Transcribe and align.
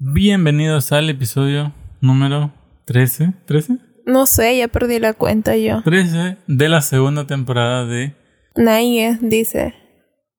Bienvenidos 0.00 0.92
al 0.92 1.10
episodio 1.10 1.74
número 2.00 2.52
13. 2.84 3.32
¿13? 3.48 3.80
No 4.06 4.26
sé, 4.26 4.56
ya 4.56 4.68
perdí 4.68 5.00
la 5.00 5.12
cuenta 5.12 5.56
yo. 5.56 5.82
13 5.82 6.36
de 6.46 6.68
la 6.68 6.82
segunda 6.82 7.26
temporada 7.26 7.84
de 7.84 8.14
Nadie 8.54 9.18
dice. 9.20 9.74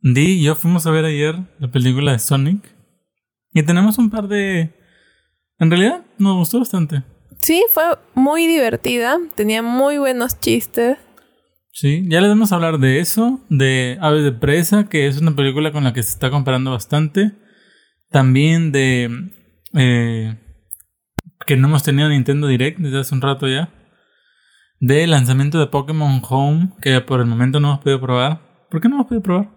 Di 0.02 0.40
y 0.40 0.44
yo 0.44 0.56
fuimos 0.56 0.88
a 0.88 0.92
ver 0.92 1.04
ayer 1.04 1.36
la 1.60 1.70
película 1.70 2.14
de 2.14 2.20
Sonic. 2.20 2.74
Y 3.52 3.64
tenemos 3.64 3.98
un 3.98 4.10
par 4.10 4.30
de... 4.30 4.74
En 5.60 5.70
realidad 5.70 6.06
nos 6.18 6.38
gustó 6.38 6.60
bastante. 6.60 7.04
Sí, 7.42 7.62
fue 7.74 7.84
muy 8.14 8.48
divertida. 8.48 9.18
Tenía 9.36 9.62
muy 9.62 9.98
buenos 9.98 10.40
chistes. 10.40 10.98
Sí, 11.74 12.06
ya 12.08 12.22
les 12.22 12.30
vamos 12.30 12.54
a 12.54 12.56
hablar 12.56 12.78
de 12.80 13.02
eso, 13.02 13.42
de 13.50 13.98
Aves 14.00 14.24
de 14.24 14.32
Presa, 14.32 14.88
que 14.88 15.08
es 15.08 15.20
una 15.20 15.36
película 15.36 15.74
con 15.74 15.84
la 15.84 15.92
que 15.92 16.02
se 16.02 16.14
está 16.14 16.30
comparando 16.30 16.72
bastante. 16.72 17.34
También 18.10 18.72
de... 18.72 19.36
eh, 19.74 20.38
que 21.46 21.56
no 21.56 21.68
hemos 21.68 21.84
tenido 21.84 22.10
Nintendo 22.10 22.48
Direct 22.48 22.80
desde 22.80 23.00
hace 23.00 23.16
un 23.16 23.22
rato 23.22 23.48
ya. 23.48 23.70
De 24.80 25.06
lanzamiento 25.08 25.60
de 25.60 25.68
Pokémon 25.68 26.22
Home, 26.30 26.70
que 26.82 27.02
por 27.02 27.20
el 27.20 27.26
momento 27.26 27.60
no 27.60 27.70
hemos 27.70 27.80
podido 27.80 28.00
probar. 28.00 28.40
¿Por 28.70 28.82
qué 28.82 28.88
no 28.88 28.96
hemos 28.96 29.08
podido 29.08 29.24
probar? 29.24 29.50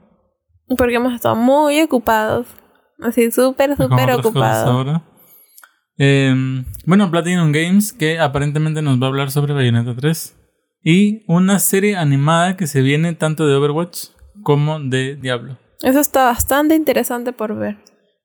Porque 0.76 0.94
hemos 0.94 1.14
estado 1.14 1.36
muy 1.36 1.80
ocupados. 1.80 2.46
Así, 3.00 3.30
súper, 3.30 3.76
súper 3.76 4.10
ocupados. 4.12 4.68
ahora. 4.68 5.02
Eh, 5.98 6.34
bueno, 6.86 7.10
Platinum 7.10 7.52
Games, 7.52 7.92
que 7.92 8.18
aparentemente 8.18 8.82
nos 8.82 9.00
va 9.00 9.06
a 9.06 9.08
hablar 9.10 9.30
sobre 9.30 9.52
Bayonetta 9.52 9.94
3. 9.94 10.36
Y 10.84 11.24
una 11.28 11.58
serie 11.58 11.96
animada 11.96 12.56
que 12.56 12.66
se 12.66 12.82
viene 12.82 13.12
tanto 13.14 13.46
de 13.46 13.54
Overwatch 13.54 14.08
como 14.42 14.80
de 14.80 15.16
Diablo. 15.16 15.58
Eso 15.82 16.00
está 16.00 16.24
bastante 16.24 16.74
interesante 16.74 17.32
por 17.32 17.56
ver. 17.56 17.78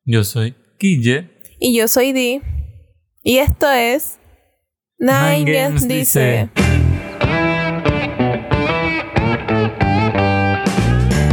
Yo 0.05 0.23
soy 0.23 0.55
Kille. 0.79 1.37
Y 1.59 1.77
yo 1.77 1.88
soy 1.88 2.11
Di. 2.13 2.41
Y 3.23 3.38
esto 3.39 3.70
es. 3.70 4.20
Nine, 4.99 5.39
Nine 5.39 5.53
Games 5.53 5.82
Games 5.82 5.87
dice. 5.87 6.49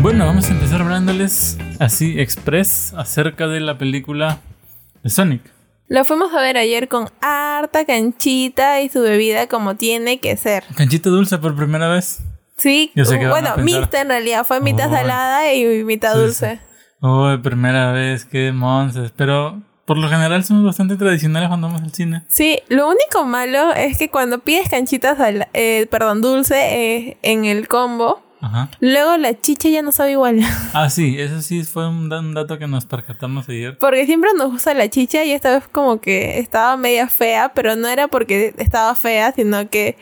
Bueno, 0.03 0.27
vamos 0.27 0.49
a 0.49 0.53
empezar 0.53 0.83
hablándoles 0.83 1.59
así 1.81 2.21
express 2.21 2.93
acerca 2.97 3.47
de 3.49 3.61
la 3.61 3.79
película 3.79 4.41
de 5.03 5.11
Sonic. 5.11 5.43
Lo 5.89 6.05
fuimos 6.05 6.33
a 6.35 6.41
ver 6.41 6.57
ayer 6.57 6.89
con 6.89 7.09
harta 7.21 7.85
canchita 7.85 8.81
y 8.83 8.89
su 8.89 9.01
bebida 9.01 9.47
como 9.47 9.77
tiene 9.77 10.19
que 10.21 10.37
ser. 10.37 10.65
Canchita 10.77 11.11
dulce 11.11 11.39
por 11.39 11.55
primera 11.57 11.89
vez. 11.89 12.23
Sí, 12.57 12.93
Yo 12.95 13.05
sé 13.05 13.19
que 13.19 13.29
bueno, 13.29 13.57
mixta 13.59 14.01
en 14.01 14.09
realidad. 14.09 14.47
Fue 14.47 14.61
mitad 14.61 14.89
Oh. 14.91 14.95
salada 14.95 15.53
y 15.53 15.85
mitad 15.85 16.15
dulce. 16.15 16.61
Oh, 17.01 17.35
primera 17.43 17.93
vez, 17.93 18.25
qué 18.25 18.53
monces. 18.53 19.13
Pero 19.17 19.63
por 19.85 19.99
lo 19.99 20.09
general 20.09 20.43
somos 20.45 20.65
bastante 20.65 20.97
tradicionales 20.97 21.49
cuando 21.49 21.67
vamos 21.69 21.83
al 21.83 21.93
cine. 21.93 22.23
Sí, 22.29 22.61
lo 22.69 22.89
único 22.89 23.25
malo 23.25 23.73
es 23.75 23.99
que 23.99 24.09
cuando 24.11 24.39
pides 24.39 24.69
canchitas, 24.69 25.19
sal- 25.19 25.49
eh, 25.53 25.87
perdón, 25.91 26.23
dulce 26.23 26.55
eh, 26.57 27.17
en 27.23 27.45
el 27.45 27.69
combo, 27.69 28.23
Ajá. 28.41 28.71
luego 28.81 29.17
la 29.17 29.39
chicha 29.41 29.69
ya 29.69 29.83
no 29.83 29.93
sabe 29.93 30.13
igual. 30.13 30.41
Ah, 30.75 30.91
sí, 30.91 31.17
eso 31.19 31.41
sí 31.43 31.63
fue 31.65 31.89
un, 31.89 32.13
un 32.13 32.35
dato 32.35 32.59
que 32.59 32.67
nos 32.67 32.85
percatamos 32.87 33.49
ayer. 33.49 33.77
Porque 33.79 34.07
siempre 34.07 34.31
nos 34.37 34.51
gusta 34.53 34.75
la 34.75 34.89
chicha 34.89 35.23
y 35.25 35.33
esta 35.33 35.55
vez 35.55 35.69
como 35.71 36.01
que 36.01 36.39
estaba 36.39 36.77
media 36.77 37.07
fea, 37.09 37.53
pero 37.55 37.77
no 37.77 37.87
era 37.89 38.09
porque 38.09 38.55
estaba 38.59 38.95
fea, 38.95 39.33
sino 39.33 39.69
que 39.71 39.97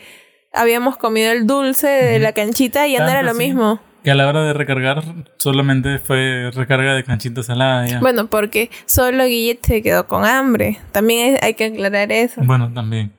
habíamos 0.53 0.97
comido 0.97 1.31
el 1.31 1.45
dulce 1.47 1.87
de 1.87 2.19
la 2.19 2.31
canchita 2.33 2.87
y 2.87 2.93
ya 2.93 2.99
no 3.03 3.09
era 3.09 3.21
lo 3.23 3.33
mismo. 3.33 3.79
Que 4.03 4.11
a 4.11 4.15
la 4.15 4.27
hora 4.27 4.43
de 4.43 4.53
recargar 4.53 5.03
solamente 5.37 5.97
fue 5.99 6.51
recarga 6.53 6.93
de 6.93 7.03
canchita 7.03 7.41
salada. 7.43 7.87
Ya. 7.87 7.99
Bueno, 7.99 8.27
porque 8.27 8.69
solo 8.85 9.25
Guillet 9.25 9.65
se 9.65 9.81
quedó 9.81 10.07
con 10.07 10.25
hambre. 10.25 10.79
También 10.91 11.37
hay- 11.41 11.53
que 11.53 11.65
aclarar 11.65 12.11
eso. 12.11 12.41
Bueno, 12.43 12.71
también. 12.73 13.13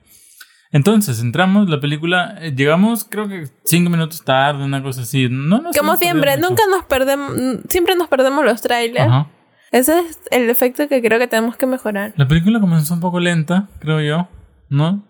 Entonces, 0.71 1.21
entramos, 1.21 1.69
la 1.69 1.79
película, 1.79 2.35
eh, 2.41 2.53
llegamos 2.55 3.05
creo 3.05 3.29
que 3.29 3.47
cinco 3.63 3.89
minutos 3.89 4.23
tarde, 4.23 4.63
una 4.63 4.83
cosa 4.83 5.01
así. 5.01 5.27
No 5.29 5.61
nos 5.61 5.75
Como 5.77 5.95
siempre, 5.95 6.35
nunca 6.37 6.63
nos 6.69 6.83
perdemos, 6.85 7.31
siempre 7.69 7.95
nos 7.95 8.07
perdemos 8.09 8.43
los 8.43 8.61
trailers. 8.61 9.07
Ajá. 9.07 9.27
Ese 9.71 9.99
es 9.99 10.19
el 10.31 10.49
efecto 10.49 10.87
que 10.87 11.01
creo 11.01 11.17
que 11.17 11.27
tenemos 11.27 11.55
que 11.57 11.65
mejorar. 11.65 12.13
La 12.17 12.27
película 12.27 12.59
comenzó 12.59 12.93
un 12.93 12.99
poco 12.99 13.19
lenta, 13.19 13.67
creo 13.79 14.01
yo, 14.01 14.27
¿no? 14.69 15.03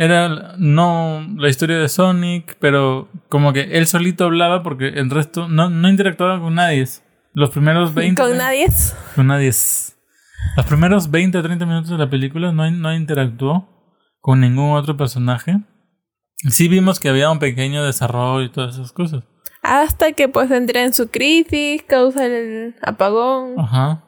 Era 0.00 0.54
no 0.56 1.26
la 1.36 1.50
historia 1.50 1.76
de 1.76 1.86
Sonic, 1.90 2.56
pero 2.58 3.10
como 3.28 3.52
que 3.52 3.76
él 3.76 3.86
solito 3.86 4.24
hablaba 4.24 4.62
porque 4.62 4.88
el 4.88 5.10
resto 5.10 5.46
no, 5.46 5.68
no 5.68 5.90
interactuaba 5.90 6.40
con 6.40 6.54
nadie. 6.54 6.88
Los 7.34 7.50
primeros 7.50 7.92
20... 7.94 8.22
Con 8.22 8.38
nadie. 8.38 8.66
Con 9.14 9.26
nadie. 9.26 9.48
Los 9.48 10.66
primeros 10.66 11.10
20 11.10 11.36
o 11.36 11.42
30 11.42 11.66
minutos 11.66 11.90
de 11.90 11.98
la 11.98 12.08
película 12.08 12.50
no, 12.50 12.70
no 12.70 12.94
interactuó 12.94 13.68
con 14.20 14.40
ningún 14.40 14.72
otro 14.74 14.96
personaje. 14.96 15.60
Sí 16.48 16.68
vimos 16.68 16.98
que 16.98 17.10
había 17.10 17.30
un 17.30 17.38
pequeño 17.38 17.84
desarrollo 17.84 18.46
y 18.46 18.50
todas 18.50 18.76
esas 18.76 18.92
cosas. 18.92 19.24
Hasta 19.60 20.12
que 20.12 20.28
pues 20.28 20.50
entra 20.50 20.82
en 20.82 20.94
su 20.94 21.10
crisis, 21.10 21.82
causa 21.82 22.24
el 22.24 22.74
apagón. 22.80 23.60
Ajá. 23.60 24.02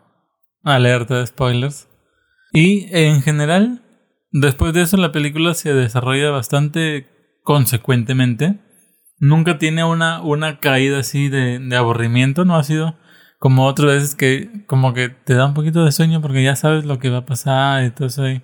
Alerta 0.65 1.19
de 1.19 1.27
spoilers. 1.27 1.87
Y 2.51 2.87
en 2.97 3.21
general, 3.21 3.82
después 4.33 4.73
de 4.73 4.83
eso 4.83 4.97
la 4.97 5.13
película 5.13 5.55
se 5.55 5.73
desarrolla 5.73 6.31
bastante 6.31 7.07
consecuentemente. 7.43 8.59
Nunca 9.19 9.59
tiene 9.59 9.85
una, 9.85 10.21
una 10.21 10.59
caída 10.59 10.99
así 10.99 11.29
de, 11.29 11.59
de 11.61 11.77
aburrimiento, 11.77 12.45
no 12.45 12.57
ha 12.57 12.65
sido 12.65 12.97
como 13.39 13.67
otras 13.67 13.95
veces 13.95 14.15
que 14.15 14.65
como 14.67 14.95
que 14.95 15.09
te 15.09 15.35
da 15.35 15.47
un 15.47 15.55
poquito 15.55 15.85
de 15.85 15.91
sueño 15.91 16.23
porque 16.23 16.45
ya 16.45 16.55
sabes 16.55 16.85
lo 16.85 16.99
que 16.99 17.11
va 17.11 17.19
a 17.19 17.27
pasar 17.27 17.85
y 17.85 17.91
todo 17.91 18.07
eso 18.07 18.23
ahí. 18.23 18.43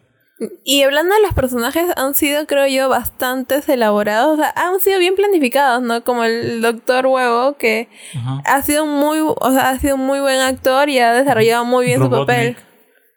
Y 0.65 0.82
hablando 0.82 1.15
de 1.15 1.22
los 1.22 1.34
personajes, 1.34 1.91
han 1.97 2.15
sido, 2.15 2.47
creo 2.47 2.66
yo, 2.69 2.88
bastante 2.88 3.60
elaborados. 3.66 4.34
O 4.34 4.37
sea, 4.37 4.53
han 4.56 4.78
sido 4.78 5.00
bien 5.00 5.16
planificados, 5.16 5.82
¿no? 5.82 6.05
Como 6.05 6.22
el 6.25 6.60
Doctor 6.62 7.06
Huevo, 7.06 7.56
que 7.56 7.88
Ajá. 8.15 8.43
ha 8.44 8.62
sido 8.62 8.87
muy, 8.87 9.19
o 9.20 9.50
sea, 9.50 9.70
ha 9.70 9.78
sido 9.78 9.97
un 9.97 10.06
muy 10.06 10.20
buen 10.20 10.41
actor 10.41 10.88
y 10.88 11.00
ha 11.00 11.12
desarrollado 11.12 11.65
muy 11.65 11.87
bien 11.87 12.00
su 12.00 12.09
papel. 12.09 12.56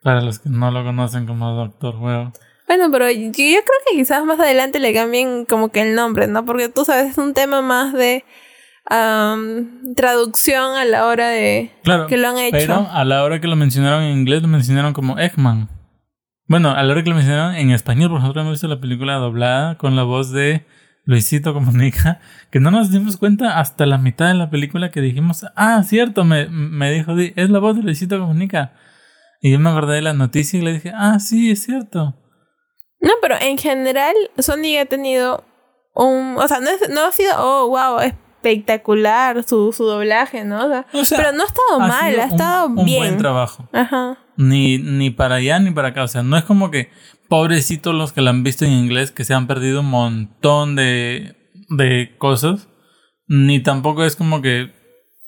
Para 0.01 0.21
los 0.21 0.39
que 0.39 0.49
no 0.49 0.71
lo 0.71 0.83
conocen 0.83 1.27
como 1.27 1.51
Doctor 1.53 1.95
Huevo. 1.97 2.31
Bueno, 2.71 2.89
pero 2.89 3.11
yo, 3.11 3.19
yo 3.19 3.31
creo 3.33 3.63
que 3.85 3.97
quizás 3.97 4.23
más 4.23 4.39
adelante 4.39 4.79
le 4.79 4.93
cambien 4.93 5.43
como 5.43 5.73
que 5.73 5.81
el 5.81 5.93
nombre, 5.93 6.27
¿no? 6.27 6.45
Porque 6.45 6.69
tú 6.69 6.85
sabes, 6.85 7.11
es 7.11 7.17
un 7.17 7.33
tema 7.33 7.61
más 7.61 7.91
de 7.91 8.23
am, 8.89 9.93
traducción 9.93 10.77
a 10.77 10.85
la 10.85 11.05
hora 11.05 11.27
de 11.27 11.69
Claro. 11.83 12.07
que 12.07 12.15
lo 12.15 12.29
han 12.29 12.37
hecho. 12.37 12.55
Pero 12.57 12.87
a 12.89 13.03
la 13.03 13.25
hora 13.25 13.41
que 13.41 13.49
lo 13.49 13.57
mencionaron 13.57 14.03
en 14.03 14.19
inglés, 14.19 14.41
lo 14.41 14.47
mencionaron 14.47 14.93
como 14.93 15.19
Eggman. 15.19 15.67
Bueno, 16.47 16.71
a 16.71 16.81
la 16.81 16.93
hora 16.93 17.03
que 17.03 17.09
lo 17.09 17.17
mencionaron 17.17 17.55
en 17.55 17.71
español, 17.71 18.09
porque 18.09 18.21
nosotros 18.21 18.43
hemos 18.43 18.53
visto 18.53 18.69
la 18.69 18.79
película 18.79 19.15
doblada 19.15 19.77
con 19.77 19.97
la 19.97 20.03
voz 20.03 20.31
de 20.31 20.65
Luisito 21.03 21.53
Comunica, 21.53 22.21
que 22.51 22.61
no 22.61 22.71
nos 22.71 22.89
dimos 22.89 23.17
cuenta 23.17 23.59
hasta 23.59 23.85
la 23.85 23.97
mitad 23.97 24.29
de 24.29 24.35
la 24.35 24.49
película 24.49 24.91
que 24.91 25.01
dijimos, 25.01 25.45
ah, 25.57 25.83
cierto, 25.83 26.23
me, 26.23 26.47
me 26.47 26.89
dijo, 26.93 27.17
Di, 27.17 27.33
es 27.35 27.49
la 27.49 27.59
voz 27.59 27.75
de 27.75 27.83
Luisito 27.83 28.17
Comunica. 28.17 28.71
Y 29.41 29.51
yo 29.51 29.59
me 29.59 29.71
acordé 29.71 29.95
de 29.95 30.03
la 30.03 30.13
noticia 30.13 30.57
y 30.57 30.63
le 30.63 30.71
dije, 30.71 30.93
ah, 30.95 31.19
sí, 31.19 31.51
es 31.51 31.63
cierto. 31.63 32.15
No, 33.01 33.11
pero 33.21 33.35
en 33.41 33.57
general, 33.57 34.13
Sony 34.37 34.77
ha 34.79 34.85
tenido 34.85 35.43
un. 35.93 36.37
O 36.37 36.47
sea, 36.47 36.59
no, 36.59 36.69
es- 36.69 36.89
no 36.89 37.05
ha 37.05 37.11
sido, 37.11 37.33
oh, 37.37 37.67
wow, 37.69 37.99
espectacular 37.99 39.43
su, 39.43 39.71
su 39.73 39.85
doblaje, 39.85 40.43
¿no? 40.43 40.65
O 40.65 40.69
sea, 40.69 40.85
O 40.93 41.05
sea, 41.05 41.17
pero 41.17 41.31
no 41.31 41.43
ha 41.43 41.47
estado 41.47 41.79
mal, 41.79 42.19
ha 42.19 42.25
un- 42.25 42.31
estado 42.31 42.67
un 42.67 42.85
bien. 42.85 42.99
buen 42.99 43.17
trabajo. 43.17 43.67
Ajá. 43.73 44.17
Ni, 44.37 44.77
ni 44.77 45.09
para 45.09 45.35
allá 45.35 45.59
ni 45.59 45.71
para 45.71 45.89
acá. 45.89 46.03
O 46.03 46.07
sea, 46.07 46.23
no 46.23 46.37
es 46.37 46.43
como 46.43 46.71
que 46.71 46.89
pobrecitos 47.29 47.93
los 47.95 48.13
que 48.13 48.21
la 48.21 48.29
han 48.31 48.43
visto 48.43 48.65
en 48.65 48.71
inglés 48.71 49.11
que 49.11 49.23
se 49.25 49.33
han 49.33 49.47
perdido 49.47 49.81
un 49.81 49.89
montón 49.89 50.75
de, 50.75 51.35
de 51.69 52.15
cosas. 52.17 52.67
Ni 53.27 53.61
tampoco 53.61 54.03
es 54.03 54.15
como 54.15 54.41
que 54.41 54.73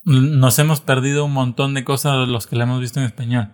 nos 0.03 0.59
hemos 0.59 0.81
perdido 0.81 1.25
un 1.25 1.33
montón 1.33 1.73
de 1.73 1.83
cosas 1.85 2.28
los 2.28 2.47
que 2.47 2.56
la 2.56 2.63
hemos 2.66 2.81
visto 2.81 3.00
en 3.00 3.06
español. 3.06 3.51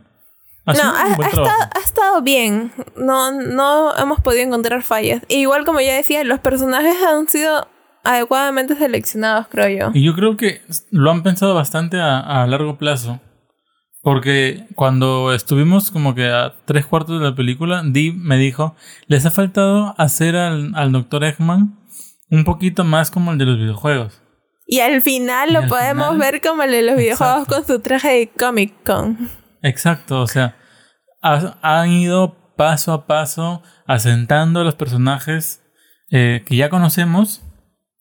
Ha 0.70 0.74
No, 0.84 0.94
ha, 0.96 1.08
estado, 1.28 1.46
ha 1.48 1.80
estado 1.84 2.22
bien. 2.22 2.72
No, 2.96 3.32
no 3.32 3.96
hemos 3.98 4.20
podido 4.22 4.44
encontrar 4.44 4.84
fallas. 4.84 5.22
E 5.30 5.38
igual 5.40 5.66
como 5.66 5.82
ya 5.82 5.96
decía, 5.96 6.24
los 6.24 6.40
personajes 6.40 6.96
han 7.08 7.28
sido 7.28 7.68
adecuadamente 8.04 8.76
seleccionados, 8.76 9.48
creo 9.50 9.68
yo. 9.70 9.92
Y 9.94 10.04
yo 10.04 10.14
creo 10.16 10.38
que 10.38 10.62
lo 10.92 11.12
han 11.12 11.24
pensado 11.24 11.54
bastante 11.56 12.00
a, 12.00 12.20
a 12.20 12.48
largo 12.48 12.78
plazo. 12.78 13.20
Porque 14.02 14.66
cuando 14.76 15.34
estuvimos 15.34 15.92
como 15.92 16.16
que 16.16 16.30
a 16.30 16.54
tres 16.66 16.86
cuartos 16.86 17.20
de 17.20 17.26
la 17.30 17.36
película, 17.36 17.82
Dee 17.86 18.14
me 18.14 18.38
dijo, 18.38 18.76
les 19.08 19.26
ha 19.26 19.32
faltado 19.32 19.94
hacer 19.98 20.38
al, 20.38 20.72
al 20.76 20.92
Dr. 20.94 21.26
Eggman 21.26 21.78
un 22.32 22.44
poquito 22.46 22.86
más 22.86 23.12
como 23.12 23.32
el 23.34 23.38
de 23.38 23.46
los 23.46 23.58
videojuegos. 23.58 24.22
Y 24.66 24.80
al 24.80 25.02
final 25.02 25.50
Y 25.50 25.54
lo 25.54 25.60
al 25.62 25.68
podemos 25.68 26.12
final- 26.14 26.32
ver 26.32 26.42
como 26.42 26.64
el 26.64 26.72
de 26.72 26.82
los 26.84 26.96
videojuegos 26.96 27.40
Exacto. 27.44 27.56
con 27.56 27.68
su 27.68 27.82
traje 27.82 28.10
de 28.10 28.28
Comic 28.30 28.74
Con. 28.86 29.30
Exacto, 29.62 30.22
o 30.22 30.28
sea, 30.28 30.56
ha- 31.22 31.58
han 31.62 31.90
ido 31.92 32.54
paso 32.56 32.94
a 32.94 33.06
paso 33.08 33.62
asentando 33.88 34.60
a 34.62 34.64
los 34.64 34.76
personajes 34.76 35.64
eh, 36.12 36.44
que 36.46 36.56
ya 36.56 36.70
conocemos 36.70 37.42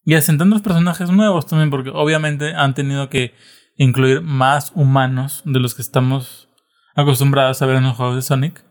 y 0.05 0.15
asentando 0.15 0.55
los 0.57 0.63
personajes 0.63 1.11
nuevos 1.11 1.47
también, 1.47 1.71
porque 1.71 1.91
obviamente 1.91 2.55
han 2.55 2.75
tenido 2.75 3.09
que 3.09 3.35
incluir 3.77 4.23
más 4.23 4.73
humanos 4.75 5.43
de 5.45 5.61
los 5.61 5.75
que 5.75 5.83
estamos 5.83 6.49
acostumbrados 6.97 7.61
a 7.63 7.67
ver 7.67 7.77
en 7.77 7.85
los 7.85 7.97
juegos 7.97 8.17
de 8.17 8.23
Sonic. 8.23 8.65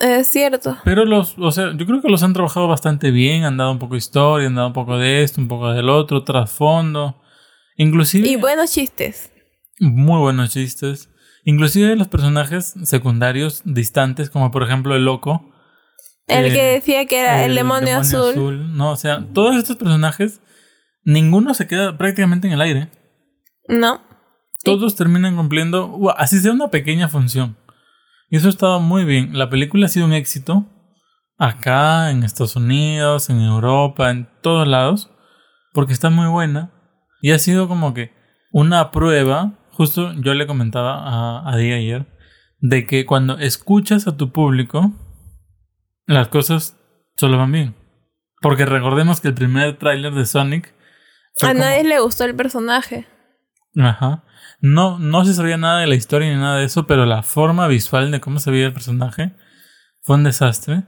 Es 0.00 0.28
cierto. 0.28 0.76
Pero 0.84 1.04
los, 1.04 1.34
o 1.38 1.50
sea, 1.52 1.72
yo 1.76 1.86
creo 1.86 2.00
que 2.02 2.08
los 2.08 2.22
han 2.22 2.32
trabajado 2.32 2.66
bastante 2.68 3.10
bien, 3.10 3.44
han 3.44 3.56
dado 3.56 3.72
un 3.72 3.78
poco 3.78 3.94
de 3.94 3.98
historia, 3.98 4.48
han 4.48 4.54
dado 4.54 4.68
un 4.68 4.72
poco 4.72 4.98
de 4.98 5.22
esto, 5.22 5.40
un 5.40 5.48
poco 5.48 5.70
del 5.72 5.88
otro, 5.90 6.24
trasfondo. 6.24 7.20
Inclusive... 7.76 8.26
Y 8.28 8.36
buenos 8.36 8.72
chistes. 8.72 9.30
Muy 9.78 10.18
buenos 10.18 10.50
chistes. 10.50 11.08
Inclusive 11.50 11.96
los 11.96 12.06
personajes 12.06 12.74
secundarios 12.84 13.62
distantes, 13.64 14.30
como 14.30 14.52
por 14.52 14.62
ejemplo 14.62 14.94
el 14.94 15.04
loco. 15.04 15.52
El 16.28 16.44
eh, 16.44 16.52
que 16.52 16.62
decía 16.62 17.06
que 17.06 17.18
era 17.18 17.44
el, 17.44 17.56
demonio, 17.56 17.98
azul. 17.98 18.76
No, 18.76 18.92
o 18.92 18.96
sea, 18.96 19.26
todos 19.34 19.56
estos 19.56 19.74
personajes, 19.74 20.40
ninguno 21.02 21.52
se 21.54 21.66
queda 21.66 21.98
prácticamente 21.98 22.46
en 22.46 22.52
el 22.52 22.60
aire. 22.60 22.88
No. 23.66 24.00
Todos 24.62 24.94
terminan 24.94 25.34
cumpliendo, 25.34 25.98
así 26.16 26.38
sea 26.38 26.52
una 26.52 26.68
pequeña 26.68 27.08
función. 27.08 27.56
Y 28.28 28.36
eso 28.36 28.48
estaba 28.48 28.78
muy 28.78 29.04
bien. 29.04 29.36
La 29.36 29.50
película 29.50 29.86
ha 29.86 29.88
sido 29.88 30.06
un 30.06 30.12
éxito. 30.12 30.66
Acá, 31.36 32.12
en 32.12 32.22
Estados 32.22 32.54
Unidos, 32.54 33.28
en 33.28 33.40
Europa, 33.40 34.08
en 34.12 34.28
todos 34.40 34.68
lados. 34.68 35.10
Porque 35.72 35.94
está 35.94 36.10
muy 36.10 36.28
buena. 36.28 36.70
Y 37.20 37.32
ha 37.32 37.40
sido 37.40 37.66
como 37.66 37.92
que 37.92 38.12
una 38.52 38.92
prueba. 38.92 39.56
Justo 39.80 40.12
yo 40.12 40.34
le 40.34 40.46
comentaba 40.46 40.92
a, 40.92 41.50
a 41.50 41.56
Día 41.56 41.76
ayer. 41.76 42.04
De 42.58 42.86
que 42.86 43.06
cuando 43.06 43.38
escuchas 43.38 44.06
a 44.06 44.14
tu 44.14 44.30
público. 44.30 44.92
Las 46.04 46.28
cosas 46.28 46.78
solo 47.16 47.38
van 47.38 47.50
bien. 47.50 47.74
Porque 48.42 48.66
recordemos 48.66 49.22
que 49.22 49.28
el 49.28 49.34
primer 49.34 49.78
tráiler 49.78 50.12
de 50.12 50.26
Sonic. 50.26 50.74
A 51.40 51.54
nadie 51.54 51.84
le 51.84 51.98
gustó 51.98 52.24
el 52.24 52.36
personaje. 52.36 53.06
Ajá. 53.74 54.22
No, 54.60 54.98
no 54.98 55.24
se 55.24 55.32
sabía 55.32 55.56
nada 55.56 55.80
de 55.80 55.86
la 55.86 55.94
historia 55.94 56.28
ni 56.28 56.36
nada 56.36 56.58
de 56.58 56.66
eso, 56.66 56.86
pero 56.86 57.06
la 57.06 57.22
forma 57.22 57.66
visual 57.66 58.10
de 58.10 58.20
cómo 58.20 58.38
se 58.38 58.50
veía 58.50 58.66
el 58.66 58.74
personaje 58.74 59.34
fue 60.02 60.16
un 60.16 60.24
desastre. 60.24 60.84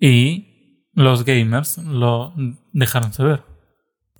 Y 0.00 0.88
los 0.94 1.24
gamers 1.24 1.78
lo 1.78 2.34
dejaron 2.72 3.12
saber. 3.12 3.44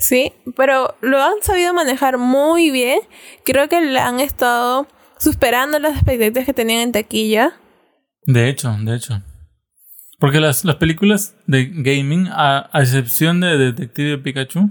Sí, 0.00 0.32
pero 0.56 0.96
lo 1.02 1.22
han 1.22 1.34
sabido 1.42 1.74
manejar 1.74 2.16
muy 2.16 2.70
bien. 2.70 3.00
Creo 3.44 3.68
que 3.68 3.82
le 3.82 4.00
han 4.00 4.18
estado 4.18 4.88
superando 5.18 5.78
las 5.78 5.92
expectativas 5.92 6.46
que 6.46 6.54
tenían 6.54 6.80
en 6.80 6.92
taquilla. 6.92 7.52
De 8.24 8.48
hecho, 8.48 8.74
de 8.80 8.96
hecho. 8.96 9.22
Porque 10.18 10.40
las, 10.40 10.64
las 10.64 10.76
películas 10.76 11.36
de 11.46 11.66
gaming, 11.66 12.28
a, 12.28 12.70
a 12.72 12.80
excepción 12.80 13.40
de 13.40 13.58
Detective 13.58 14.18
Pikachu, 14.18 14.70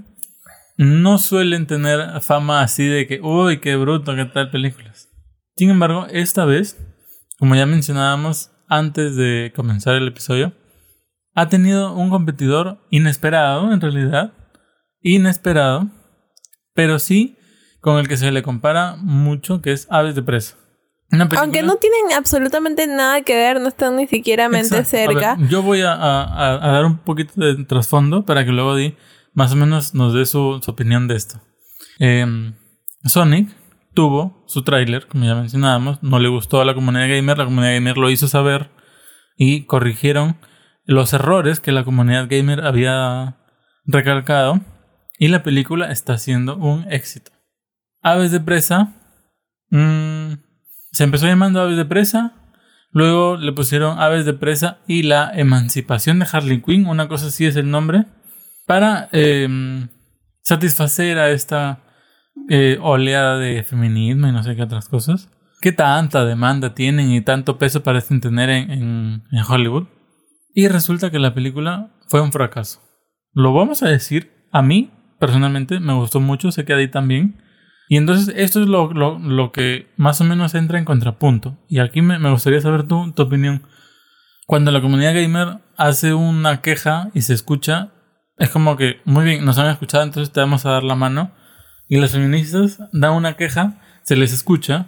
no 0.77 1.19
suelen 1.19 1.67
tener 1.67 2.21
fama 2.21 2.61
así 2.61 2.87
de 2.87 3.05
que, 3.05 3.21
uy, 3.21 3.59
qué 3.59 3.75
bruto, 3.75 4.15
qué 4.15 4.25
tal 4.25 4.49
películas. 4.49 5.09
Sin 5.57 5.69
embargo, 5.69 6.07
esta 6.09 6.45
vez, 6.45 6.77
como 7.37 7.53
ya 7.53 7.67
mencionábamos 7.67 8.51
antes 8.67 9.15
de 9.15 9.53
comenzar 9.55 9.95
el 9.95 10.07
episodio, 10.07 10.53
ha 11.35 11.49
tenido 11.49 11.93
un 11.93 12.09
competidor 12.09 12.79
inesperado, 12.89 13.71
en 13.71 13.81
realidad, 13.81 14.33
inesperado, 15.01 15.89
pero 16.73 16.99
sí 16.99 17.37
con 17.81 17.97
el 17.97 18.07
que 18.07 18.17
se 18.17 18.31
le 18.31 18.43
compara 18.43 18.95
mucho, 18.97 19.61
que 19.61 19.71
es 19.71 19.87
Aves 19.89 20.15
de 20.15 20.23
Presa. 20.23 20.55
Aunque 21.11 21.63
no 21.63 21.77
tienen 21.77 22.13
absolutamente 22.15 22.85
nada 22.85 23.21
que 23.23 23.35
ver, 23.35 23.59
no 23.59 23.67
están 23.67 23.95
ni 23.95 24.05
siquiera 24.05 24.47
mente 24.47 24.83
cerca. 24.85 25.37
yo 25.49 25.63
voy 25.63 25.81
a, 25.81 25.93
a, 25.93 26.71
dar 26.71 26.85
un 26.85 26.99
poquito 26.99 27.33
de 27.35 27.63
trasfondo 27.65 28.25
para 28.25 28.45
que 28.45 28.51
luego 28.51 28.75
di 28.75 28.95
más 29.33 29.53
o 29.53 29.55
menos 29.55 29.95
nos 29.95 30.13
dé 30.13 30.25
su, 30.25 30.61
opinión 30.67 31.07
de 31.07 31.15
esto. 31.15 31.41
Em, 31.97 32.53
Sonic 33.05 33.49
tuvo 33.95 34.43
su 34.47 34.63
tráiler, 34.63 35.07
como 35.07 35.25
ya 35.25 35.33
mencionábamos, 35.33 36.03
no 36.03 36.19
le 36.19 36.29
gustó 36.29 36.61
a 36.61 36.65
la 36.65 36.75
comunidad 36.75 37.09
gamer, 37.09 37.37
la 37.37 37.45
comunidad 37.45 37.73
gamer 37.73 37.97
lo 37.97 38.11
hizo 38.11 38.27
saber 38.27 38.69
y 39.35 39.65
corrigieron 39.65 40.37
los 40.85 41.13
errores 41.13 41.59
que 41.59 41.71
la 41.71 41.83
comunidad 41.83 42.27
gamer 42.29 42.65
había 42.65 43.37
recalcado 43.85 44.61
y 45.19 45.27
la 45.27 45.43
película 45.43 45.91
está 45.91 46.17
siendo 46.17 46.57
un 46.57 46.91
éxito. 46.91 47.31
Aves 48.01 48.31
de 48.31 48.39
presa 48.39 48.93
mm, 49.69 50.33
se 50.91 51.03
empezó 51.03 51.27
llamando 51.27 51.61
Aves 51.61 51.77
de 51.77 51.85
presa, 51.85 52.33
luego 52.91 53.37
le 53.37 53.51
pusieron 53.53 53.99
Aves 53.99 54.25
de 54.25 54.33
presa 54.33 54.79
y 54.87 55.03
la 55.03 55.31
emancipación 55.33 56.19
de 56.19 56.27
Harley 56.31 56.61
Quinn, 56.61 56.87
una 56.87 57.07
cosa 57.07 57.27
así 57.27 57.45
es 57.45 57.55
el 57.55 57.69
nombre 57.69 58.05
para 58.65 59.09
em, 59.11 59.89
satisfacer 60.41 61.17
a 61.19 61.29
esta 61.29 61.83
eh, 62.49 62.77
oleada 62.81 63.37
de 63.37 63.63
feminismo 63.63 64.27
y 64.27 64.31
no 64.31 64.43
sé 64.43 64.55
qué 64.55 64.63
otras 64.63 64.87
cosas. 64.87 65.29
¿Qué 65.61 65.71
tanta 65.73 66.23
demanda 66.23 66.73
tienen 66.73 67.11
y 67.11 67.21
tanto 67.21 67.57
peso 67.57 67.83
parecen 67.83 68.21
tener 68.21 68.49
en, 68.49 68.71
en, 68.71 69.43
Hollywood? 69.47 69.87
Y 70.53 70.69
resulta 70.69 71.11
que 71.11 71.19
la 71.19 71.33
película 71.33 71.91
fue 72.07 72.21
un 72.21 72.31
fracaso. 72.31 72.81
Lo 73.33 73.53
vamos 73.53 73.83
a 73.83 73.89
decir, 73.89 74.31
a 74.51 74.61
mí 74.61 74.91
personalmente 75.19 75.79
me 75.79 75.93
gustó 75.93 76.19
mucho, 76.19 76.51
sé 76.51 76.65
que 76.65 76.73
a 76.73 76.77
ti 76.77 76.87
también. 76.87 77.41
Y 77.87 77.97
entonces 77.97 78.33
esto 78.37 78.61
es 78.61 78.67
lo, 78.67 78.93
lo, 78.93 79.17
lo, 79.19 79.51
que 79.51 79.87
más 79.97 80.21
o 80.21 80.23
menos 80.23 80.53
entra 80.53 80.77
en 80.77 80.85
contrapunto. 80.85 81.57
Y 81.67 81.79
aquí 81.79 82.01
me, 82.01 82.19
me 82.19 82.31
gustaría 82.31 82.61
saber 82.61 82.83
tu, 82.83 83.11
tu 83.13 83.23
opinión. 83.23 83.63
Cuando 84.45 84.71
la 84.71 84.81
comunidad 84.81 85.13
gamer 85.13 85.59
hace 85.75 86.13
una 86.13 86.61
queja 86.61 87.09
y 87.13 87.21
se 87.21 87.33
escucha, 87.33 87.91
es 88.37 88.49
como 88.49 88.77
que, 88.77 89.01
muy 89.05 89.25
bien, 89.25 89.43
nos 89.43 89.57
han 89.57 89.69
escuchado, 89.69 90.03
entonces 90.03 90.31
te 90.31 90.39
vamos 90.39 90.65
a 90.65 90.71
dar 90.71 90.83
la 90.83 90.95
mano. 90.95 91.31
Y 91.87 91.97
las 91.97 92.11
feministas 92.11 92.79
dan 92.93 93.13
una 93.13 93.35
queja, 93.35 93.81
se 94.03 94.15
les 94.15 94.33
escucha, 94.33 94.87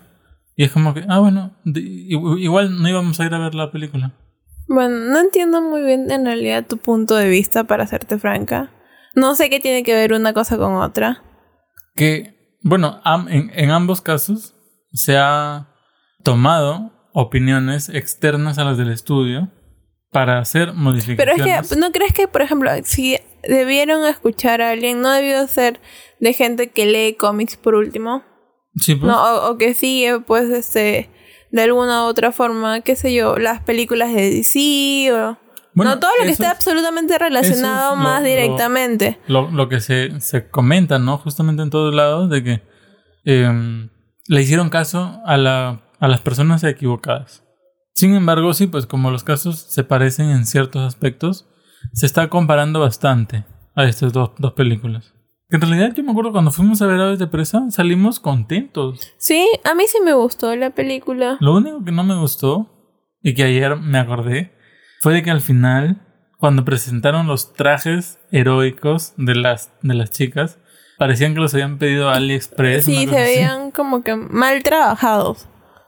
y 0.56 0.64
es 0.64 0.72
como 0.72 0.94
que, 0.94 1.04
ah, 1.08 1.20
bueno, 1.20 1.52
igual 1.66 2.82
no 2.82 2.88
íbamos 2.88 3.20
a 3.20 3.26
ir 3.26 3.34
a 3.34 3.40
ver 3.40 3.56
la 3.56 3.72
película. 3.72 4.14
Bueno, 4.68 4.96
no 5.12 5.20
entiendo 5.20 5.62
muy 5.62 5.82
bien 5.82 6.12
en 6.12 6.26
realidad 6.26 6.66
tu 6.68 6.78
punto 6.78 7.16
de 7.16 7.28
vista, 7.28 7.64
para 7.64 7.88
serte 7.88 8.20
franca. 8.20 8.70
No 9.16 9.36
sé 9.36 9.50
qué 9.50 9.60
tiene 9.60 9.84
que 9.84 9.94
ver 9.94 10.14
una 10.14 10.34
cosa 10.34 10.58
con 10.58 10.76
otra. 10.76 11.24
Que, 11.96 12.58
bueno, 12.62 13.02
en, 13.30 13.52
en 13.54 13.72
ambos 13.72 14.02
casos 14.02 14.56
se 14.94 15.18
ha 15.18 15.68
tomado 16.24 16.92
opiniones 17.14 17.90
externas 17.90 18.58
a 18.58 18.64
las 18.64 18.78
del 18.78 18.92
estudio 18.92 19.50
para 20.12 20.40
hacer 20.40 20.74
modificaciones. 20.74 21.44
Pero 21.44 21.62
es 21.62 21.70
que, 21.70 21.76
¿no 21.78 21.92
crees 21.92 22.14
que, 22.14 22.28
por 22.28 22.42
ejemplo, 22.42 22.70
si 22.84 23.18
debieron 23.44 24.06
escuchar 24.06 24.62
a 24.62 24.72
alguien, 24.72 25.02
no 25.02 25.12
debió 25.12 25.48
ser 25.48 25.80
de 26.20 26.34
gente 26.34 26.70
que 26.70 26.86
lee 26.86 27.16
cómics 27.16 27.56
por 27.56 27.76
último? 27.76 28.24
Sí, 28.76 28.96
pues. 28.96 29.12
No, 29.12 29.50
o, 29.50 29.58
que 29.58 29.74
sigue, 29.74 30.20
pues, 30.20 30.50
este, 30.50 31.10
de 31.52 31.62
alguna 31.62 32.04
u 32.04 32.08
otra 32.08 32.32
forma, 32.32 32.82
qué 32.82 32.96
sé 32.96 33.14
yo, 33.14 33.38
las 33.38 33.62
películas 33.62 34.14
de 34.14 34.30
DC 34.30 35.14
o... 35.14 35.38
no 35.74 36.00
todo 36.00 36.12
lo 36.20 36.26
que 36.26 36.32
esté 36.32 36.48
absolutamente 36.48 37.18
relacionado 37.18 37.96
más 37.96 38.24
directamente. 38.24 39.20
Lo, 39.28 39.50
lo, 39.52 39.70
que 39.70 39.80
se, 39.80 40.20
se 40.20 40.50
comenta, 40.50 41.00
¿no? 41.00 41.18
Justamente 41.18 41.64
en 41.64 41.70
todos 41.70 41.94
lados, 41.94 42.30
de 42.30 42.44
que 42.44 42.62
em, 43.26 43.90
le 44.28 44.42
hicieron 44.42 44.70
caso 44.70 45.22
a, 45.26 45.38
la, 45.38 45.82
a 46.00 46.08
las 46.08 46.22
personas 46.22 46.64
equivocadas. 46.64 47.44
Sin 47.94 48.14
embargo, 48.16 48.54
sí, 48.54 48.68
pues 48.68 48.86
como 48.86 49.12
los 49.12 49.24
casos 49.24 49.60
se 49.60 49.84
parecen 49.84 50.30
en 50.30 50.46
ciertos 50.46 50.82
aspectos, 50.82 51.48
se 51.94 52.06
está 52.06 52.30
comparando 52.30 52.80
bastante 52.80 53.46
a 53.76 53.86
estas 53.86 54.14
dos, 54.14 54.32
dos 54.38 54.54
películas. 54.54 55.14
En 55.50 55.60
realidad 55.60 55.94
yo 55.94 56.04
me 56.04 56.12
acuerdo 56.12 56.32
cuando 56.32 56.52
fuimos 56.52 56.82
a 56.82 56.88
ver 56.88 57.02
Aves 57.02 57.20
de 57.20 57.28
Presa, 57.28 57.70
salimos 57.72 58.22
contentos. 58.22 59.02
Sí, 59.18 59.46
a 59.66 59.76
mí 59.76 59.84
sí 59.86 59.98
me 60.04 60.14
gustó 60.14 60.56
la 60.56 60.70
película. 60.70 61.38
Lo 61.42 61.56
único 61.56 61.84
que 61.84 61.92
no 61.92 62.06
me 62.06 62.18
gustó, 62.18 62.70
y 63.22 63.34
que 63.34 63.44
ayer 63.44 63.76
me 63.76 64.00
acordé, 64.00 64.54
fue 65.02 65.16
de 65.16 65.24
que 65.24 65.32
al 65.32 65.42
final, 65.42 65.98
cuando 66.38 66.64
presentaron 66.64 67.26
los 67.26 67.54
trajes 67.54 68.20
heroicos 68.32 69.14
de 69.18 69.34
las, 69.34 69.72
de 69.82 69.96
las 69.96 70.12
chicas, 70.12 70.60
parecían 71.00 71.34
que 71.34 71.40
los 71.40 71.56
habían 71.56 71.80
pedido 71.80 72.12
a 72.12 72.14
AliExpress. 72.18 72.86
Sí, 72.86 73.08
se 73.08 73.16
veían 73.16 73.72
como 73.72 74.04
que 74.04 74.16
mal 74.16 74.62
trabajados. 74.62 75.48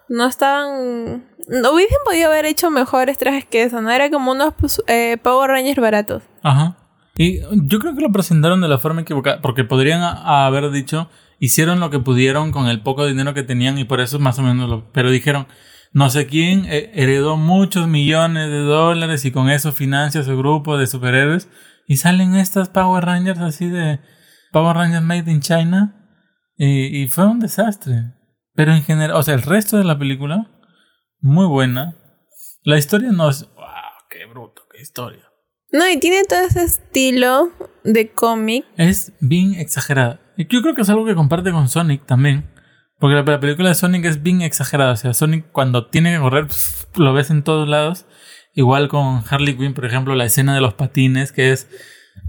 No 0.09 0.25
estaban 0.25 1.25
no 1.47 1.73
hubiesen 1.73 1.97
podido 2.05 2.29
haber 2.31 2.45
hecho 2.45 2.71
mejores 2.71 3.19
trajes 3.19 3.45
que 3.45 3.61
eso, 3.61 3.81
¿no? 3.81 3.91
Era 3.91 4.09
como 4.09 4.31
unos 4.31 4.55
pues, 4.55 4.81
eh, 4.87 5.17
Power 5.21 5.51
Rangers 5.51 5.79
baratos. 5.79 6.23
Ajá. 6.41 6.77
Y 7.15 7.41
yo 7.67 7.77
creo 7.77 7.93
que 7.93 8.01
lo 8.01 8.11
presentaron 8.11 8.61
de 8.61 8.67
la 8.67 8.79
forma 8.79 9.01
equivocada, 9.01 9.41
porque 9.41 9.63
podrían 9.63 10.01
haber 10.01 10.71
dicho, 10.71 11.07
hicieron 11.37 11.79
lo 11.79 11.91
que 11.91 11.99
pudieron 11.99 12.51
con 12.51 12.67
el 12.67 12.81
poco 12.81 13.05
dinero 13.05 13.35
que 13.35 13.43
tenían 13.43 13.77
y 13.77 13.83
por 13.83 14.01
eso 14.01 14.17
más 14.17 14.39
o 14.39 14.41
menos 14.41 14.67
lo... 14.67 14.91
Pero 14.91 15.11
dijeron, 15.11 15.45
no 15.93 16.09
sé 16.09 16.27
quién 16.27 16.65
eh, 16.65 16.91
heredó 16.93 17.37
muchos 17.37 17.87
millones 17.87 18.49
de 18.49 18.59
dólares 18.59 19.25
y 19.25 19.31
con 19.31 19.49
eso 19.49 19.71
financia 19.71 20.23
su 20.23 20.37
grupo 20.37 20.77
de 20.77 20.87
superhéroes 20.87 21.47
y 21.87 21.97
salen 21.97 22.35
estas 22.35 22.69
Power 22.69 23.05
Rangers 23.05 23.39
así 23.39 23.69
de 23.69 23.99
Power 24.51 24.75
Rangers 24.75 25.03
Made 25.03 25.31
in 25.31 25.39
China 25.39 26.09
y, 26.57 27.03
y 27.03 27.07
fue 27.07 27.25
un 27.25 27.39
desastre. 27.39 28.13
Pero 28.55 28.73
en 28.73 28.83
general, 28.83 29.15
o 29.15 29.23
sea, 29.23 29.33
el 29.33 29.41
resto 29.41 29.77
de 29.77 29.83
la 29.83 29.97
película 29.97 30.49
muy 31.23 31.45
buena. 31.45 31.95
La 32.63 32.77
historia 32.77 33.11
no 33.11 33.29
es. 33.29 33.47
¡Wow! 33.55 33.65
¡Qué 34.09 34.25
bruto! 34.25 34.63
¡Qué 34.69 34.81
historia! 34.81 35.23
No, 35.71 35.89
y 35.89 35.99
tiene 35.99 36.23
todo 36.25 36.41
ese 36.41 36.63
estilo 36.63 37.49
de 37.83 38.11
cómic. 38.11 38.65
Es 38.77 39.13
bien 39.19 39.55
exagerada. 39.55 40.19
Y 40.37 40.47
yo 40.47 40.61
creo 40.61 40.75
que 40.75 40.81
es 40.81 40.89
algo 40.89 41.05
que 41.05 41.15
comparte 41.15 41.51
con 41.51 41.69
Sonic 41.69 42.05
también. 42.05 42.52
Porque 43.03 43.15
la, 43.15 43.39
película 43.41 43.67
de 43.67 43.75
Sonic 43.75 44.05
es 44.05 44.23
bien 44.23 44.41
exagerada. 44.41 44.93
O 44.93 44.95
sea, 44.95 45.13
Sonic 45.13 45.51
cuando 45.51 45.87
tiene 45.87 46.13
que 46.13 46.21
correr, 46.21 46.47
lo 46.95 47.11
ves 47.11 47.31
en 47.31 47.43
todos 47.43 47.67
lados. 47.67 48.05
Igual 48.53 48.87
con 48.87 49.21
Harley 49.29 49.57
Quinn, 49.57 49.73
por 49.73 49.83
ejemplo, 49.83 50.15
la 50.15 50.23
escena 50.23 50.55
de 50.55 50.61
los 50.61 50.75
patines, 50.75 51.33
que 51.33 51.51
es 51.51 51.67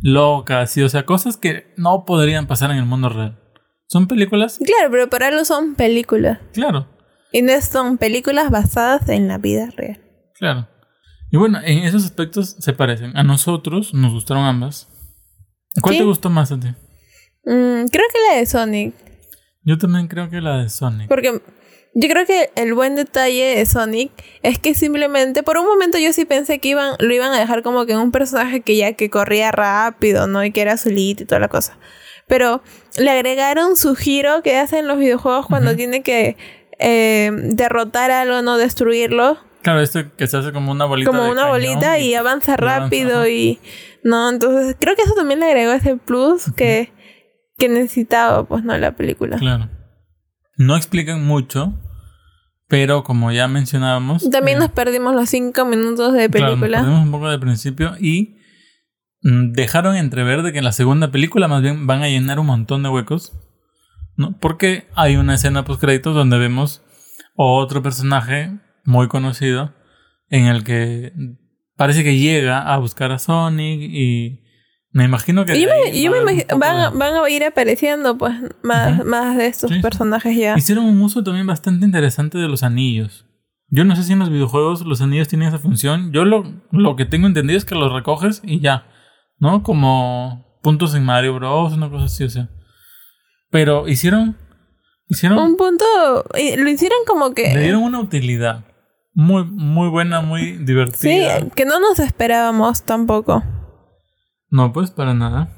loca, 0.02 0.62
así, 0.62 0.83
o 0.83 0.88
sea, 0.88 1.07
cosas 1.07 1.37
que 1.37 1.73
no 1.76 2.04
podrían 2.04 2.49
pasar 2.49 2.73
en 2.73 2.78
el 2.78 2.87
mundo 2.87 3.09
real. 3.09 3.38
Son 3.87 4.09
películas. 4.09 4.59
Claro, 4.66 4.90
pero 4.90 5.09
para 5.09 5.28
algo 5.28 5.45
son 5.45 5.76
películas. 5.76 6.40
Claro. 6.52 6.88
Y 7.31 7.43
no 7.43 7.52
son 7.61 7.97
películas 7.97 8.50
basadas 8.50 9.09
en 9.09 9.28
la 9.28 9.38
vida 9.38 9.69
real. 9.76 10.02
Claro. 10.35 10.66
Y 11.31 11.37
bueno, 11.37 11.61
en 11.62 11.85
esos 11.85 12.04
aspectos 12.04 12.57
se 12.59 12.73
parecen. 12.73 13.16
A 13.16 13.23
nosotros 13.23 13.95
nos 13.95 14.12
gustaron 14.12 14.43
ambas. 14.43 14.88
¿Cuál 15.81 15.99
te 15.99 16.02
gustó 16.02 16.31
más 16.31 16.50
a 16.50 16.59
ti? 16.59 16.66
Mm, 17.45 17.87
creo 17.93 18.07
que 18.12 18.19
la 18.28 18.38
de 18.38 18.47
Sonic. 18.47 19.13
Yo 19.64 19.78
también 19.78 20.09
creo 20.09 20.28
que 20.28 20.40
la 20.40 20.59
de 20.59 20.68
Sonic. 20.68 21.09
Porque 21.09 21.40
yo 21.94 22.09
creo 22.09 22.26
que 22.26 22.50
el 22.56 22.75
buen 22.75 22.97
detalle 22.97 23.56
de 23.56 23.66
Sonic 23.66 24.11
es 24.42 24.59
que 24.59 24.75
simplemente 24.75 25.42
por 25.42 25.59
un 25.59 25.66
momento 25.66 25.97
yo 25.97 26.12
sí 26.12 26.25
pensé 26.25 26.59
que 26.59 26.68
iban 26.68 26.97
lo 26.99 27.14
iban 27.14 27.33
a 27.33 27.38
dejar 27.38 27.62
como 27.62 27.87
que 27.87 27.97
un 27.97 28.11
personaje 28.11 28.62
que 28.62 28.76
ya 28.76 28.92
que 28.94 29.11
corría 29.11 29.52
rápido, 29.52 30.26
¿no? 30.26 30.44
Y 30.44 30.50
que 30.50 30.61
era 30.61 30.76
solito 30.76 31.23
y 31.23 31.26
toda 31.26 31.38
la 31.38 31.49
cosa. 31.49 31.78
Pero 32.26 32.62
le 32.99 33.11
agregaron 33.11 33.76
su 33.76 33.94
giro 33.94 34.42
que 34.42 34.56
hacen 34.59 34.88
los 34.88 34.99
videojuegos 34.99 35.47
cuando 35.47 35.76
tiene 35.76 36.02
que 36.02 36.37
eh, 36.78 37.30
derrotar 37.33 38.11
algo, 38.11 38.42
no 38.42 38.59
destruirlo. 38.59 39.38
Claro, 39.62 39.80
este 39.80 40.11
que 40.16 40.26
se 40.26 40.37
hace 40.37 40.52
como 40.52 40.73
una 40.73 40.85
bolita. 40.85 41.11
Como 41.11 41.30
una 41.30 41.47
bolita 41.47 41.99
y, 41.99 42.14
avanza 42.14 42.56
rápido 42.56 43.26
y... 43.26 43.61
No, 44.02 44.28
entonces 44.28 44.76
creo 44.78 44.94
que 44.97 45.02
eso 45.02 45.14
también 45.14 45.40
le 45.40 45.47
agregó 45.47 45.73
ese 45.73 45.97
plus 45.97 46.52
que, 46.54 46.92
que 47.58 47.68
necesitaba, 47.68 48.44
pues, 48.46 48.64
¿no? 48.64 48.76
La 48.76 48.96
película. 48.96 49.38
Claro. 49.38 49.68
No 50.56 50.76
explican 50.76 51.25
mucho, 51.25 51.75
pero 52.68 53.04
como 53.04 53.32
ya 53.32 53.49
mencionábamos... 53.49 54.28
También 54.30 54.58
nos 54.58 54.68
eh, 54.68 54.73
perdimos 54.75 55.14
los 55.14 55.28
cinco 55.28 55.64
minutos 55.64 56.12
de 56.12 56.30
película. 56.30 56.56
Claro, 56.66 56.84
perdimos 56.84 57.04
un 57.04 57.11
poco 57.11 57.30
de 57.30 57.38
principio 57.38 57.94
y 57.99 58.37
mm, 59.23 59.52
dejaron 59.52 59.96
entrever 59.96 60.42
de 60.42 60.52
que 60.52 60.58
en 60.58 60.64
la 60.64 60.73
segunda 60.73 61.11
película 61.11 61.49
más 61.49 61.62
bien 61.62 61.87
van 61.87 62.02
a 62.02 62.08
llenar 62.08 62.38
un 62.38 62.46
montón 62.46 62.82
de 62.82 62.88
huecos. 62.88 63.32
¿no? 64.16 64.38
Porque 64.38 64.88
hay 64.94 65.16
una 65.16 65.34
escena 65.34 65.64
post 65.64 65.80
créditos 65.80 66.14
donde 66.14 66.38
vemos 66.38 66.82
otro 67.34 67.82
personaje 67.82 68.58
muy 68.84 69.08
conocido 69.08 69.75
en 70.28 70.46
el 70.46 70.64
que 70.64 71.12
parece 71.76 72.04
que 72.04 72.18
llega 72.18 72.73
a 72.73 72.78
buscar 72.78 73.12
a 73.12 73.18
Sonic 73.18 73.80
y 73.80 74.44
me 74.95 75.05
imagino 75.05 75.45
que... 75.45 75.61
Yo 75.61 75.69
me, 76.13 76.47
van, 76.57 76.97
van, 76.97 77.15
a 77.17 77.29
ir 77.29 77.43
apareciendo 77.43 78.17
pues 78.17 78.33
más, 78.63 79.05
más 79.05 79.37
de 79.37 79.49
estos 79.49 79.73
personajes 79.83 80.37
ya. 80.37 80.57
Hicieron 80.57 80.85
un 80.85 81.03
uso 81.03 81.25
también 81.25 81.49
bastante 81.49 81.85
interesante 81.85 82.39
de 82.39 82.47
los 82.47 82.63
anillos. 82.63 83.27
Yo 83.69 83.85
no 83.85 83.97
sé 83.97 84.05
si 84.05 84.13
en 84.13 84.21
los 84.21 84.31
videojuegos 84.31 84.83
los 84.83 85.03
anillos 85.03 85.27
tienen 85.27 85.49
esa 85.49 85.59
función. 85.59 86.13
Yo 86.13 86.25
lo, 86.25 86.45
lo 86.71 86.95
que 86.95 87.07
tengo 87.07 87.27
entendido 87.27 87.59
es 87.59 87.65
que 87.65 87.75
los 87.75 87.93
recoges 87.93 88.41
y 88.45 88.61
ya. 88.61 88.87
¿No? 89.41 89.65
Como 89.65 90.61
puntos 90.63 90.95
en 90.95 91.05
Mario 91.05 91.35
Bros. 91.35 91.73
Una 91.73 91.91
cosa 91.91 92.05
así, 92.05 92.23
o 92.23 92.31
sea. 92.31 92.49
Pero 93.51 93.89
hicieron... 93.89 94.37
Hicieron... 95.09 95.39
Un 95.41 95.57
punto... 95.57 95.85
Lo 96.35 96.71
hicieron 96.71 96.99
como 97.05 97.35
que... 97.35 97.53
Le 97.53 97.63
dieron 97.63 97.83
una 97.83 97.99
utilidad 97.99 98.65
muy, 99.13 99.45
muy 99.45 99.89
buena, 99.89 100.21
muy 100.21 100.53
divertida. 100.53 101.41
Sí, 101.41 101.51
que 101.57 101.65
no 101.65 101.81
nos 101.81 101.99
esperábamos 101.99 102.85
tampoco. 102.85 103.43
No, 104.54 104.73
pues 104.73 104.92
para 104.92 105.14
nada. 105.14 105.49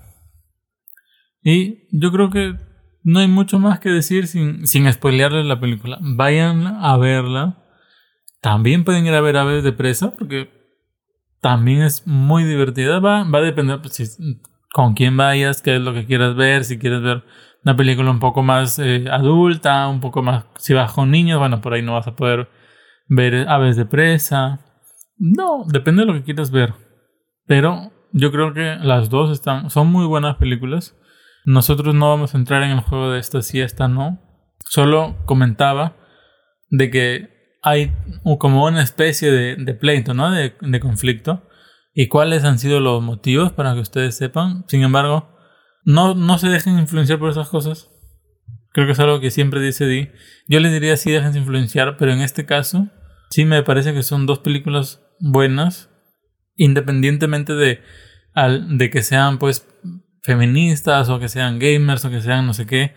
Y 1.42 1.86
yo 1.92 2.10
creo 2.10 2.30
que 2.30 2.54
no 3.02 3.18
hay 3.18 3.28
mucho 3.28 3.58
más 3.58 3.78
que 3.78 3.90
decir 3.90 4.26
sin, 4.26 4.66
sin 4.66 4.90
spoilearles 4.90 5.44
la 5.44 5.60
película. 5.60 5.98
Vayan 6.00 6.66
a 6.66 6.96
verla. 6.96 7.62
También 8.40 8.84
pueden 8.84 9.04
ir 9.04 9.12
a 9.12 9.20
ver 9.20 9.36
Aves 9.36 9.62
de 9.62 9.74
Presa 9.74 10.14
porque 10.14 10.48
también 11.42 11.82
es 11.82 12.06
muy 12.06 12.44
divertida. 12.44 12.98
Va, 12.98 13.24
va 13.24 13.40
a 13.40 13.42
depender 13.42 13.82
pues, 13.82 14.18
con 14.72 14.94
quién 14.94 15.14
vayas, 15.14 15.60
qué 15.60 15.76
es 15.76 15.82
lo 15.82 15.92
que 15.92 16.06
quieras 16.06 16.34
ver, 16.34 16.64
si 16.64 16.78
quieres 16.78 17.02
ver 17.02 17.22
una 17.64 17.76
película 17.76 18.10
un 18.10 18.18
poco 18.18 18.42
más 18.42 18.78
eh, 18.78 19.04
adulta, 19.10 19.88
un 19.88 20.00
poco 20.00 20.22
más... 20.22 20.46
Si 20.56 20.72
vas 20.72 20.90
con 20.92 21.10
niños, 21.10 21.38
bueno, 21.38 21.60
por 21.60 21.74
ahí 21.74 21.82
no 21.82 21.92
vas 21.92 22.06
a 22.06 22.16
poder 22.16 22.48
ver 23.08 23.46
aves 23.46 23.76
de 23.76 23.84
presa. 23.84 24.60
No, 25.18 25.66
depende 25.66 26.00
de 26.00 26.06
lo 26.06 26.14
que 26.14 26.24
quieras 26.24 26.50
ver. 26.50 26.72
Pero 27.44 27.92
yo 28.12 28.30
creo 28.32 28.52
que 28.54 28.76
las 28.80 29.10
dos 29.10 29.30
están, 29.30 29.70
son 29.70 29.88
muy 29.88 30.06
buenas 30.06 30.36
películas. 30.36 30.96
Nosotros 31.44 31.94
no 31.94 32.08
vamos 32.08 32.34
a 32.34 32.38
entrar 32.38 32.62
en 32.62 32.70
el 32.70 32.80
juego 32.80 33.10
de 33.10 33.20
esta 33.20 33.42
sí, 33.42 33.60
esta 33.60 33.88
no. 33.88 34.20
Solo 34.68 35.16
comentaba 35.26 35.96
de 36.70 36.90
que 36.90 37.36
hay 37.62 37.92
como 38.38 38.64
una 38.64 38.82
especie 38.82 39.30
de, 39.30 39.74
pleito, 39.74 40.14
¿no? 40.14 40.30
De, 40.30 40.80
conflicto. 40.80 41.48
Y 41.94 42.08
cuáles 42.08 42.44
han 42.44 42.58
sido 42.58 42.80
los 42.80 43.02
motivos 43.02 43.52
para 43.52 43.74
que 43.74 43.80
ustedes 43.80 44.16
sepan. 44.16 44.64
Sin 44.68 44.82
embargo, 44.82 45.36
no, 45.84 46.14
no 46.14 46.38
se 46.38 46.48
dejen 46.48 46.78
influenciar 46.78 47.18
por 47.18 47.30
esas 47.30 47.48
cosas. 47.48 47.90
Creo 48.72 48.86
que 48.86 48.92
es 48.92 49.00
algo 49.00 49.20
que 49.20 49.30
siempre 49.30 49.60
dice 49.60 49.86
Di. 49.86 50.10
Yo 50.48 50.60
le 50.60 50.70
diría 50.70 50.96
sí, 50.96 51.10
déjense 51.10 51.38
influenciar, 51.38 51.96
pero 51.96 52.12
en 52.12 52.20
este 52.20 52.44
caso 52.44 52.88
sí 53.30 53.44
me 53.44 53.62
parece 53.62 53.94
que 53.94 54.02
son 54.02 54.26
dos 54.26 54.40
películas 54.40 55.02
buenas, 55.18 55.90
independientemente 56.56 57.54
de, 57.54 57.82
al, 58.34 58.78
de 58.78 58.90
que 58.90 59.02
sean 59.02 59.38
pues 59.38 59.66
feministas 60.22 61.08
o 61.08 61.18
que 61.18 61.28
sean 61.28 61.58
gamers 61.58 62.04
o 62.04 62.10
que 62.10 62.20
sean 62.20 62.46
no 62.46 62.54
sé 62.54 62.66
qué. 62.66 62.94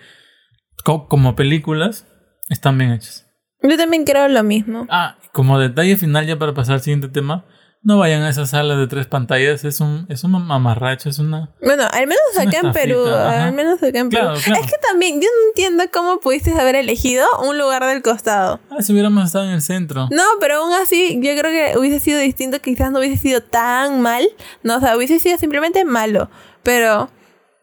como 0.84 1.36
películas, 1.36 2.08
están 2.50 2.78
bien 2.78 2.92
hechas. 2.92 3.28
Yo 3.62 3.78
también 3.78 4.06
creo 4.06 4.28
lo 4.28 4.44
mismo. 4.44 4.88
Ah, 4.90 5.18
como 5.34 5.60
detalle 5.60 5.98
final 5.98 6.26
ya 6.26 6.40
para 6.40 6.54
pasar 6.54 6.76
al 6.76 6.82
siguiente 6.82 7.10
tema, 7.10 7.46
no 7.82 7.98
vayan 7.98 8.24
a 8.24 8.30
esas 8.30 8.50
salas 8.50 8.78
de 8.78 8.88
tres 8.88 9.08
pantallas, 9.08 9.64
es 9.64 9.80
un, 9.80 10.06
es 10.10 10.24
un 10.26 10.32
mamarracho, 10.32 11.10
es 11.10 11.20
una... 11.20 11.56
Bueno, 11.62 11.84
al 11.92 12.08
menos 12.08 12.38
acá 12.38 12.60
en 12.62 12.74
Perú, 12.74 13.06
al 13.06 13.54
menos 13.54 13.82
acá 13.82 14.00
en 14.00 14.10
Perú. 14.10 14.34
Es 14.34 14.44
que 14.44 14.78
también, 14.86 15.22
yo 15.22 15.28
no 15.28 15.48
entiendo 15.50 15.84
cómo 15.92 16.20
pudiste 16.20 16.52
haber 16.60 16.76
elegido 16.76 17.26
un 17.48 17.58
lugar 17.58 17.86
del 17.86 18.02
costado. 18.02 18.60
Ah, 18.70 18.82
si 18.82 18.92
hubiéramos 18.92 19.26
estado 19.26 19.46
en 19.46 19.52
el 19.52 19.62
centro. 19.62 20.10
No, 20.12 20.24
pero 20.42 20.58
aún 20.58 20.74
así, 20.74 21.20
yo 21.22 21.32
creo 21.38 21.52
que 21.52 21.78
hubiese 21.78 22.00
sido 22.00 22.20
distinto, 22.20 22.60
quizás 22.60 22.92
no 22.92 23.00
hubiese 23.00 23.18
sido 23.18 23.42
tan 23.42 24.02
mal, 24.02 24.28
no, 24.62 24.78
o 24.78 24.80
sea, 24.82 24.98
hubiese 24.98 25.20
sido 25.20 25.38
simplemente 25.38 25.86
malo, 25.86 26.30
pero... 26.64 27.10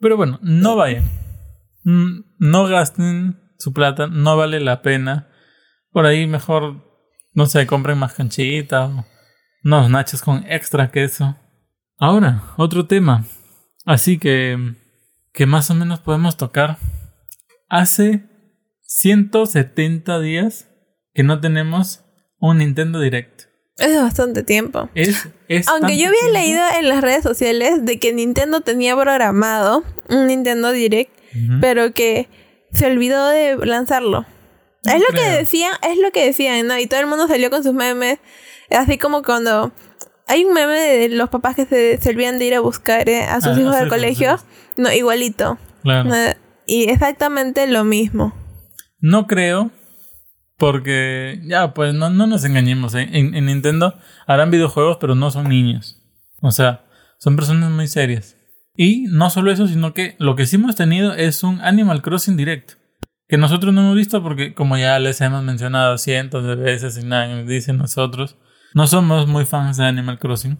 Pero 0.01 0.17
bueno, 0.17 0.39
no 0.43 0.77
vayan. 0.77 1.05
Mm, 1.85 2.25
no 2.39 2.67
gasten 2.67 3.39
su 3.59 3.73
plata, 3.73 4.07
no 4.07 4.37
vale 4.37 4.61
la 4.61 4.81
pena. 4.81 5.29
Por 5.93 6.07
ahí 6.07 6.27
mejor, 6.27 6.85
no 7.33 7.47
sé, 7.47 7.67
compren 7.67 7.99
más 7.99 8.15
canchitas 8.15 8.91
o 8.91 9.05
unos 9.67 9.91
nachos 9.91 10.23
con 10.23 10.45
extra 10.49 10.93
queso. 10.93 11.37
Ahora, 11.99 12.55
otro 12.57 12.87
tema. 12.87 13.25
Así 13.85 14.17
que, 14.17 14.57
que 15.33 15.47
más 15.47 15.71
o 15.71 15.75
menos 15.75 15.99
podemos 15.99 16.37
tocar. 16.37 16.79
Hace 17.69 18.23
170 18.83 20.21
días 20.21 20.69
que 21.15 21.25
no 21.25 21.41
tenemos 21.41 22.05
un 22.39 22.59
Nintendo 22.59 23.01
Direct. 23.01 23.43
Es 23.79 24.01
bastante 24.01 24.45
tiempo. 24.45 24.89
Es, 24.95 25.27
Aunque 25.67 25.99
yo 25.99 26.09
había 26.09 26.33
leído 26.33 26.63
en 26.79 26.89
las 26.89 27.01
redes 27.01 27.25
sociales 27.25 27.85
de 27.85 27.99
que 27.99 28.13
Nintendo 28.13 28.61
tenía 28.61 28.97
programado 28.97 29.83
un 30.09 30.29
Nintendo 30.29 30.71
Direct, 30.71 31.11
pero 31.61 31.93
que 31.93 32.29
se 32.73 32.87
olvidó 32.87 33.29
de 33.29 33.57
lanzarlo. 33.67 34.27
es 34.85 35.01
lo 35.01 35.13
que 35.13 35.29
decían, 35.29 35.73
es 35.83 35.99
lo 35.99 36.13
que 36.13 36.25
decían, 36.25 36.69
¿no? 36.69 36.79
Y 36.79 36.87
todo 36.87 37.01
el 37.01 37.09
mundo 37.09 37.27
salió 37.27 37.51
con 37.51 37.65
sus 37.65 37.75
memes 37.75 38.21
Así 38.71 38.99
como 38.99 39.23
cuando 39.23 39.73
hay 40.27 40.45
un 40.45 40.53
meme 40.53 40.75
de 40.75 41.09
los 41.11 41.29
papás 41.29 41.57
que 41.57 41.67
se, 41.67 41.99
se 41.99 42.11
olvidan 42.11 42.39
de 42.39 42.47
ir 42.47 42.55
a 42.55 42.61
buscar 42.61 43.09
eh, 43.09 43.23
a 43.23 43.41
sus 43.41 43.57
ah, 43.57 43.61
hijos 43.61 43.75
al 43.75 43.89
colegio. 43.89 44.39
No, 44.77 44.93
igualito. 44.93 45.59
Claro. 45.83 46.11
y 46.67 46.91
exactamente 46.91 47.67
lo 47.69 47.85
mismo. 47.85 48.35
No 48.99 49.29
creo, 49.29 49.71
porque 50.59 51.41
ya, 51.45 51.75
pues 51.75 51.95
no, 51.95 52.11
no 52.11 52.27
nos 52.27 52.45
engañemos. 52.45 52.95
¿eh? 52.95 53.09
En, 53.13 53.35
en, 53.35 53.47
Nintendo 53.47 53.95
harán 54.27 54.51
videojuegos, 54.51 54.97
pero 55.01 55.15
no 55.15 55.31
son 55.31 55.49
niños. 55.49 56.03
O 56.43 56.51
sea, 56.51 56.85
son 57.19 57.37
personas 57.37 57.71
muy 57.71 57.87
serias. 57.87 58.37
Y 58.75 59.05
no 59.09 59.31
solo 59.31 59.51
eso, 59.51 59.67
sino 59.69 59.95
que 59.95 60.17
lo 60.19 60.37
que 60.37 60.47
sí 60.47 60.57
hemos 60.57 60.77
tenido 60.77 61.15
es 61.15 61.43
un 61.43 61.61
Animal 61.61 62.03
Crossing 62.03 62.37
Direct. 62.37 62.73
Que 63.29 63.39
nosotros 63.39 63.75
no 63.75 63.81
hemos 63.81 63.97
visto 63.97 64.23
porque, 64.23 64.55
como 64.55 64.77
ya 64.77 64.99
les 64.99 65.21
hemos 65.21 65.43
mencionado 65.43 65.99
cientos 65.99 66.45
de 66.45 66.55
veces 66.55 66.99
y 66.99 67.05
nadie 67.05 67.35
nos 67.35 67.49
dice 67.49 67.73
nosotros, 67.73 68.37
no 68.75 68.87
somos 68.87 69.27
muy 69.27 69.45
fans 69.45 69.77
de 69.77 69.85
Animal 69.85 70.19
Crossing. 70.19 70.59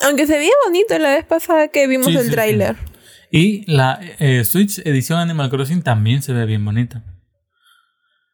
Aunque 0.00 0.26
se 0.26 0.36
veía 0.36 0.52
bonito 0.64 0.98
la 0.98 1.10
vez 1.10 1.24
pasada 1.24 1.68
que 1.68 1.86
vimos 1.86 2.08
el 2.08 2.30
tráiler. 2.30 2.76
Y 3.30 3.70
la 3.70 3.98
eh, 4.18 4.44
Switch 4.44 4.80
edición 4.80 5.18
Animal 5.18 5.48
Crossing 5.48 5.82
también 5.82 6.22
se 6.22 6.32
ve 6.32 6.44
bien 6.44 6.64
bonita. 6.64 7.04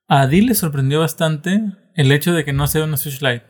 A 0.09 0.27
Dee 0.27 0.43
le 0.43 0.55
sorprendió 0.55 1.00
bastante 1.00 1.61
el 1.95 2.11
hecho 2.11 2.33
de 2.33 2.45
que 2.45 2.53
no 2.53 2.67
sea 2.67 2.85
una 2.85 2.97
Switch 2.97 3.21
Lite. 3.21 3.45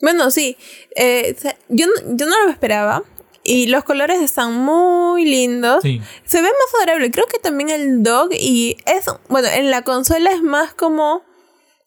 Bueno, 0.00 0.30
sí. 0.30 0.56
Eh, 0.96 1.36
yo, 1.68 1.86
yo 2.08 2.26
no 2.26 2.44
lo 2.44 2.50
esperaba. 2.50 3.02
Y 3.42 3.68
los 3.68 3.84
colores 3.84 4.20
están 4.20 4.54
muy 4.54 5.24
lindos. 5.24 5.82
Sí. 5.82 6.00
Se 6.24 6.42
ve 6.42 6.48
más 6.48 6.82
adorable. 6.82 7.10
Creo 7.10 7.26
que 7.26 7.38
también 7.38 7.70
el 7.70 8.02
dog 8.02 8.30
y 8.32 8.76
es... 8.86 9.06
Bueno, 9.28 9.48
en 9.48 9.70
la 9.70 9.82
consola 9.82 10.30
es 10.30 10.42
más 10.42 10.74
como 10.74 11.22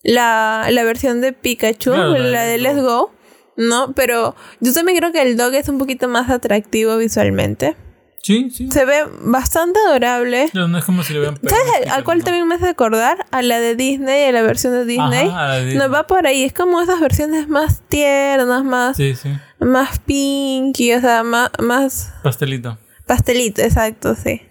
la, 0.03 0.67
la 0.69 0.83
versión 0.83 1.22
de 1.22 1.33
Pikachu, 1.33 1.91
la, 1.91 2.43
de 2.43 2.57
Let's 2.57 2.81
Go. 2.81 3.12
¿no? 3.55 3.93
Pero 3.93 4.36
yo 4.62 4.74
también 4.74 4.98
creo 4.98 5.12
que 5.12 5.22
el 5.22 5.38
dog 5.38 5.53
es 5.53 5.69
un 5.69 5.77
poquito 5.77 6.07
más 6.07 6.29
atractivo 6.29 6.98
visualmente. 6.98 7.75
Sí, 8.24 8.50
sí. 8.50 8.72
Se 8.72 8.86
ve 8.86 9.03
bastante 9.22 9.79
adorable. 9.86 10.50
No, 10.53 10.67
no 10.69 10.77
es 10.77 10.86
como 10.86 11.03
si 11.03 11.12
le 11.13 11.19
vean 11.19 11.38
¿Sabes 11.43 11.91
al 11.91 12.03
cual 12.05 12.24
también 12.24 12.48
me 12.48 12.55
hace 12.55 12.69
acordar? 12.69 13.25
A 13.31 13.41
la 13.41 13.60
de 13.60 13.75
Disney, 13.75 14.24
a 14.25 14.31
la 14.31 14.41
versión 14.41 14.72
de 14.74 14.86
Disney. 14.86 15.27
Ajá, 15.27 15.43
a 15.43 15.48
la 15.50 15.53
de 15.57 15.65
Disney. 15.65 15.88
No 15.88 15.93
va 15.93 16.07
por 16.07 16.25
ahí, 16.25 16.43
es 16.45 16.53
como 16.53 16.81
esas 16.81 17.01
versiones 17.01 17.50
más 17.50 17.81
tiernas, 17.89 18.63
más, 18.63 18.95
Sí, 18.95 19.13
sí. 19.15 19.29
más 19.60 20.00
pinky, 20.00 20.93
o 20.93 21.01
sea, 21.01 21.24
más, 21.24 21.50
más 21.62 22.13
Pastelito. 22.24 22.77
pastelito, 23.05 23.62
exacto, 23.62 24.15
sí. 24.15 24.41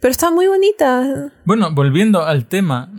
Pero 0.00 0.10
está 0.10 0.30
muy 0.30 0.46
bonita. 0.48 1.30
Bueno, 1.44 1.70
volviendo 1.72 2.24
al 2.24 2.46
tema, 2.46 2.90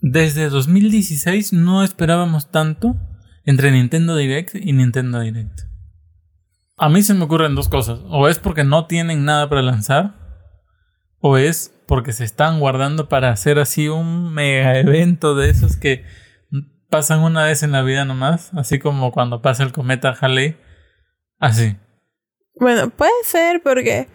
desde 0.00 0.48
2016 0.48 1.52
no 1.52 1.84
esperábamos 1.84 2.50
tanto 2.50 2.96
entre 3.44 3.70
Nintendo 3.70 4.16
Direct 4.16 4.54
y 4.54 4.72
Nintendo 4.72 5.20
Direct. 5.20 5.62
A 6.76 6.88
mí 6.88 7.02
se 7.02 7.14
me 7.14 7.24
ocurren 7.24 7.54
dos 7.54 7.68
cosas. 7.68 8.00
O 8.06 8.28
es 8.28 8.38
porque 8.38 8.64
no 8.64 8.86
tienen 8.86 9.24
nada 9.24 9.48
para 9.48 9.62
lanzar, 9.62 10.14
o 11.18 11.36
es 11.36 11.74
porque 11.86 12.12
se 12.12 12.24
están 12.24 12.60
guardando 12.60 13.08
para 13.08 13.30
hacer 13.30 13.58
así 13.58 13.88
un 13.88 14.32
mega 14.32 14.78
evento 14.78 15.34
de 15.34 15.50
esos 15.50 15.76
que 15.76 16.04
pasan 16.88 17.20
una 17.20 17.44
vez 17.44 17.62
en 17.62 17.72
la 17.72 17.82
vida 17.82 18.04
nomás, 18.04 18.52
así 18.54 18.78
como 18.78 19.12
cuando 19.12 19.42
pasa 19.42 19.62
el 19.62 19.72
cometa 19.72 20.16
Halley. 20.18 20.56
Así. 21.38 21.76
Bueno, 22.54 22.90
puede 22.90 23.12
ser 23.24 23.62
porque 23.62 24.08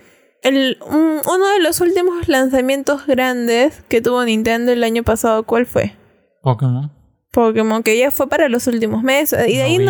el, 0.43 0.77
un- 0.87 1.21
uno 1.25 1.47
de 1.53 1.61
los 1.61 1.81
últimos 1.81 2.27
lanzamientos 2.27 3.05
grandes 3.07 3.83
que 3.89 4.01
tuvo 4.01 4.23
Nintendo 4.25 4.71
el 4.71 4.83
año 4.83 5.03
pasado, 5.03 5.43
¿cuál 5.43 5.65
fue? 5.65 5.95
Pokémon. 6.41 6.91
Pokémon, 7.31 7.83
que 7.83 7.97
ya 7.97 8.11
fue 8.11 8.29
para 8.29 8.47
los 8.47 8.65
últimos 8.67 9.03
meses. 9.03 9.47
Y 9.49 9.57
de 9.57 9.63
ahí 9.63 9.77
no, 9.77 9.85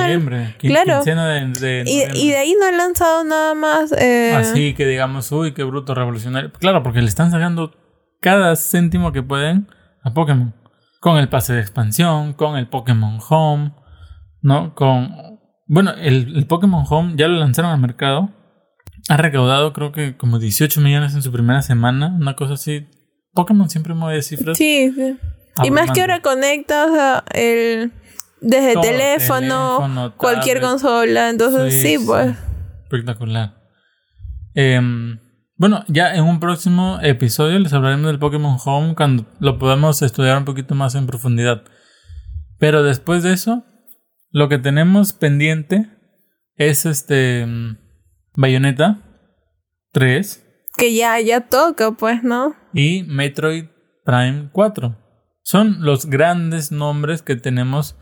claro. 0.58 1.04
de- 1.04 1.04
de 1.60 1.84
y, 1.86 1.98
noviembre. 2.00 2.20
y 2.20 2.30
de 2.30 2.38
ahí 2.38 2.56
no 2.60 2.66
han 2.66 2.78
lanzado 2.78 3.24
nada 3.24 3.54
más. 3.54 3.92
eh, 3.92 4.34
Así 4.36 4.74
que 4.74 4.88
digamos, 4.88 5.32
uy, 5.32 5.54
qué 5.54 5.64
bruto 5.64 5.94
revolucionario. 5.94 6.52
Claro, 6.54 6.82
porque 6.82 7.02
le 7.02 7.08
están 7.08 7.30
sacando 7.32 7.72
cada 8.20 8.56
céntimo 8.56 9.12
que 9.12 9.22
pueden 9.22 9.68
a 10.04 10.14
Pokémon. 10.14 10.56
Con 11.00 11.18
el 11.18 11.30
pase 11.30 11.54
de 11.54 11.60
expansión, 11.62 12.34
con 12.34 12.58
el 12.58 12.68
Pokémon 12.68 13.20
Home, 13.30 13.74
¿no? 14.42 14.74
Con... 14.74 15.12
Bueno, 15.68 15.92
el, 15.92 16.36
el 16.36 16.48
Pokémon 16.48 16.84
Home 16.90 17.14
ya 17.16 17.28
lo 17.28 17.36
lanzaron 17.38 17.70
al 17.72 17.80
mercado. 17.80 18.30
Ha 19.08 19.18
recaudado 19.18 19.72
creo 19.74 19.92
que 19.92 20.18
como 20.18 20.40
18 20.40 20.82
millones 20.82 21.14
en 21.14 21.22
su 21.22 21.32
primera 21.32 21.62
semana, 21.62 22.16
una 22.20 22.36
cosa 22.36 22.56
así. 22.56 22.88
Pokémon 23.34 23.70
siempre 23.70 23.94
mueve 23.94 24.22
cifras. 24.22 24.58
Sí, 24.58 24.92
sí. 24.96 25.18
Y 25.64 25.72
más 25.72 25.92
que 25.92 26.02
ahora 26.02 26.22
conectas 26.22 26.90
a 26.92 27.24
el 27.34 27.92
desde 28.42 28.74
Todo, 28.74 28.84
teléfono, 28.84 29.78
teléfono, 29.78 30.14
cualquier 30.18 30.60
tablet. 30.60 30.72
consola, 30.72 31.30
entonces 31.30 31.82
sí, 31.82 31.98
pues. 32.06 32.36
Espectacular. 32.84 33.56
Em, 34.54 35.20
bueno, 35.58 35.84
ya 35.88 36.14
en 36.16 36.24
un 36.24 36.40
próximo 36.40 37.00
episodio 37.02 37.60
les 37.60 37.74
hablaremos 37.74 38.08
del 38.08 38.20
Pokémon 38.20 38.58
Home 38.64 38.96
cuando 38.96 39.26
lo 39.40 39.58
podamos 39.58 40.02
estudiar 40.02 40.38
un 40.38 40.46
poquito 40.46 40.76
más 40.76 40.96
en 40.96 41.08
profundidad. 41.08 41.64
Pero 42.60 42.84
después 42.84 43.24
de 43.24 43.34
eso, 43.34 43.64
lo 44.32 44.50
que 44.50 44.58
tenemos 44.58 45.14
pendiente 45.14 45.90
es 46.56 46.86
este 46.86 47.48
Bayonetta 48.36 49.00
3 49.92 50.44
Que 50.78 50.94
ya, 50.96 51.20
ya 51.20 51.42
toca, 51.42 51.92
pues, 51.92 52.24
¿no? 52.24 52.56
y 52.74 53.04
Metroid 53.04 53.66
Prime 54.04 54.50
4. 54.52 54.96
Son 55.44 55.78
los 55.82 56.06
grandes 56.08 56.72
nombres 56.72 57.22
que 57.22 57.36
tenemos 57.36 57.98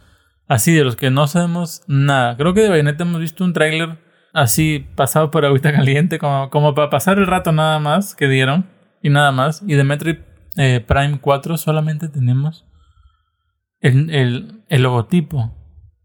así 0.47 0.73
de 0.73 0.83
los 0.83 0.95
que 0.95 1.11
no 1.11 1.27
sabemos 1.27 1.83
nada. 1.87 2.35
Creo 2.37 2.53
que 2.53 2.61
de 2.61 2.69
Bayonetta 2.69 3.03
hemos 3.03 3.19
visto 3.21 3.43
un 3.43 3.53
tráiler 3.53 3.99
así 4.33 4.85
pasado 4.95 5.29
por 5.31 5.45
agüita 5.45 5.71
caliente 5.71 6.19
como, 6.19 6.49
como 6.49 6.73
para 6.73 6.89
pasar 6.89 7.19
el 7.19 7.27
rato 7.27 7.51
nada 7.51 7.79
más 7.79 8.15
que 8.15 8.27
dieron 8.27 8.69
y 9.01 9.09
nada 9.09 9.31
más. 9.31 9.61
Y 9.67 9.75
de 9.75 9.83
Metroid 9.83 10.17
eh, 10.57 10.83
Prime 10.85 11.19
4 11.21 11.57
solamente 11.57 12.07
tenemos 12.09 12.65
el, 13.79 14.09
el, 14.09 14.63
el 14.69 14.83
logotipo. 14.83 15.55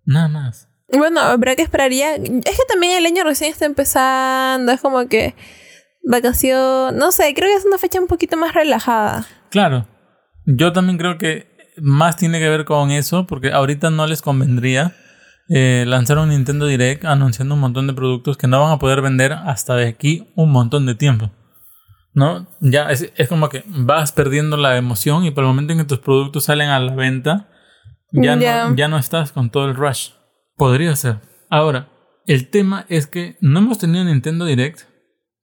Nada 0.05 0.29
más. 0.29 0.68
Bueno, 0.91 1.21
habrá 1.21 1.55
que 1.55 1.63
esperar 1.63 1.93
ya. 1.93 2.15
Es 2.15 2.21
que 2.21 2.65
también 2.69 2.97
el 2.97 3.07
año 3.07 3.25
recién 3.25 3.51
está 3.51 3.67
empezando, 3.67 4.73
es 4.73 4.81
como 4.81 5.07
que 5.07 5.35
vacación, 6.03 6.97
no 6.97 7.13
sé, 7.13 7.35
creo 7.35 7.49
que 7.49 7.57
es 7.57 7.67
una 7.67 7.79
fecha 7.79 8.01
un 8.01 8.07
poquito 8.07 8.37
más 8.37 8.55
relajada. 8.55 9.27
Claro, 9.51 9.87
yo 10.47 10.73
también 10.73 10.97
creo 10.97 11.19
que 11.19 11.47
más 11.77 12.17
tiene 12.17 12.39
que 12.39 12.49
ver 12.49 12.65
con 12.65 12.91
eso, 12.91 13.27
porque 13.27 13.53
ahorita 13.53 13.91
no 13.91 14.07
les 14.07 14.23
convendría 14.23 14.97
eh, 15.51 15.85
lanzar 15.87 16.19
un 16.19 16.31
Nintendo 16.31 16.67
Direct 16.67 17.05
anunciando 17.05 17.55
un 17.55 17.61
montón 17.61 17.87
de 17.87 17.93
productos 17.95 18.37
que 18.37 18.47
no 18.47 18.63
van 18.63 18.73
a 18.73 18.79
poder 18.79 19.03
vender 19.03 19.33
hasta 19.33 19.75
de 19.77 19.87
aquí 19.87 20.33
un 20.35 20.51
montón 20.51 20.87
de 20.87 20.95
tiempo. 20.95 21.31
¿No? 22.15 22.49
Ya 22.61 22.91
es, 22.91 23.13
es 23.15 23.29
como 23.29 23.49
que 23.49 23.63
vas 23.67 24.11
perdiendo 24.13 24.57
la 24.57 24.77
emoción 24.77 25.25
y 25.25 25.31
por 25.31 25.45
el 25.45 25.49
momento 25.49 25.73
en 25.73 25.79
que 25.79 25.85
tus 25.85 25.99
productos 25.99 26.45
salen 26.45 26.69
a 26.71 26.81
la 26.81 26.95
venta, 26.95 27.49
ya, 28.11 28.37
Ya. 28.37 28.69
No, 28.69 28.75
ya 28.75 28.89
no 28.89 28.99
estás 28.99 29.31
con 29.31 29.51
todo 29.51 29.67
el 29.67 29.75
rush. 29.75 30.11
Podría 30.59 30.95
ser. 30.97 31.21
Ahora, 31.49 31.89
el 32.27 32.51
tema 32.51 32.85
es 32.89 33.07
que 33.07 33.37
no 33.41 33.61
hemos 33.61 33.79
tenido 33.79 34.05
Nintendo 34.05 34.45
Direct 34.45 34.83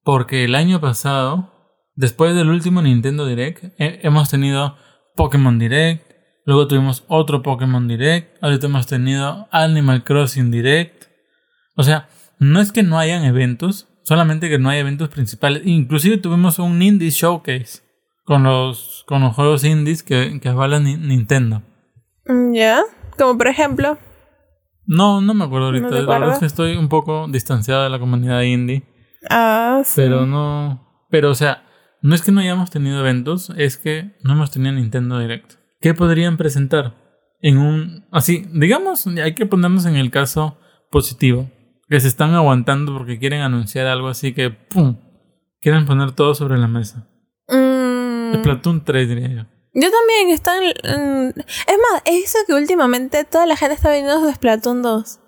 porque 0.04 0.44
el 0.44 0.54
año 0.54 0.80
pasado, 0.80 1.52
después 1.96 2.36
del 2.36 2.50
último 2.50 2.82
Nintendo 2.82 3.26
Direct, 3.26 3.64
he- 3.80 4.02
hemos 4.04 4.30
tenido 4.30 4.78
Pokémon 5.16 5.58
Direct, 5.58 6.12
luego 6.46 6.68
tuvimos 6.68 7.04
otro 7.08 7.42
Pokémon 7.42 7.88
Direct, 7.88 8.38
ahorita 8.44 8.68
hemos 8.68 8.86
tenido 8.86 9.48
Animal 9.52 10.04
Crossing 10.04 10.52
Direct. 10.52 11.06
O 11.76 11.84
sea, 11.84 12.08
no 12.38 12.60
es 12.62 12.72
que 12.72 12.84
no 12.84 13.00
hayan 13.00 13.24
eventos, 13.24 13.88
solamente 14.04 14.50
que 14.50 14.60
no 14.60 14.70
hay 14.70 14.80
eventos 14.80 15.10
principales. 15.10 15.64
Inclusive 15.66 16.18
tuvimos 16.18 16.60
un 16.60 16.82
Indie 16.82 17.10
Showcase 17.10 17.80
con 18.26 18.44
los, 18.44 19.04
con 19.08 19.22
los 19.22 19.34
juegos 19.36 19.64
indies 19.64 20.04
que, 20.04 20.40
que 20.42 20.50
avalan 20.50 20.84
Ni- 20.84 20.98
Nintendo. 20.98 21.64
Mm, 22.28 22.54
¿Ya? 22.54 22.82
Como 23.18 23.38
por 23.38 23.48
ejemplo. 23.48 23.98
No, 24.88 25.22
no 25.22 25.34
me 25.34 25.46
acuerdo 25.46 25.68
ahorita. 25.68 25.90
¿No 25.90 25.96
te 25.96 26.02
la 26.04 26.20
verdad 26.20 26.34
es 26.34 26.40
que 26.40 26.46
estoy 26.46 26.76
un 26.76 26.90
poco 26.90 27.28
distanciado 27.30 27.84
de 27.84 27.90
la 27.90 28.00
comunidad 28.00 28.42
indie. 28.42 28.84
Ah, 29.30 29.82
sí. 29.84 29.94
Pero 29.96 30.26
no. 30.26 31.06
Pero, 31.10 31.32
o 31.32 31.36
sea, 31.36 31.64
no 32.02 32.14
es 32.14 32.22
que 32.22 32.32
no 32.32 32.42
hayamos 32.42 32.70
tenido 32.70 33.00
eventos, 33.00 33.52
es 33.58 33.78
que 33.78 34.16
no 34.24 34.34
hemos 34.34 34.52
tenido 34.52 34.74
Nintendo 34.74 35.20
Direct. 35.20 35.54
¿Qué 35.82 35.94
podrían 35.94 36.38
presentar? 36.38 36.96
En 37.42 37.58
un. 37.58 38.06
Así, 38.12 38.46
digamos, 38.54 39.08
hay 39.08 39.36
que 39.36 39.46
ponernos 39.46 39.86
en 39.86 39.96
el 39.96 40.12
caso 40.12 40.58
positivo. 40.92 41.50
Que 41.88 42.00
se 42.00 42.08
están 42.08 42.34
aguantando 42.34 42.98
porque 42.98 43.20
quieren 43.20 43.42
anunciar 43.42 43.88
algo 43.88 44.08
así 44.08 44.34
que. 44.34 44.50
¡Pum! 44.50 44.98
Quieren 45.62 45.86
poner 45.86 46.12
todo 46.12 46.36
sobre 46.36 46.58
la 46.58 46.68
mesa. 46.68 47.08
Mm, 47.48 48.36
Splatoon 48.36 48.84
3, 48.84 49.10
diría 49.10 49.28
yo. 49.30 49.55
Yo 49.76 49.90
también 49.92 50.30
están. 50.32 50.64
mm, 50.64 51.30
es 51.40 51.78
más, 51.92 52.02
he 52.06 52.16
visto 52.16 52.40
que 52.48 52.54
últimamente 52.54 53.24
toda 53.26 53.46
la 53.46 53.56
gente 53.56 53.76
está 53.76 53.90
vendiendo 53.90 54.20
su 54.28 54.34
Splatoon 54.34 54.82
2. 54.82 55.20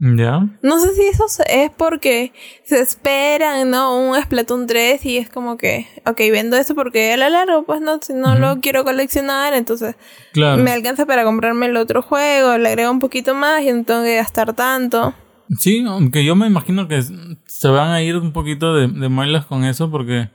¿Ya? 0.00 0.40
No 0.60 0.80
sé 0.80 0.92
si 0.94 1.02
eso 1.06 1.24
es 1.48 1.70
porque 1.70 2.32
se 2.64 2.80
esperan, 2.80 3.70
¿no? 3.70 3.96
Un 3.96 4.20
Splatoon 4.20 4.66
3 4.66 5.06
y 5.06 5.16
es 5.18 5.30
como 5.30 5.56
que, 5.56 5.86
ok, 6.04 6.18
vendo 6.32 6.56
eso 6.56 6.74
porque 6.74 7.12
a 7.12 7.16
lo 7.16 7.28
largo, 7.30 7.62
pues 7.64 7.80
no, 7.80 8.00
si 8.02 8.12
no 8.12 8.36
lo 8.36 8.60
quiero 8.60 8.84
coleccionar, 8.84 9.54
entonces 9.54 9.94
Claro. 10.32 10.62
me 10.62 10.72
alcanza 10.72 11.06
para 11.06 11.22
comprarme 11.24 11.66
el 11.66 11.76
otro 11.76 12.02
juego, 12.02 12.58
le 12.58 12.68
agrego 12.70 12.90
un 12.90 12.98
poquito 12.98 13.34
más 13.34 13.62
y 13.62 13.72
no 13.72 13.84
tengo 13.84 14.02
que 14.02 14.16
gastar 14.16 14.52
tanto. 14.54 15.14
Sí, 15.58 15.84
aunque 15.86 16.24
yo 16.24 16.34
me 16.34 16.48
imagino 16.48 16.88
que 16.88 17.00
se 17.02 17.68
van 17.68 17.90
a 17.90 18.02
ir 18.02 18.16
un 18.16 18.32
poquito 18.32 18.74
de, 18.74 18.88
de 18.88 19.08
muelas 19.08 19.46
con 19.46 19.64
eso 19.64 19.90
porque 19.90 20.28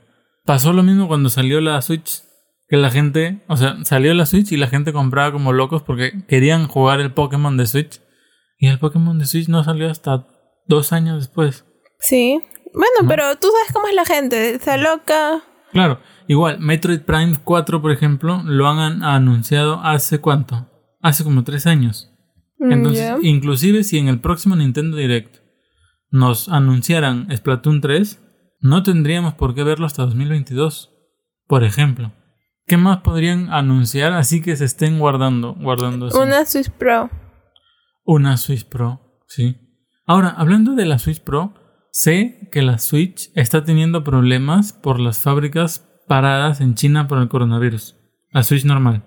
pasó 0.46 0.72
lo 0.72 0.82
mismo 0.82 1.06
cuando 1.06 1.28
salió 1.28 1.60
la 1.60 1.80
Switch. 1.82 2.22
Que 2.70 2.76
la 2.76 2.90
gente, 2.90 3.42
o 3.48 3.56
sea, 3.56 3.84
salió 3.84 4.14
la 4.14 4.24
Switch 4.26 4.52
y 4.52 4.56
la 4.56 4.68
gente 4.68 4.92
compraba 4.92 5.32
como 5.32 5.52
locos 5.52 5.82
porque 5.82 6.12
querían 6.28 6.68
jugar 6.68 7.00
el 7.00 7.12
Pokémon 7.12 7.56
de 7.56 7.66
Switch. 7.66 8.00
Y 8.58 8.68
el 8.68 8.78
Pokémon 8.78 9.18
de 9.18 9.26
Switch 9.26 9.48
no 9.48 9.64
salió 9.64 9.90
hasta 9.90 10.26
dos 10.66 10.92
años 10.92 11.18
después. 11.18 11.64
Sí. 11.98 12.40
Bueno, 12.72 12.92
¿No? 13.02 13.08
pero 13.08 13.36
tú 13.36 13.48
sabes 13.52 13.72
cómo 13.72 13.88
es 13.88 13.94
la 13.94 14.04
gente, 14.04 14.58
se 14.60 14.78
loca. 14.78 15.42
Claro, 15.72 16.00
igual, 16.28 16.60
Metroid 16.60 17.00
Prime 17.00 17.36
4, 17.42 17.82
por 17.82 17.90
ejemplo, 17.90 18.42
lo 18.44 18.68
han 18.68 18.78
an- 18.78 19.02
anunciado 19.02 19.80
hace 19.82 20.18
cuánto? 20.20 20.68
Hace 21.00 21.24
como 21.24 21.42
tres 21.42 21.66
años. 21.66 22.12
Entonces, 22.60 23.02
Ya. 23.08 23.16
inclusive 23.22 23.82
si 23.82 23.98
en 23.98 24.06
el 24.08 24.20
próximo 24.20 24.54
Nintendo 24.54 24.96
Direct 24.96 25.38
nos 26.10 26.48
anunciaran 26.48 27.26
Splatoon 27.34 27.80
3, 27.80 28.22
no 28.60 28.82
tendríamos 28.82 29.34
por 29.34 29.54
qué 29.54 29.64
verlo 29.64 29.86
hasta 29.86 30.04
2022, 30.04 30.90
por 31.48 31.64
ejemplo. 31.64 32.12
¿Qué 32.70 32.76
más 32.76 32.98
podrían 32.98 33.52
anunciar 33.52 34.12
así 34.12 34.40
que 34.40 34.54
se 34.54 34.64
estén 34.64 35.00
guardando, 35.00 35.56
guardando 35.58 36.06
así? 36.06 36.16
Una 36.16 36.44
Switch 36.44 36.70
Pro. 36.70 37.10
Una 38.04 38.36
Switch 38.36 38.64
Pro, 38.64 39.00
sí. 39.26 39.56
Ahora, 40.06 40.28
hablando 40.28 40.76
de 40.76 40.86
la 40.86 41.00
Switch 41.00 41.20
Pro, 41.20 41.52
sé 41.90 42.48
que 42.52 42.62
la 42.62 42.78
Switch 42.78 43.32
está 43.34 43.64
teniendo 43.64 44.04
problemas 44.04 44.72
por 44.72 45.00
las 45.00 45.18
fábricas 45.18 45.84
paradas 46.06 46.60
en 46.60 46.76
China 46.76 47.08
por 47.08 47.18
el 47.18 47.28
coronavirus. 47.28 47.96
La 48.30 48.44
Switch 48.44 48.64
normal. 48.64 49.02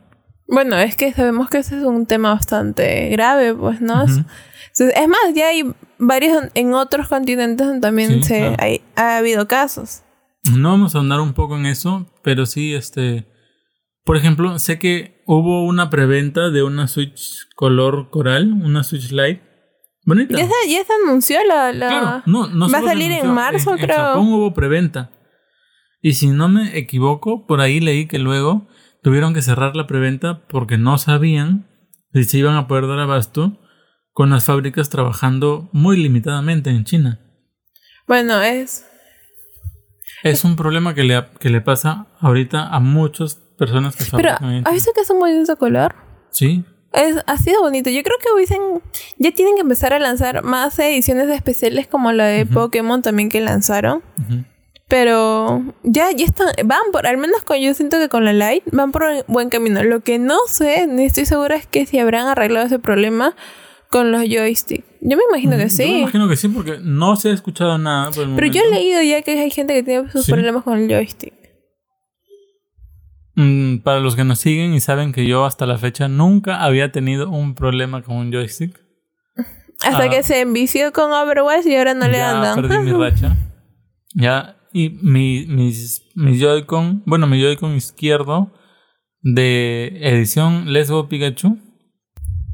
Bueno, 0.50 0.76
es 0.76 0.98
que 0.98 1.14
sabemos 1.14 1.50
que 1.50 1.60
ese 1.60 1.78
es 1.78 1.86
un 1.86 2.06
tema 2.06 2.34
bastante 2.34 3.08
grave, 3.12 3.56
pues, 3.56 3.80
¿no? 3.80 4.04
Es 4.04 5.08
más, 5.08 5.34
ya 5.34 5.48
hay 5.48 5.74
varios 6.00 6.50
en 6.54 6.74
otros 6.74 7.08
continentes 7.08 7.66
donde 7.66 7.80
también 7.80 8.26
se 8.26 8.82
ha 8.98 9.18
habido 9.18 9.48
casos. 9.48 10.04
No 10.52 10.72
vamos 10.72 10.96
a 10.96 11.00
andar 11.00 11.22
un 11.22 11.32
poco 11.32 11.56
en 11.56 11.66
eso, 11.66 12.12
pero 12.24 12.46
sí, 12.46 12.74
este, 12.74 13.32
por 14.04 14.18
ejemplo, 14.18 14.60
sé 14.60 14.80
que 14.80 15.24
hubo 15.26 15.66
una 15.66 15.90
preventa 15.90 16.50
de 16.50 16.64
una 16.64 16.88
Switch 16.88 17.48
color 17.56 18.10
coral, 18.10 18.52
una 18.52 18.84
Switch 18.84 19.12
Lite. 19.12 19.42
Bonita. 20.06 20.38
Ya 20.38 20.46
se, 20.46 20.70
ya 20.70 20.84
se 20.84 20.94
anunció 21.04 21.38
la... 21.46 21.72
la... 21.72 22.24
no, 22.26 22.48
no 22.48 22.70
Va 22.70 22.80
a 22.80 22.84
salir 22.84 23.12
en 23.12 23.34
marzo, 23.34 23.76
creo. 23.76 23.98
En 23.98 24.04
Japón 24.04 24.34
hubo 24.34 24.54
preventa. 24.54 25.12
Y 26.02 26.14
si 26.14 26.28
no 26.28 26.50
me 26.50 26.78
equivoco, 26.78 27.48
por 27.48 27.62
ahí 27.62 27.80
leí 27.80 28.08
que 28.08 28.20
luego 28.20 28.68
tuvieron 29.02 29.34
que 29.34 29.42
cerrar 29.42 29.78
la 29.78 29.88
preventa 29.88 30.46
porque 30.48 30.78
no 30.78 30.98
sabían 30.98 31.70
si 32.14 32.26
se 32.26 32.38
iban 32.40 32.56
a 32.56 32.68
poder 32.68 32.88
dar 32.88 33.00
abasto 33.00 33.60
con 34.12 34.30
las 34.30 34.46
fábricas 34.46 34.90
trabajando 34.90 35.70
muy 35.72 35.96
limitadamente 35.96 36.70
en 36.70 36.84
China. 36.84 37.20
Bueno, 38.06 38.42
es... 38.42 38.86
Es 40.24 40.44
un 40.44 40.56
problema 40.56 40.94
que 40.94 41.04
le, 41.04 41.26
que 41.40 41.50
le 41.50 41.62
pasa 41.62 42.08
ahorita 42.20 42.68
a 42.68 42.80
muchas 42.80 43.43
personas 43.66 43.96
que 43.96 44.06
Pero, 44.12 44.32
¿has 44.66 44.74
visto 44.74 44.92
que 44.94 45.12
un 45.12 45.20
muy 45.20 45.32
de 45.32 45.56
color? 45.56 45.96
Sí. 46.30 46.64
Es, 46.94 47.18
ha 47.26 47.38
sido 47.38 47.62
bonito. 47.62 47.90
Yo 47.90 48.04
creo 48.04 48.18
que 48.22 48.32
hubiesen... 48.34 48.60
Ya 49.18 49.32
tienen 49.32 49.56
que 49.56 49.62
empezar 49.62 49.94
a 49.94 50.00
lanzar 50.00 50.44
más 50.44 50.78
ediciones 50.80 51.30
especiales 51.30 51.88
como 51.88 52.12
la 52.12 52.26
de 52.26 52.46
Pokémon 52.46 53.02
también 53.02 53.30
que 53.30 53.42
lanzaron. 53.42 54.04
Pero 54.88 55.64
ya, 55.82 56.12
ya 56.12 56.26
están, 56.26 56.50
van 56.66 56.92
por, 56.92 57.08
al 57.08 57.18
menos 57.18 57.44
con 57.44 57.58
yo 57.58 57.74
siento 57.74 57.98
que 57.98 58.10
con 58.10 58.26
la 58.26 58.34
Lite 58.34 58.70
van 58.72 58.92
por 58.92 59.04
buen 59.28 59.50
camino. 59.50 59.84
Lo 59.84 60.02
que 60.02 60.20
no 60.20 60.38
sé, 60.48 60.86
ni 60.86 61.06
estoy 61.06 61.26
segura 61.26 61.56
es 61.56 61.66
que 61.66 61.86
si 61.86 61.98
habrán 61.98 62.28
arreglado 62.28 62.68
ese 62.68 62.78
problema 62.78 63.36
con 63.94 64.12
los 64.12 64.24
joysticks. 64.24 64.84
Yo 65.02 65.18
me 65.18 65.24
imagino 65.30 65.56
que 65.56 65.66
mm, 65.66 65.70
sí. 65.70 65.84
Yo 65.84 65.92
me 65.92 66.00
imagino 66.00 66.28
que 66.28 66.36
sí, 66.36 66.48
porque 66.48 66.80
no 66.82 67.16
se 67.16 67.30
ha 67.30 67.34
escuchado 67.34 67.78
nada. 67.78 68.10
Pero 68.14 68.48
yo 68.48 68.62
he 68.64 68.72
leído 68.72 69.02
ya 69.04 69.22
que 69.22 69.40
hay 69.40 69.52
gente 69.52 69.74
que 69.74 69.84
tiene 69.84 70.12
sus 70.12 70.26
problemas 70.26 70.64
con 70.64 70.80
el 70.80 70.90
joystick. 70.90 71.34
Mm, 73.36 73.78
para 73.78 74.00
los 74.00 74.16
que 74.16 74.24
nos 74.24 74.40
siguen 74.40 74.74
y 74.74 74.80
saben 74.80 75.12
que 75.12 75.26
yo 75.26 75.46
hasta 75.46 75.66
la 75.66 75.78
fecha 75.78 76.08
nunca 76.08 76.64
había 76.64 76.92
tenido 76.92 77.30
un 77.30 77.56
problema 77.56 78.04
con 78.04 78.18
un 78.18 78.32
joystick. 78.32 78.80
Hasta 79.84 80.10
que 80.10 80.18
ah. 80.18 80.24
se 80.24 80.42
envició 80.42 80.94
con 80.94 81.12
Overwatch 81.12 81.66
y 81.66 81.76
ahora 81.76 81.94
no 81.94 82.08
le 82.08 82.22
andan. 82.22 82.56
Perdí 82.56 82.78
mi 82.80 82.92
racha. 83.04 83.36
Ya, 84.14 84.58
y 84.72 84.90
mi, 85.02 85.46
mis, 85.48 86.04
mi 86.16 86.40
Joy-Con, 86.40 87.04
bueno, 87.06 87.26
mi 87.26 87.42
Joy-Con 87.42 87.76
izquierdo 87.76 88.54
de 89.22 90.00
edición 90.02 90.72
Let's 90.72 90.92
Go 90.92 91.08
Pikachu 91.10 91.58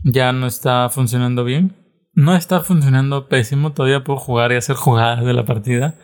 ya 0.03 0.31
no 0.31 0.47
está 0.47 0.89
funcionando 0.89 1.43
bien. 1.43 1.75
No 2.13 2.35
está 2.35 2.61
funcionando 2.61 3.27
pésimo, 3.27 3.71
todavía 3.71 4.03
puedo 4.03 4.19
jugar 4.19 4.51
y 4.51 4.55
hacer 4.55 4.75
jugadas 4.75 5.23
de 5.23 5.33
la 5.33 5.45
partida, 5.45 5.95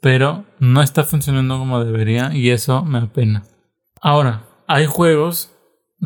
pero 0.00 0.44
no 0.60 0.82
está 0.82 1.02
funcionando 1.02 1.58
como 1.58 1.82
debería 1.82 2.32
y 2.34 2.50
eso 2.50 2.84
me 2.84 2.98
apena. 2.98 3.42
Ahora, 4.04 4.46
hay 4.68 4.86
juegos 4.86 5.50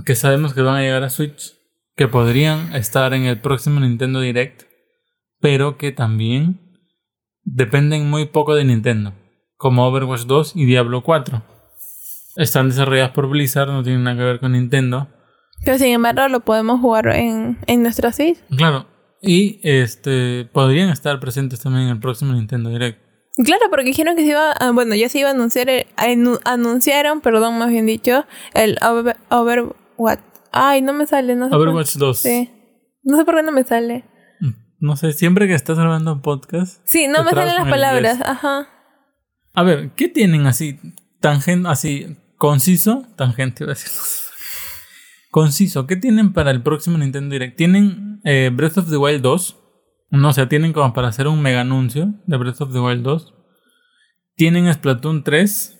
que 0.06 0.14
sabemos 0.14 0.54
que 0.54 0.62
van 0.62 0.76
a 0.76 0.82
llegar 0.82 1.02
a 1.02 1.10
Switch, 1.10 1.54
que 1.96 2.08
podrían 2.08 2.74
estar 2.74 3.12
en 3.12 3.24
el 3.24 3.40
próximo 3.40 3.80
Nintendo 3.80 4.20
Direct, 4.20 4.62
pero 5.40 5.76
que 5.76 5.92
también 5.92 6.78
dependen 7.42 8.08
muy 8.08 8.26
poco 8.26 8.54
de 8.54 8.64
Nintendo, 8.64 9.12
como 9.56 9.86
Overwatch 9.86 10.26
2 10.26 10.52
y 10.54 10.64
Diablo 10.64 11.02
4. 11.02 11.42
Están 12.36 12.68
desarrolladas 12.68 13.10
por 13.10 13.28
Blizzard, 13.28 13.68
no 13.68 13.82
tienen 13.82 14.04
nada 14.04 14.16
que 14.16 14.22
ver 14.22 14.40
con 14.40 14.52
Nintendo 14.52 15.08
pero 15.64 15.78
sin 15.78 15.88
embargo 15.88 16.28
lo 16.28 16.40
podemos 16.40 16.80
jugar 16.80 17.08
en, 17.08 17.58
en 17.66 17.82
nuestra 17.82 18.12
Switch. 18.12 18.38
Claro. 18.56 18.86
Y 19.20 19.60
este 19.64 20.48
podrían 20.52 20.90
estar 20.90 21.18
presentes 21.18 21.60
también 21.60 21.86
en 21.86 21.90
el 21.90 22.00
próximo 22.00 22.32
Nintendo 22.32 22.70
Direct. 22.70 23.00
Claro, 23.44 23.62
porque 23.70 23.86
dijeron 23.86 24.16
que 24.16 24.22
se 24.22 24.30
iba, 24.30 24.52
a, 24.52 24.70
bueno, 24.72 24.94
ya 24.94 25.08
se 25.08 25.20
iba 25.20 25.28
a 25.28 25.32
anunciar, 25.32 25.68
anunciaron, 26.44 27.20
perdón, 27.20 27.58
más 27.58 27.70
bien 27.70 27.86
dicho, 27.86 28.24
el 28.54 28.78
Overwatch. 29.30 30.20
Ay, 30.50 30.82
no 30.82 30.92
me 30.92 31.06
sale, 31.06 31.36
no 31.36 31.48
sé. 31.48 31.54
Overwatch 31.54 31.96
2. 31.96 32.18
Sí. 32.18 32.50
No 33.02 33.16
sé 33.16 33.24
por 33.24 33.36
qué 33.36 33.42
no 33.42 33.52
me 33.52 33.64
sale. 33.64 34.04
Mm, 34.40 34.50
no 34.80 34.96
sé, 34.96 35.12
siempre 35.12 35.46
que 35.46 35.54
estás 35.54 35.78
grabando 35.78 36.12
un 36.14 36.22
podcast. 36.22 36.80
Sí, 36.84 37.06
no 37.06 37.22
me 37.22 37.30
salen 37.30 37.54
las 37.54 37.68
palabras, 37.68 38.20
ajá. 38.22 38.68
A 39.54 39.62
ver, 39.62 39.90
¿qué 39.96 40.08
tienen 40.08 40.46
así, 40.46 40.78
tangente, 41.20 41.68
así, 41.68 42.16
conciso? 42.36 43.06
Tangente, 43.16 43.64
iba 43.64 43.72
a 43.72 43.74
decir 43.74 43.90
conciso. 45.30 45.86
¿Qué 45.86 45.96
tienen 45.96 46.32
para 46.32 46.50
el 46.50 46.62
próximo 46.62 46.98
Nintendo 46.98 47.32
Direct? 47.32 47.56
Tienen 47.56 48.20
eh, 48.24 48.50
Breath 48.52 48.78
of 48.78 48.90
the 48.90 48.96
Wild 48.96 49.22
2. 49.22 49.56
No, 50.10 50.32
sea, 50.32 50.48
tienen 50.48 50.72
como 50.72 50.94
para 50.94 51.08
hacer 51.08 51.28
un 51.28 51.42
mega 51.42 51.60
anuncio 51.60 52.14
de 52.26 52.36
Breath 52.36 52.60
of 52.62 52.72
the 52.72 52.80
Wild 52.80 53.02
2. 53.02 53.34
Tienen 54.36 54.72
Splatoon 54.72 55.22
3, 55.22 55.78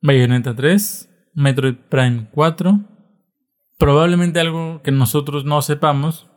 Bayonetta 0.00 0.54
3, 0.54 1.30
Metroid 1.34 1.76
Prime 1.88 2.28
4. 2.32 2.80
Probablemente 3.78 4.40
algo 4.40 4.80
que 4.82 4.92
nosotros 4.92 5.44
no 5.44 5.60
sepamos, 5.60 6.30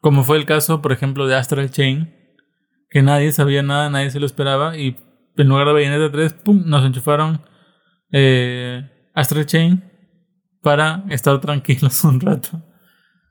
como 0.00 0.22
fue 0.24 0.36
el 0.36 0.46
caso, 0.46 0.80
por 0.80 0.92
ejemplo, 0.92 1.26
de 1.26 1.36
Astral 1.36 1.70
Chain, 1.70 2.14
que 2.88 3.02
nadie 3.02 3.32
sabía 3.32 3.62
nada, 3.62 3.90
nadie 3.90 4.10
se 4.10 4.20
lo 4.20 4.26
esperaba, 4.26 4.76
y 4.76 4.96
en 5.36 5.48
lugar 5.48 5.66
de 5.68 5.72
Bayonetta 5.72 6.12
3, 6.12 6.32
¡pum! 6.34 6.62
nos 6.66 6.84
enchufaron 6.84 7.42
eh, 8.12 8.88
Astral 9.14 9.46
Chain 9.46 9.84
para 10.62 11.04
estar 11.08 11.40
tranquilos 11.40 12.04
un 12.04 12.20
rato. 12.20 12.62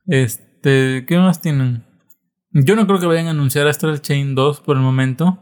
Este, 0.08 1.06
¿qué 1.08 1.18
más 1.18 1.42
tienen? 1.42 1.89
Yo 2.52 2.76
no 2.76 2.88
creo 2.88 3.00
que 3.00 3.06
vayan 3.06 3.28
a 3.28 3.32
anunciar 3.32 3.68
Astral 3.68 4.02
Chain 4.02 4.36
2 4.36 4.62
por 4.62 4.78
el 4.78 4.84
momento. 4.84 5.40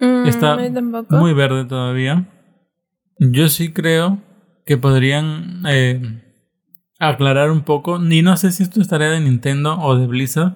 Mm, 0.00 0.26
Está 0.26 0.56
muy 1.10 1.32
verde 1.32 1.64
todavía. 1.64 2.28
Yo 3.18 3.48
sí 3.48 3.72
creo 3.72 4.20
que 4.64 4.76
podrían 4.76 5.62
eh, 5.66 6.22
aclarar 6.98 7.50
un 7.50 7.62
poco, 7.62 8.02
y 8.02 8.22
no 8.22 8.36
sé 8.36 8.52
si 8.52 8.62
esto 8.62 8.80
es 8.80 8.88
tarea 8.88 9.10
de 9.10 9.20
Nintendo 9.20 9.78
o 9.80 9.96
de 9.96 10.06
Blizzard, 10.06 10.54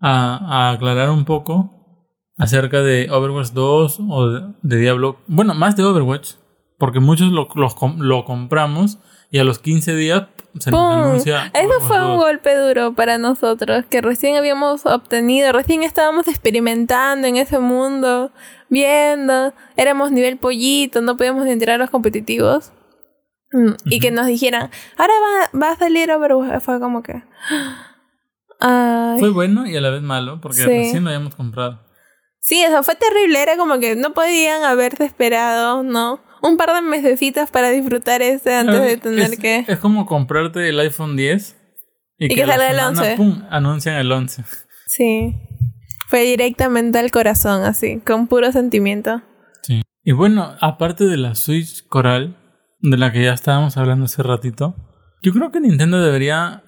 a, 0.00 0.70
aclarar 0.72 1.10
un 1.10 1.24
poco 1.24 2.10
acerca 2.36 2.82
de 2.82 3.10
Overwatch 3.10 3.52
2 3.52 4.00
o 4.08 4.30
de, 4.30 4.78
Diablo. 4.78 5.18
Bueno, 5.26 5.54
más 5.54 5.76
de 5.76 5.84
Overwatch, 5.84 6.32
porque 6.78 7.00
muchos 7.00 7.30
lo, 7.32 7.48
lo 7.98 8.24
compramos 8.24 8.98
y 9.30 9.38
a 9.38 9.44
los 9.44 9.58
15 9.58 9.94
días 9.94 10.24
se 10.58 10.70
nos 10.70 11.06
anuncia. 11.06 11.50
Eso 11.54 11.80
fue 11.80 12.04
un 12.04 12.16
golpe 12.16 12.54
duro 12.56 12.94
para 12.94 13.18
nosotros, 13.18 13.84
que 13.90 14.00
recién 14.00 14.36
habíamos 14.36 14.86
obtenido, 14.86 15.52
recién 15.52 15.82
estábamos 15.82 16.28
experimentando 16.28 17.26
en 17.26 17.36
ese 17.36 17.58
mundo, 17.58 18.30
viendo, 18.68 19.52
éramos 19.76 20.12
nivel 20.12 20.36
pollito, 20.36 21.00
no 21.00 21.16
podíamos 21.16 21.46
entrar 21.46 21.76
a 21.76 21.78
los 21.78 21.90
competitivos. 21.90 22.72
Mm, 23.52 23.74
y 23.86 24.00
que 24.00 24.10
nos 24.10 24.26
dijeran, 24.26 24.70
ahora 24.96 25.12
va, 25.22 25.58
va 25.58 25.70
a 25.70 25.76
salir 25.76 26.10
Overwatch. 26.10 26.60
Fue 26.62 26.80
como 26.80 27.02
que. 27.02 27.22
Fue 29.18 29.30
bueno 29.30 29.66
y 29.66 29.76
a 29.76 29.80
la 29.80 29.90
vez 29.90 30.00
malo, 30.00 30.40
porque 30.40 30.64
recién 30.64 31.04
lo 31.04 31.10
habíamos 31.10 31.34
comprado. 31.34 31.80
Sí, 32.40 32.62
eso 32.62 32.82
fue 32.82 32.94
terrible. 32.94 33.42
Era 33.42 33.56
como 33.56 33.78
que 33.78 33.94
no 33.94 34.14
podían 34.14 34.64
haberse 34.64 35.04
esperado, 35.04 35.82
¿no? 35.82 36.20
Un 36.44 36.56
par 36.58 36.74
de 36.74 36.82
mesecitas 36.82 37.50
para 37.50 37.70
disfrutar 37.70 38.22
ese 38.22 38.54
antes 38.54 38.82
de 38.82 38.96
tener 38.98 39.38
que. 39.38 39.64
Es 39.66 39.78
como 39.78 40.06
comprarte 40.06 40.68
el 40.68 40.78
iPhone 40.78 41.16
10 41.16 41.56
y, 42.18 42.28
que, 42.28 42.46
sale 42.46 42.70
el 42.70 42.78
11. 42.78 43.16
Pum, 43.16 43.42
anuncian 43.50 43.96
el 43.96 44.12
11. 44.12 44.44
Sí. 44.86 45.34
Fue 46.08 46.22
directamente 46.24 46.98
al 46.98 47.10
corazón, 47.10 47.64
así, 47.64 47.98
con 48.00 48.28
puro 48.28 48.52
sentimiento. 48.52 49.22
Sí. 49.62 49.82
Y 50.04 50.12
bueno, 50.12 50.54
aparte 50.60 51.04
de 51.04 51.16
la 51.16 51.34
Switch 51.34 51.86
Coral, 51.88 52.36
de 52.80 52.98
la 52.98 53.10
que 53.10 53.24
ya 53.24 53.32
estábamos 53.32 53.78
hablando 53.78 54.04
hace 54.04 54.22
ratito, 54.22 54.76
yo 55.22 55.32
creo 55.32 55.50
que 55.50 55.60
Nintendo 55.60 56.02
debería 56.02 56.64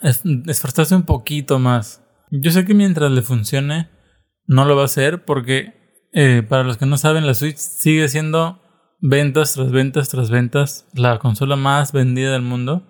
esforzarse 0.46 0.94
un 0.94 1.02
poquito 1.02 1.58
más. 1.58 2.02
Yo 2.30 2.50
sé 2.50 2.64
que 2.64 2.72
mientras 2.72 3.12
le 3.12 3.20
funcione, 3.20 3.90
no 4.46 4.64
lo 4.64 4.74
va 4.74 4.82
a 4.82 4.86
hacer 4.86 5.26
porque, 5.26 6.08
eh, 6.14 6.42
para 6.48 6.64
los 6.64 6.78
que 6.78 6.86
no 6.86 6.96
saben, 6.96 7.26
la 7.26 7.34
Switch 7.34 7.58
sigue 7.58 8.08
siendo 8.08 8.62
ventas 9.08 9.54
tras 9.54 9.70
ventas 9.70 10.08
tras 10.08 10.30
ventas, 10.30 10.86
la 10.94 11.18
consola 11.18 11.56
más 11.56 11.92
vendida 11.92 12.32
del 12.32 12.42
mundo. 12.42 12.82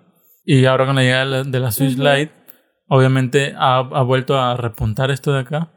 Y 0.43 0.65
ahora 0.65 0.85
con 0.85 0.95
la 0.95 1.03
llegada 1.03 1.43
de 1.43 1.59
la 1.59 1.71
Switch 1.71 1.97
Lite, 1.97 2.31
obviamente 2.87 3.53
ha, 3.57 3.81
vuelto 3.81 4.39
a 4.39 4.55
repuntar 4.55 5.11
esto 5.11 5.33
de 5.33 5.41
acá. 5.41 5.71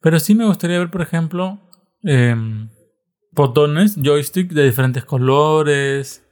Pero 0.00 0.20
sí 0.20 0.34
me 0.34 0.46
gustaría 0.46 0.78
ver, 0.78 0.90
por 0.90 1.02
ejemplo, 1.02 1.60
em, 2.02 2.68
botones, 3.32 3.96
joystick 4.00 4.52
de 4.52 4.64
diferentes 4.64 5.04
colores, 5.04 6.22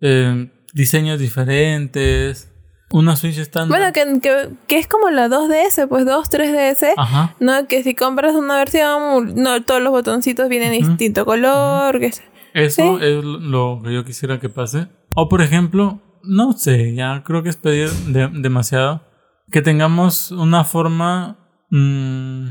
em, 0.00 0.50
diseños 0.72 1.20
diferentes. 1.20 2.52
Una 2.92 3.14
Switch 3.14 3.38
estándar. 3.38 3.78
Bueno, 3.78 3.92
que, 3.92 4.50
que, 4.66 4.78
es 4.78 4.88
como 4.88 5.10
la 5.10 5.28
2DS, 5.28 5.86
pues 5.88 6.04
2, 6.04 6.28
3DS. 6.28 6.94
Ajá. 6.96 7.36
No, 7.38 7.68
que 7.68 7.84
si 7.84 7.94
compras 7.94 8.34
una 8.34 8.56
versión, 8.56 9.36
no 9.36 9.62
todos 9.62 9.80
los 9.80 9.92
botoncitos 9.92 10.48
vienen 10.48 10.72
de 10.72 10.78
distinto 10.78 11.24
color. 11.24 12.00
que 12.00 12.10
eso 12.54 12.98
es 13.00 13.24
lo 13.24 13.80
que 13.84 13.92
yo 13.92 14.04
quisiera 14.04 14.40
que 14.40 14.48
pase. 14.48 14.88
O 15.14 15.28
por 15.28 15.42
ejemplo, 15.42 16.00
no 16.22 16.52
sé, 16.52 16.94
ya 16.94 17.22
creo 17.24 17.42
que 17.42 17.48
es 17.48 17.56
pedir 17.56 17.90
demasiado. 17.90 19.02
Que 19.50 19.62
tengamos 19.62 20.30
una 20.30 20.64
forma 20.64 21.38
mm, 21.70 22.48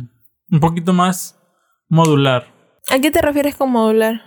un 0.52 0.60
poquito 0.60 0.94
más 0.94 1.40
modular. 1.88 2.48
¿A 2.90 3.00
qué 3.00 3.12
te 3.12 3.22
refieres 3.22 3.56
con 3.56 3.72
modular? 3.72 4.22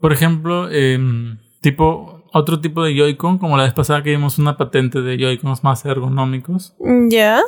Por 0.00 0.12
ejemplo, 0.12 0.68
em, 0.70 1.38
tipo 1.60 2.16
otro 2.32 2.60
tipo 2.60 2.82
de 2.82 2.94
Joy-Con, 2.94 3.38
como 3.38 3.56
la 3.56 3.64
vez 3.64 3.72
pasada 3.72 4.02
que 4.02 4.10
vimos 4.10 4.38
una 4.38 4.56
patente 4.56 5.00
de 5.00 5.16
Joy-Cons 5.16 5.64
más 5.64 5.84
ergonómicos. 5.84 6.74
Mm, 6.80 7.08
ya. 7.08 7.40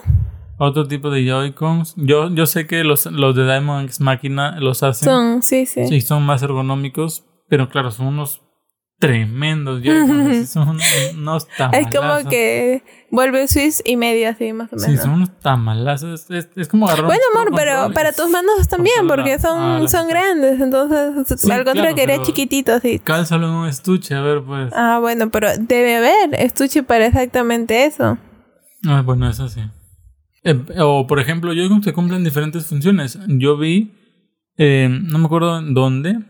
Otro 0.59 0.89
tipo 0.89 1.11
de 1.11 1.27
Joy-Cons. 1.27 1.95
Yo, 1.97 2.31
yo 2.31 2.47
sé 2.47 2.67
que 2.67 2.85
los, 2.85 3.07
los 3.07 3.37
de 3.37 3.45
Diamond 3.45 3.85
X 3.85 4.01
Máquina 4.01 4.59
los 4.61 4.83
hacen. 4.83 5.07
Son, 5.07 5.43
sí, 5.43 5.67
sí. 5.67 5.87
Sí, 5.87 6.01
son 6.01 6.25
más 6.25 6.43
ergonómicos, 6.43 7.25
pero 7.49 7.69
claro, 7.69 7.91
son 7.91 8.07
unos 8.07 8.43
tremendos 8.99 9.83
Joy-Cons. 9.83 10.49
son 10.51 10.69
unos 10.69 11.47
tamalazos. 11.57 11.89
Es 11.89 11.97
como 11.97 12.29
que 12.29 12.83
vuelve 13.11 13.47
Swiss 13.49 13.83
y 13.85 13.97
medio 13.97 14.29
así, 14.29 14.53
más 14.53 14.73
o 14.73 14.77
menos. 14.77 14.91
Sí, 14.91 14.97
son 14.97 15.11
unos 15.11 15.39
tamalazos. 15.41 16.31
Es, 16.31 16.49
es, 16.57 16.69
como 16.69 16.87
agarrar 16.87 17.07
Bueno, 17.07 17.23
amor, 17.35 17.53
pero 17.55 17.93
para 17.95 18.13
tus 18.13 18.29
manos 18.29 18.69
también, 18.69 19.07
porque 19.07 19.39
son, 19.39 19.85
ah, 19.85 19.89
son 19.89 20.09
grandes. 20.09 20.61
Entonces, 20.61 21.51
al 21.51 21.65
contrario, 21.65 21.95
que 21.95 22.03
eres 22.03 22.23
chiquitito, 22.23 22.75
así. 22.75 22.99
Cálzalo 22.99 23.49
en 23.49 23.55
un 23.55 23.69
estuche, 23.69 24.15
a 24.15 24.21
ver, 24.21 24.43
pues. 24.43 24.73
Ah, 24.75 24.99
bueno, 25.01 25.31
pero 25.31 25.49
debe 25.59 25.97
haber 25.97 26.41
estuche 26.41 26.83
para 26.83 27.07
exactamente 27.07 27.85
eso. 27.85 28.19
Ah, 28.87 29.03
bueno, 29.03 29.29
eso 29.29 29.49
sí. 29.49 29.61
Eh, 30.45 30.61
o, 30.79 31.07
por 31.07 31.21
ejemplo, 31.21 31.53
yo 31.53 31.69
que 31.81 31.93
cumplen 31.93 32.25
diferentes 32.25 32.67
funciones. 32.67 33.19
Yo 33.29 33.57
vi, 33.57 33.95
eh, 34.57 34.89
no 34.91 35.19
me 35.19 35.27
acuerdo 35.27 35.59
en 35.59 35.75
dónde, 35.75 36.21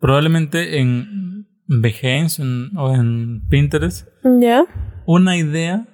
probablemente 0.00 0.80
en 0.80 1.46
Behance 1.66 2.42
o 2.76 2.94
en 2.94 3.46
Pinterest. 3.48 4.08
Ya. 4.40 4.64
Una 5.06 5.36
idea 5.36 5.86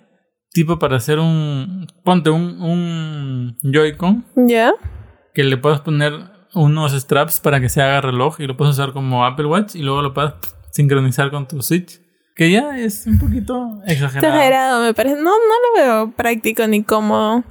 tipo 0.53 0.79
para 0.79 0.97
hacer 0.97 1.19
un. 1.19 1.87
Ponte 2.03 2.31
un, 2.31 2.61
un 2.63 3.57
Joy-Con. 3.63 4.25
Ya. 4.49 4.73
Que 5.35 5.45
le 5.45 5.59
puedas 5.59 5.81
poner 5.81 6.15
unos 6.55 6.93
straps 6.93 7.41
para 7.41 7.61
que 7.61 7.69
se 7.69 7.83
haga 7.83 8.01
reloj 8.01 8.41
y 8.41 8.47
lo 8.47 8.57
puedes 8.57 8.75
usar 8.75 8.93
como 8.93 9.27
Apple 9.27 9.47
Watch 9.47 9.75
y 9.75 9.83
luego 9.83 10.01
lo 10.01 10.15
puedas 10.15 10.35
sincronizar 10.73 11.31
con 11.31 11.47
tu 11.47 11.61
Switch. 11.61 12.01
Que 12.35 12.51
ya 12.51 12.79
es 12.79 13.07
un 13.07 13.19
poquito 13.19 13.83
exagerado. 13.87 14.35
Exagerado, 14.35 14.83
me 14.83 14.95
parece. 14.95 15.17
No, 15.17 15.31
no 15.31 15.31
lo 15.31 15.83
veo 15.83 16.17
práctico 16.17 16.67
ni 16.67 16.83
cómodo. 16.83 17.45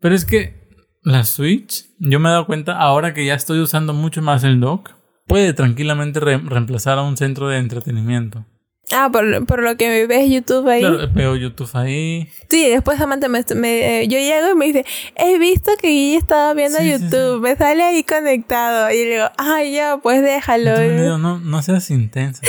Pero 0.00 0.14
es 0.14 0.24
que 0.24 0.68
la 1.02 1.24
Switch, 1.24 1.86
yo 1.98 2.20
me 2.20 2.28
he 2.28 2.32
dado 2.32 2.46
cuenta 2.46 2.78
ahora 2.78 3.14
que 3.14 3.24
ya 3.24 3.34
estoy 3.34 3.60
usando 3.60 3.94
mucho 3.94 4.20
más 4.22 4.44
el 4.44 4.60
dock, 4.60 4.90
puede 5.28 5.52
tranquilamente 5.52 6.18
reemplazar 6.18 6.98
a 6.98 7.02
un 7.02 7.16
centro 7.16 7.48
de 7.48 7.58
entretenimiento. 7.58 8.44
Ah, 8.90 9.10
por, 9.12 9.44
por, 9.44 9.62
lo 9.62 9.76
que 9.76 10.06
ves 10.06 10.30
YouTube 10.30 10.66
ahí. 10.66 10.80
Claro, 10.80 11.10
veo 11.12 11.36
YouTube 11.36 11.68
ahí. 11.74 12.26
Sí, 12.48 12.70
después 12.70 12.96
Samantha 12.96 13.28
me, 13.28 13.44
me, 13.54 14.08
yo 14.08 14.18
llego 14.18 14.52
y 14.52 14.54
me 14.54 14.64
dice, 14.64 14.86
he 15.14 15.38
visto 15.38 15.72
que 15.78 15.88
Guille 15.88 16.16
estaba 16.16 16.54
viendo 16.54 16.78
YouTube, 16.82 17.42
me 17.42 17.54
sale 17.54 17.82
ahí 17.82 18.02
conectado. 18.02 18.90
Y 18.90 19.04
le 19.04 19.10
digo, 19.10 19.26
ay, 19.36 19.74
ya, 19.74 19.98
pues 20.02 20.22
déjalo. 20.22 20.78
Digo, 20.78 21.18
no, 21.18 21.38
no 21.38 21.62
seas 21.62 21.90
intensa. 21.90 22.40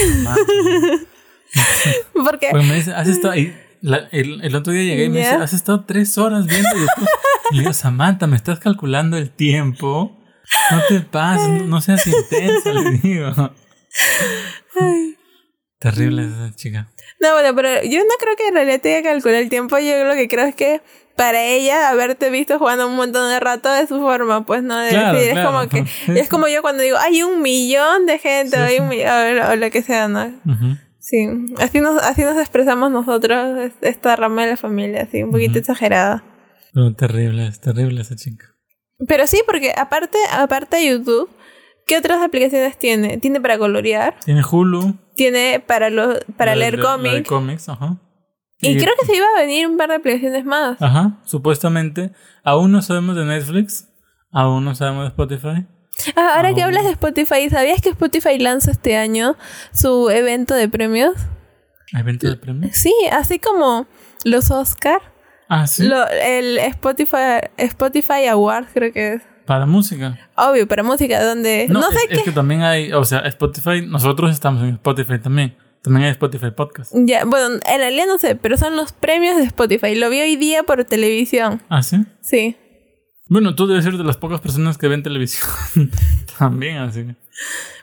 Porque... 2.14 2.48
Porque 2.52 2.66
me 2.66 2.76
dice, 2.76 2.94
has 2.94 3.10
estado 3.10 3.34
ahí. 3.34 3.54
el, 4.12 4.42
el, 4.42 4.56
otro 4.56 4.72
día 4.72 4.84
llegué 4.84 5.06
y 5.06 5.10
me 5.10 5.20
dice, 5.20 5.32
has 5.32 5.52
estado 5.52 5.84
tres 5.84 6.18
horas 6.18 6.46
viendo 6.46 6.70
YouTube. 6.70 7.08
y 7.52 7.56
le 7.56 7.62
digo, 7.64 7.74
Samantha, 7.74 8.28
me 8.28 8.38
estás 8.38 8.60
calculando 8.60 9.18
el 9.18 9.30
tiempo. 9.30 10.19
No 10.72 10.82
te 10.88 11.02
pases, 11.02 11.66
no, 11.66 11.82
seas 11.82 12.06
intensa, 12.08 12.74
le 12.74 12.92
digo. 12.92 13.32
Ay. 14.80 15.16
Terrible 15.80 16.26
esa 16.26 16.56
chica. 16.56 16.90
No, 17.22 17.34
bueno, 17.34 17.56
pero 17.56 17.84
yo 17.84 18.00
no 18.00 18.14
creo 18.20 18.36
que 18.36 18.48
en 18.48 18.54
realidad 18.56 18.82
tenga 18.82 18.98
que 18.98 19.10
calcular 19.10 19.42
el 19.42 19.50
tiempo. 19.50 19.78
Yo 19.80 20.04
lo 20.06 20.14
que 20.14 20.28
creo 20.28 20.46
es 20.46 20.56
que 20.56 20.82
para 21.16 21.44
ella 21.44 21.90
haberte 21.90 22.30
visto 22.30 22.58
jugando 22.58 22.88
un 22.88 22.96
montón 22.96 23.30
de 23.30 23.40
rato 23.42 23.70
de 23.72 23.88
su 23.88 24.00
forma, 24.00 24.46
pues 24.46 24.64
no 24.64 24.78
de 24.80 24.86
decir, 24.86 25.38
es 25.38 25.46
como 25.46 25.68
que 25.68 25.84
es 26.18 26.30
como 26.30 26.48
yo 26.48 26.62
cuando 26.62 26.82
digo, 26.82 26.98
hay 26.98 27.24
un 27.24 27.42
millón 27.42 28.06
de 28.06 28.20
gente, 28.20 28.56
hay 28.56 28.80
un 28.80 28.88
millón, 28.88 29.40
o, 29.52 29.56
lo 29.58 29.70
que 29.70 29.82
sea, 29.82 30.08
¿no? 30.08 30.32
Sí, 31.00 31.28
así 31.58 31.82
nos, 31.82 32.02
así 32.04 32.22
nos 32.22 32.38
expresamos 32.38 32.90
nosotros, 32.90 33.72
esta 33.82 34.16
rama 34.16 34.44
de 34.44 34.52
la 34.52 34.58
familia, 34.58 35.04
así, 35.04 35.22
un 35.24 35.32
poquito 35.32 35.60
exagerada. 35.60 36.24
No, 36.74 36.94
terrible, 36.94 37.48
es 37.48 37.60
terrible 37.60 38.02
esa 38.02 38.16
chica. 38.16 38.46
Pero 39.08 39.28
sí, 39.28 39.42
porque 39.46 39.74
aparte, 39.78 40.18
aparte 40.32 40.78
de 40.78 40.90
YouTube, 40.90 41.30
¿qué 41.86 41.98
otras 41.98 42.22
aplicaciones 42.22 42.78
tiene? 42.78 43.18
Tiene 43.18 43.40
para 43.40 43.58
colorear. 43.58 44.16
Tiene 44.26 44.44
Hulu. 44.44 44.96
Tiene 45.16 45.64
para 45.66 45.90
los 45.90 46.20
para 46.38 46.56
leer 46.56 46.80
cómics. 46.80 47.28
cómics, 47.28 47.70
ajá. 47.70 47.98
Y, 48.62 48.78
creo 48.78 48.94
que 49.00 49.06
se 49.06 49.16
iba 49.16 49.26
a 49.26 49.42
venir 49.42 49.68
un 49.68 49.78
par 49.78 49.90
de 49.90 49.96
aplicaciones 49.96 50.44
más. 50.44 50.82
Ajá, 50.82 51.20
supuestamente. 51.24 52.12
Aún 52.44 52.74
no 52.74 52.82
sabemos 52.82 53.16
de 53.16 53.24
Netflix. 53.24 53.88
Aún 54.32 54.66
no 54.66 54.76
sabemos 54.76 55.04
de 55.04 55.08
Spotify. 55.10 55.66
Ah, 56.16 56.34
ahora 56.36 56.54
que 56.54 56.62
hablas 56.62 56.84
de 56.84 56.92
Spotify, 56.92 57.50
¿sabías 57.50 57.82
que 57.82 57.90
Spotify 57.90 58.38
lanza 58.38 58.72
este 58.72 58.96
año 58.96 59.36
su 59.74 60.10
evento 60.10 60.54
de 60.54 60.70
premios? 60.70 61.16
¿Evento 61.94 62.30
de 62.30 62.36
premios? 62.36 62.76
Sí, 62.76 62.94
así 63.12 63.40
como 63.40 63.88
los 64.24 64.52
Oscar. 64.52 65.02
Ah, 65.50 65.66
sí. 65.66 65.90
el 66.24 66.60
Spotify, 66.60 67.50
Spotify 67.58 68.28
Awards 68.28 68.70
creo 68.72 68.94
que 68.94 69.14
es. 69.14 69.24
Para 69.48 69.66
música. 69.66 70.16
Obvio, 70.38 70.68
para 70.68 70.84
música, 70.84 71.24
donde... 71.24 71.66
No, 71.70 71.82
sé 71.82 71.98
qué... 72.08 72.18
es 72.18 72.24
que 72.24 72.32
también 72.32 72.62
hay, 72.62 72.94
o 72.94 73.04
sea, 73.04 73.22
Spotify, 73.22 73.84
nosotros 73.84 74.30
estamos 74.32 74.62
en 74.62 74.76
Spotify 74.76 75.18
también. 75.18 75.58
También 75.82 76.06
hay 76.06 76.12
Spotify 76.12 76.52
Podcast. 76.52 76.94
Ya, 76.94 77.26
bueno, 77.26 77.56
en 77.56 77.78
realidad 77.80 78.06
no 78.06 78.20
sé, 78.20 78.36
pero 78.36 78.58
son 78.58 78.76
los 78.76 78.92
premios 78.92 79.38
de 79.38 79.44
Spotify. 79.44 79.96
Lo 79.96 80.12
vi 80.12 80.22
hoy 80.22 80.36
día 80.36 80.62
por 80.62 80.84
televisión. 80.84 81.64
¿Ah, 81.68 81.82
sí? 81.82 82.06
Sí. 82.22 82.58
Bueno, 83.28 83.56
tú 83.56 83.66
debes 83.66 83.86
ser 83.86 83.98
de 83.98 84.04
las 84.04 84.18
pocas 84.18 84.40
personas 84.40 84.78
que 84.78 84.88
ven 84.88 85.02
televisión 85.02 85.50
también, 86.38 86.78
así 86.78 87.06
que... 87.06 87.16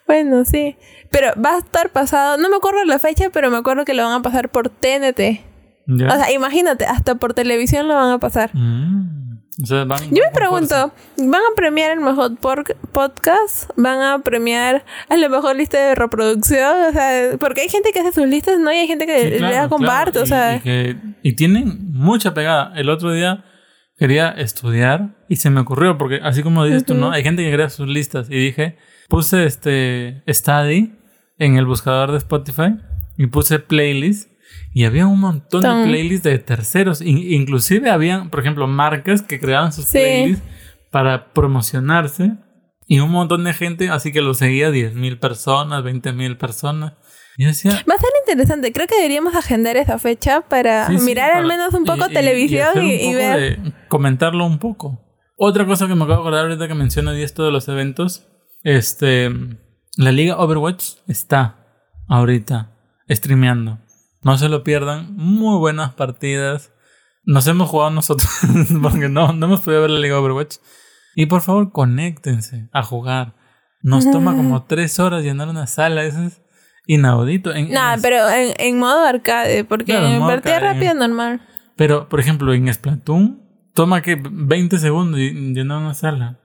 Bueno, 0.06 0.44
sí. 0.44 0.76
Pero 1.10 1.32
va 1.42 1.56
a 1.56 1.58
estar 1.58 1.90
pasado, 1.90 2.36
no 2.36 2.48
me 2.48 2.56
acuerdo 2.56 2.84
la 2.84 3.00
fecha, 3.00 3.30
pero 3.30 3.50
me 3.50 3.56
acuerdo 3.56 3.84
que 3.84 3.94
lo 3.94 4.04
van 4.04 4.12
a 4.12 4.22
pasar 4.22 4.50
por 4.50 4.68
TNT. 4.68 5.40
O 5.88 5.96
sea, 5.96 6.32
imagínate, 6.32 6.84
hasta 6.84 7.14
por 7.14 7.34
televisión 7.34 7.88
lo 7.88 7.94
van 7.94 8.12
a 8.12 8.18
pasar. 8.18 8.50
Mm. 8.52 9.16
Yo 9.58 9.86
me 9.86 10.30
pregunto, 10.34 10.92
¿van 11.16 11.40
a 11.40 11.54
premiar 11.56 11.92
el 11.92 12.00
mejor 12.00 12.36
podcast? 12.36 13.70
¿Van 13.74 14.02
a 14.02 14.18
premiar 14.18 14.84
a 15.08 15.16
la 15.16 15.30
mejor 15.30 15.56
lista 15.56 15.78
de 15.78 15.94
reproducción? 15.94 16.84
O 16.90 16.92
sea, 16.92 17.38
porque 17.38 17.62
hay 17.62 17.70
gente 17.70 17.90
que 17.92 18.00
hace 18.00 18.12
sus 18.12 18.26
listas, 18.26 18.58
¿no? 18.58 18.70
Y 18.70 18.76
hay 18.76 18.86
gente 18.86 19.06
que 19.06 19.40
le 19.40 19.52
da 19.52 19.70
comparte, 19.70 20.18
o 20.18 20.26
sea... 20.26 20.56
Y, 20.56 20.98
y, 21.22 21.36
tienen 21.36 21.90
mucha 21.90 22.34
pegada. 22.34 22.74
El 22.76 22.90
otro 22.90 23.12
día 23.12 23.44
quería 23.96 24.28
estudiar 24.28 25.16
y 25.26 25.36
se 25.36 25.48
me 25.48 25.60
ocurrió, 25.60 25.96
porque 25.96 26.20
así 26.22 26.42
como 26.42 26.62
dices 26.66 26.84
tú, 26.84 26.92
¿no? 26.92 27.10
Hay 27.10 27.22
gente 27.22 27.42
que 27.42 27.50
crea 27.50 27.70
sus 27.70 27.88
listas 27.88 28.28
y 28.28 28.36
dije, 28.36 28.76
puse 29.08 29.46
este 29.46 30.22
study 30.28 30.92
en 31.38 31.56
el 31.56 31.64
buscador 31.64 32.12
de 32.12 32.18
Spotify 32.18 32.76
y 33.16 33.28
puse 33.28 33.58
playlist 33.58 34.30
y 34.72 34.84
había 34.84 35.06
un 35.06 35.20
montón 35.20 35.62
de 35.62 35.88
playlists 35.88 36.24
de 36.24 36.38
terceros. 36.38 37.00
inclusive 37.00 37.90
había, 37.90 38.24
por 38.30 38.40
ejemplo, 38.40 38.66
marcas 38.66 39.22
que 39.22 39.40
creaban 39.40 39.72
sus 39.72 39.86
playlists 39.86 40.44
para 40.90 41.32
promocionarse. 41.32 42.32
Y 42.88 43.00
un 43.00 43.10
montón 43.10 43.42
de 43.42 43.52
gente, 43.52 43.88
así 43.88 44.12
que 44.12 44.22
lo 44.22 44.34
seguía 44.34 44.70
10.000 44.70 45.18
personas, 45.18 45.82
20.000 45.82 46.38
personas. 46.38 46.92
Y 47.36 47.44
decía, 47.44 47.72
Va 47.72 47.94
a 47.94 47.98
ser 47.98 48.10
interesante. 48.26 48.72
Creo 48.72 48.86
que 48.86 48.96
deberíamos 48.96 49.34
agendar 49.34 49.76
esa 49.76 49.98
fecha 49.98 50.42
para 50.42 50.88
mirar 50.90 51.32
al 51.32 51.46
menos 51.46 51.74
un 51.74 51.84
poco 51.84 52.08
televisión 52.08 52.84
y, 52.84 53.14
ver. 53.14 53.58
comentarlo 53.88 54.46
un 54.46 54.58
poco. 54.58 55.00
Otra 55.36 55.66
cosa 55.66 55.86
que 55.86 55.94
me 55.94 56.04
acabo 56.04 56.16
de 56.16 56.20
acordar 56.20 56.44
ahorita 56.44 56.68
que 56.68 56.74
menciono 56.74 57.16
y 57.16 57.22
esto 57.22 57.44
de 57.44 57.50
los 57.50 57.68
eventos. 57.68 58.26
Este. 58.62 59.30
La 59.96 60.12
liga 60.12 60.38
Overwatch 60.38 60.96
está 61.08 61.56
ahorita 62.08 62.72
streameando. 63.08 63.78
No 64.26 64.36
se 64.38 64.48
lo 64.48 64.64
pierdan. 64.64 65.14
Muy 65.14 65.56
buenas 65.60 65.94
partidas. 65.94 66.72
Nos 67.22 67.46
hemos 67.46 67.70
jugado 67.70 67.92
nosotros 67.92 68.28
porque 68.82 69.08
no, 69.08 69.32
no 69.32 69.46
hemos 69.46 69.60
podido 69.60 69.82
ver 69.82 69.90
la 69.90 70.00
Liga 70.00 70.18
Overwatch. 70.18 70.56
Y 71.14 71.26
por 71.26 71.42
favor, 71.42 71.70
conéctense 71.70 72.68
a 72.72 72.82
jugar. 72.82 73.34
Nos 73.82 74.10
toma 74.10 74.34
como 74.34 74.64
tres 74.64 74.98
horas 74.98 75.22
llenar 75.22 75.48
una 75.48 75.68
sala. 75.68 76.02
Eso 76.02 76.24
es 76.24 76.42
inaudito. 76.88 77.54
En, 77.54 77.68
pero 78.02 78.28
en, 78.28 78.78
modo 78.80 79.06
arcade, 79.06 79.62
porque 79.62 79.96
en 79.96 80.20
partida 80.22 80.58
rápida 80.58 80.94
normal. 80.94 81.40
Pero, 81.76 82.08
por 82.08 82.18
ejemplo, 82.18 82.52
en 82.52 82.74
Splatoon, 82.74 83.44
toma 83.74 84.02
que 84.02 84.20
20 84.20 84.78
segundos 84.78 85.20
llenar 85.20 85.78
una 85.78 85.94
sala. 85.94 86.40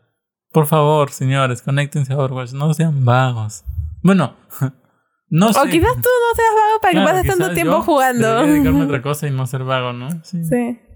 Por 0.52 0.68
favor, 0.68 1.10
señores, 1.10 1.64
conéctense 1.64 2.14
a 2.14 2.18
Overwatch. 2.18 2.52
No 2.52 2.72
sean 2.76 3.06
vagos. 3.06 3.64
Bueno, 4.04 4.36
no 5.32 5.48
O 5.48 5.66
quizás 5.66 5.96
tú 5.96 6.10
no 6.10 6.36
seas 6.36 6.54
vago 6.56 6.82
para 6.82 6.94
que 6.94 7.00
pases 7.00 7.38
tanto 7.38 7.54
tiempo 7.54 7.82
jugando. 7.82 8.44
dedicarme 8.44 8.82
a 8.82 8.86
otra 8.86 9.02
cosa 9.02 9.28
y 9.28 9.32
no 9.32 9.48
ser 9.48 9.64
vago, 9.64 9.94
¿no? 9.94 10.10
Sí. 10.24 10.42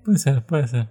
Puede 0.04 0.20
ser, 0.20 0.46
puede 0.46 0.68
ser. 0.68 0.90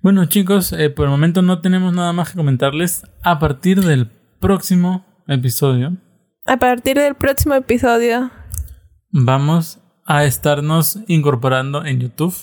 Bueno, 0.00 0.26
chicos, 0.26 0.72
eh, 0.72 0.90
por 0.90 1.06
el 1.06 1.10
momento 1.10 1.40
no 1.40 1.60
tenemos 1.60 1.94
nada 1.94 2.12
más 2.12 2.30
que 2.30 2.36
comentarles. 2.36 3.04
A 3.22 3.38
partir 3.38 3.80
del 3.82 4.10
próximo 4.40 5.06
episodio. 5.28 5.96
A 6.46 6.56
partir 6.56 6.98
del 6.98 7.14
próximo 7.14 7.54
episodio. 7.54 8.30
Vamos 9.10 9.78
a 10.04 10.24
estarnos 10.24 10.98
incorporando 11.06 11.84
en 11.86 12.00
YouTube 12.00 12.34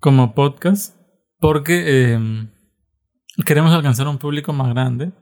como 0.00 0.34
podcast 0.34 0.94
porque 1.40 2.12
em, 2.12 2.50
queremos 3.46 3.72
alcanzar 3.72 4.06
un 4.06 4.18
público 4.18 4.52
más 4.52 4.68
grande. 4.68 5.12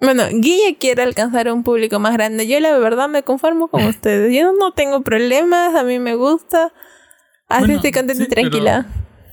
Bueno, 0.00 0.24
Guille 0.30 0.76
quiere 0.78 1.02
alcanzar 1.02 1.50
un 1.50 1.64
público 1.64 1.98
más 1.98 2.12
grande. 2.12 2.46
Yo 2.46 2.60
la 2.60 2.78
verdad 2.78 3.08
me 3.08 3.24
conformo 3.24 3.68
con 3.68 3.84
ustedes. 3.84 4.32
Yo 4.34 4.52
no 4.52 4.72
tengo 4.72 5.02
problemas, 5.02 5.74
a 5.74 5.82
mí 5.82 5.98
me 5.98 6.14
gusta. 6.14 6.72
Así 7.48 7.72
estoy 7.72 7.92
contenta 7.92 8.22
y 8.22 8.28
tranquila. 8.28 8.86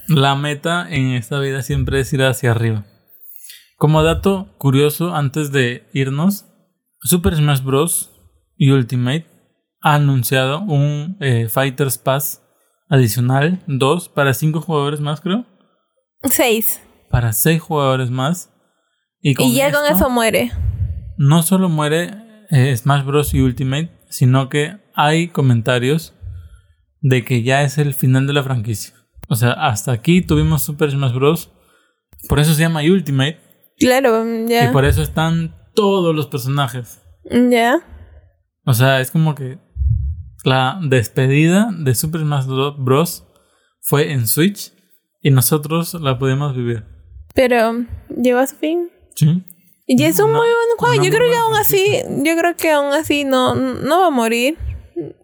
La 0.07 0.35
meta 0.35 0.87
en 0.89 1.11
esta 1.11 1.39
vida 1.39 1.61
siempre 1.61 1.99
es 1.99 2.11
ir 2.13 2.23
hacia 2.23 2.51
arriba. 2.51 2.85
Como 3.77 4.03
dato 4.03 4.55
curioso, 4.57 5.13
antes 5.13 5.51
de 5.51 5.87
irnos, 5.93 6.45
Super 7.01 7.35
Smash 7.35 7.61
Bros. 7.61 8.11
Ultimate 8.57 9.27
ha 9.81 9.95
anunciado 9.95 10.61
un 10.61 11.17
eh, 11.19 11.49
Fighters 11.49 11.97
Pass 11.97 12.41
adicional, 12.89 13.61
2 13.67 14.09
para 14.09 14.33
5 14.33 14.61
jugadores 14.61 15.01
más, 15.01 15.21
creo. 15.21 15.45
6. 16.23 16.81
Para 17.11 17.33
6 17.33 17.61
jugadores 17.61 18.09
más. 18.09 18.49
Y, 19.27 19.55
ya 19.55 19.71
con 19.71 19.83
eso 19.87 20.07
muere. 20.11 20.51
No 21.17 21.41
solo 21.41 21.67
muere 21.67 22.11
eh, 22.51 22.77
Smash 22.77 23.03
Bros. 23.03 23.33
y 23.33 23.41
Ultimate, 23.41 23.89
sino 24.07 24.49
que 24.49 24.77
hay 24.93 25.29
comentarios 25.29 26.13
de 27.01 27.25
que 27.25 27.41
ya 27.41 27.63
es 27.63 27.79
el 27.79 27.95
final 27.95 28.27
de 28.27 28.33
la 28.33 28.43
franquicia. 28.43 28.93
O 29.27 29.35
sea, 29.35 29.53
hasta 29.53 29.93
aquí 29.93 30.21
tuvimos 30.21 30.61
Super 30.61 30.91
Smash 30.91 31.13
Bros. 31.13 31.51
Por 32.29 32.39
eso 32.39 32.53
se 32.53 32.61
llama 32.61 32.81
Ultimate. 32.83 33.39
Claro, 33.79 34.23
ya. 34.47 34.69
Y 34.69 34.71
por 34.71 34.85
eso 34.85 35.01
están 35.01 35.55
todos 35.73 36.13
los 36.13 36.27
personajes. 36.27 37.01
Ya. 37.49 37.79
O 38.63 38.75
sea, 38.75 39.01
es 39.01 39.09
como 39.09 39.33
que 39.33 39.57
la 40.43 40.79
despedida 40.83 41.71
de 41.75 41.95
Super 41.95 42.21
Smash 42.21 42.45
Bros. 42.45 43.25
fue 43.81 44.11
en 44.11 44.27
Switch 44.27 44.71
y 45.19 45.31
nosotros 45.31 45.95
la 45.95 46.19
pudimos 46.19 46.55
vivir. 46.55 46.85
Pero, 47.33 47.85
¿llegó 48.15 48.37
a 48.37 48.45
su 48.45 48.55
fin? 48.55 48.91
Sí. 49.15 49.43
Y 49.87 50.03
es 50.03 50.19
un 50.19 50.31
muy 50.31 50.39
buen 50.39 50.77
juego. 50.77 51.03
Yo 51.03 51.11
creo 51.11 51.31
que 51.31 51.37
aún 51.37 51.55
así, 51.55 52.01
yo 52.23 52.35
creo 52.37 52.55
que 52.55 52.71
aún 52.71 52.93
así 52.93 53.23
no, 53.23 53.55
no 53.55 53.99
va 53.99 54.07
a 54.07 54.11
morir. 54.11 54.57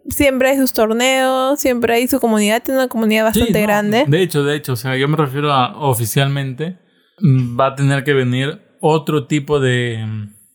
Siempre 0.08 0.50
hay 0.50 0.58
sus 0.58 0.72
torneos, 0.72 1.60
siempre 1.60 1.94
hay 1.94 2.06
su 2.06 2.20
comunidad, 2.20 2.62
tiene 2.62 2.80
una 2.80 2.88
comunidad 2.88 3.24
bastante 3.24 3.60
grande. 3.62 4.04
De 4.06 4.22
hecho, 4.22 4.44
de 4.44 4.56
hecho, 4.56 4.74
o 4.74 4.76
sea, 4.76 4.96
yo 4.96 5.08
me 5.08 5.16
refiero 5.16 5.52
a 5.52 5.78
oficialmente 5.80 6.78
mm, 7.20 7.58
va 7.58 7.68
a 7.68 7.74
tener 7.74 8.04
que 8.04 8.12
venir 8.12 8.60
otro 8.80 9.26
tipo 9.26 9.60
de, 9.60 10.04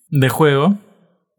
de 0.10 0.30
juego 0.30 0.78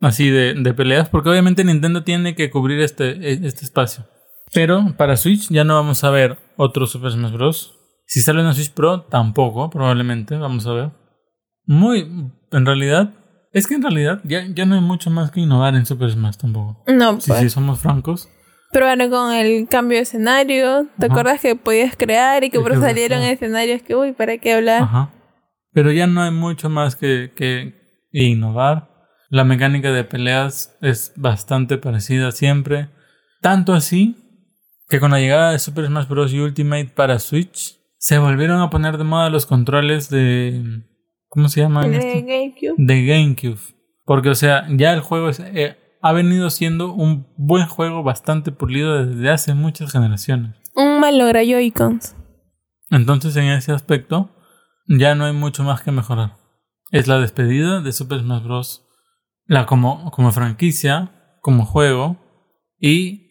así 0.01 0.31
de, 0.31 0.55
de, 0.55 0.75
peleas, 0.75 1.09
porque 1.09 1.31
obviamente 1.31 1.65
Nintendo 1.65 2.03
tiene 2.05 2.35
que 2.35 2.51
cubrir 2.51 2.81
este, 2.81 3.11
e, 3.11 3.47
este 3.47 3.65
espacio. 3.65 4.05
Pero 4.53 4.95
para 4.97 5.17
Switch 5.17 5.49
ya 5.51 5.65
no 5.65 5.75
vamos 5.75 6.05
a 6.05 6.11
ver 6.11 6.39
otro 6.57 6.87
Super 6.87 7.13
Smash 7.13 7.33
Bros. 7.33 7.75
Si 8.07 8.21
sale 8.21 8.41
una 8.41 8.55
Switch 8.55 8.73
Pro, 8.73 9.03
tampoco, 9.03 9.69
probablemente, 9.69 10.37
vamos 10.37 10.67
a 10.67 10.73
ver. 10.73 10.91
Muy, 11.69 12.33
en 12.51 12.67
realidad, 12.67 13.13
es 13.53 13.67
que 13.67 13.75
en 13.75 13.83
realidad 13.83 14.21
ya, 14.25 14.47
ya 14.47 14.65
no 14.65 14.75
hay 14.75 14.81
mucho 14.81 15.11
más 15.11 15.31
que 15.31 15.41
innovar 15.41 15.75
en 15.75 15.85
Super 15.85 16.11
Smash 16.11 16.37
tampoco. 16.37 16.83
No, 16.87 17.21
Si 17.21 17.31
pues. 17.31 17.53
somos 17.53 17.79
francos. 17.79 18.29
Pero 18.73 18.87
bueno, 18.87 19.11
con 19.11 19.33
el 19.35 19.69
cambio 19.69 19.99
de 19.99 20.03
escenario, 20.03 20.87
¿te 20.99 21.07
acuerdas 21.07 21.41
que 21.41 21.57
podías 21.57 21.95
crear 21.95 22.43
y 22.43 22.51
que 22.51 22.59
por 22.59 22.75
salieron 22.81 23.21
escenarios 23.21 23.83
que, 23.83 23.95
uy, 23.95 24.13
¿para 24.13 24.39
qué 24.39 24.55
hablar? 24.55 24.83
Ajá. 24.83 25.11
Pero 25.73 25.93
ya 25.93 26.07
no 26.07 26.23
hay 26.23 26.31
mucho 26.31 26.71
más 26.71 26.97
que, 26.97 27.33
que 27.37 27.75
innovar. 28.13 28.89
La 29.29 29.45
mecánica 29.45 29.93
de 29.93 30.05
peleas 30.05 30.75
es 30.81 31.13
bastante 31.17 31.77
parecida 31.77 32.33
siempre. 32.33 32.89
Tanto 33.43 33.75
así 33.75 34.17
que 34.89 35.01
con 35.01 35.11
la 35.11 35.21
llegada 35.21 35.53
de 35.53 35.59
Super 35.59 35.87
Smash 35.87 36.09
Bros. 36.09 36.33
Ultimate 36.33 36.93
para 36.95 37.19
Switch, 37.19 37.79
se 37.99 38.19
volvieron 38.19 38.61
a 38.63 38.71
poner 38.71 38.97
de 38.97 39.05
moda 39.05 39.29
los 39.29 39.45
controles 39.45 40.09
de... 40.09 40.83
¿Cómo 41.29 41.49
se 41.49 41.61
llama? 41.61 41.87
De 41.87 42.23
GameCube. 42.23 42.75
De 42.77 43.05
GameCube. 43.05 43.61
Porque, 44.05 44.31
o 44.31 44.35
sea, 44.35 44.67
ya 44.71 44.93
el 44.95 45.01
juego 45.01 45.31
eh, 45.39 45.77
ha 46.01 46.13
venido 46.13 46.51
siendo 46.51 46.93
un 46.93 47.27
buen 47.37 47.67
juego 47.67 48.03
bastante 48.03 48.53
pulido 48.53 49.05
desde 49.05 49.31
hace 49.31 49.55
muchas 49.55 49.93
generaciones. 49.93 50.57
Un 50.75 51.01
malogra 51.01 51.43
Joy-Cons. 51.43 52.17
Entonces, 52.91 53.37
en 53.37 53.45
ese 53.45 53.73
aspecto, 53.73 54.31
ya 54.87 55.15
no 55.15 55.27
hay 55.27 55.35
mucho 55.35 55.63
más 55.63 55.83
que 55.83 55.93
mejorar. 55.93 56.37
Es 56.91 57.07
la 57.07 57.19
despedida 57.19 57.81
de 57.83 57.93
Super 57.93 58.21
Smash 58.21 58.43
Bros 58.43 58.89
la 59.49 59.67
como, 59.67 60.11
como 60.11 60.31
franquicia, 60.31 61.11
como 61.41 61.65
juego 61.65 62.17
y 62.79 63.27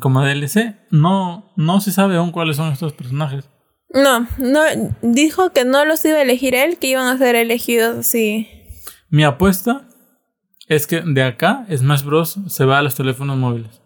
como 0.00 0.22
DLC. 0.22 0.76
No, 0.90 1.52
no 1.56 1.80
se 1.80 1.92
sabe 1.92 2.16
aún 2.16 2.32
cuáles 2.32 2.56
son 2.56 2.72
estos 2.72 2.92
personajes. 2.94 3.50
No, 3.90 4.26
no, 4.38 4.60
dijo 5.02 5.50
que 5.52 5.64
no 5.64 5.84
los 5.84 6.04
iba 6.04 6.18
a 6.18 6.22
elegir 6.22 6.54
él, 6.54 6.78
que 6.78 6.88
iban 6.88 7.06
a 7.06 7.18
ser 7.18 7.36
elegidos 7.36 7.96
así. 7.98 8.48
Mi 9.08 9.24
apuesta 9.24 9.88
es 10.68 10.86
que 10.86 11.00
de 11.00 11.22
acá 11.22 11.66
Smash 11.74 12.04
Bros. 12.04 12.38
se 12.48 12.64
va 12.64 12.78
a 12.78 12.82
los 12.82 12.94
teléfonos 12.94 13.38
móviles. 13.38 13.80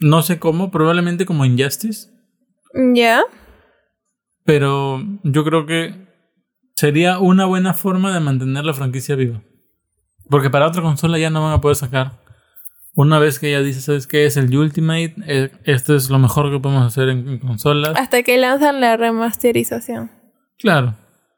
No 0.00 0.22
sé 0.22 0.38
cómo, 0.38 0.70
probablemente 0.70 1.26
como 1.26 1.44
Injustice. 1.44 2.10
Ya. 2.94 3.22
Pero 4.44 5.02
yo 5.24 5.44
creo 5.44 5.66
que 5.66 6.08
sería 6.76 7.18
una 7.18 7.44
buena 7.44 7.74
forma 7.74 8.14
de 8.14 8.20
mantener 8.20 8.64
la 8.64 8.72
franquicia 8.72 9.16
viva. 9.16 9.42
Porque 10.30 10.50
para 10.50 10.66
otra 10.66 10.82
consola 10.82 11.18
ya 11.18 11.30
no 11.30 11.42
van 11.42 11.52
a 11.52 11.60
poder 11.60 11.76
sacar. 11.76 12.20
Una 12.98 13.20
vez 13.20 13.38
que 13.38 13.52
ya 13.52 13.60
dices, 13.60 13.84
¿sabes 13.84 14.08
qué? 14.08 14.26
Es 14.26 14.36
el 14.36 14.52
Ultimate. 14.56 15.14
Eh, 15.24 15.52
esto 15.62 15.94
es 15.94 16.10
lo 16.10 16.18
mejor 16.18 16.50
que 16.50 16.58
podemos 16.58 16.84
hacer 16.84 17.08
en, 17.08 17.38
consolas. 17.38 17.92
Hasta 17.96 18.24
que 18.24 18.36
lanzan 18.38 18.80
la 18.80 18.96
remasterización. 18.96 20.10
Claro. 20.58 20.96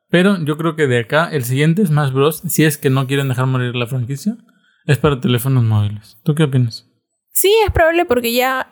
Pero 0.09 0.43
yo 0.43 0.57
creo 0.57 0.75
que 0.75 0.87
de 0.87 1.01
acá, 1.01 1.29
el 1.31 1.45
siguiente 1.45 1.85
Smash 1.85 2.13
Bros. 2.13 2.41
Si 2.49 2.65
es 2.65 2.79
que 2.79 2.89
no 2.89 3.07
quieren 3.07 3.29
dejar 3.29 3.45
morir 3.45 3.77
la 3.77 3.87
franquicia, 3.87 4.39
es 4.87 4.97
para 4.97 5.21
teléfonos 5.21 5.63
móviles. 5.63 6.17
¿Tú 6.23 6.35
qué 6.35 6.45
opinas? 6.45 6.87
Sí, 7.35 7.53
es 7.67 7.71
probable 7.71 8.07
porque 8.07 8.33
ya. 8.33 8.71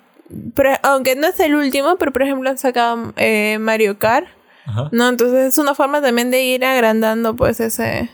aunque 0.83 1.15
no 1.15 1.27
es 1.27 1.39
el 1.41 1.57
último, 1.57 1.97
pero 1.99 2.11
por 2.11 2.23
ejemplo 2.23 2.49
han 2.49 2.57
sacado 2.57 3.13
eh, 3.17 3.59
Mario 3.61 3.99
Kart. 3.99 4.29
¿No? 4.93 5.11
Entonces 5.11 5.49
es 5.49 5.59
una 5.59 5.75
forma 5.75 6.01
también 6.01 6.31
de 6.31 6.43
ir 6.43 6.65
agrandando 6.65 7.37
pues 7.37 7.61
ese 7.61 8.09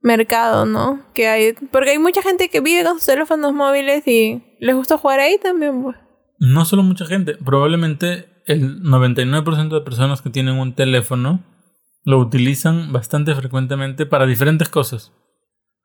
mercado, 0.00 0.66
¿no? 0.66 1.00
Que 1.14 1.28
hay, 1.28 1.52
porque 1.70 1.90
hay 1.90 1.98
mucha 1.98 2.22
gente 2.22 2.48
que 2.48 2.60
vive 2.60 2.84
con 2.84 2.94
sus 2.94 3.06
teléfonos 3.06 3.52
móviles 3.52 4.06
y 4.06 4.42
les 4.60 4.74
gusta 4.74 4.98
jugar 4.98 5.20
ahí 5.20 5.38
también, 5.38 5.82
pues. 5.82 5.96
No 6.38 6.64
solo 6.64 6.82
mucha 6.82 7.04
gente, 7.06 7.34
probablemente 7.34 8.28
el 8.46 8.82
99% 8.82 9.68
de 9.68 9.80
personas 9.80 10.22
que 10.22 10.30
tienen 10.30 10.58
un 10.58 10.74
teléfono 10.74 11.44
lo 12.04 12.18
utilizan 12.18 12.92
bastante 12.92 13.34
frecuentemente 13.34 14.06
para 14.06 14.24
diferentes 14.26 14.68
cosas. 14.68 15.12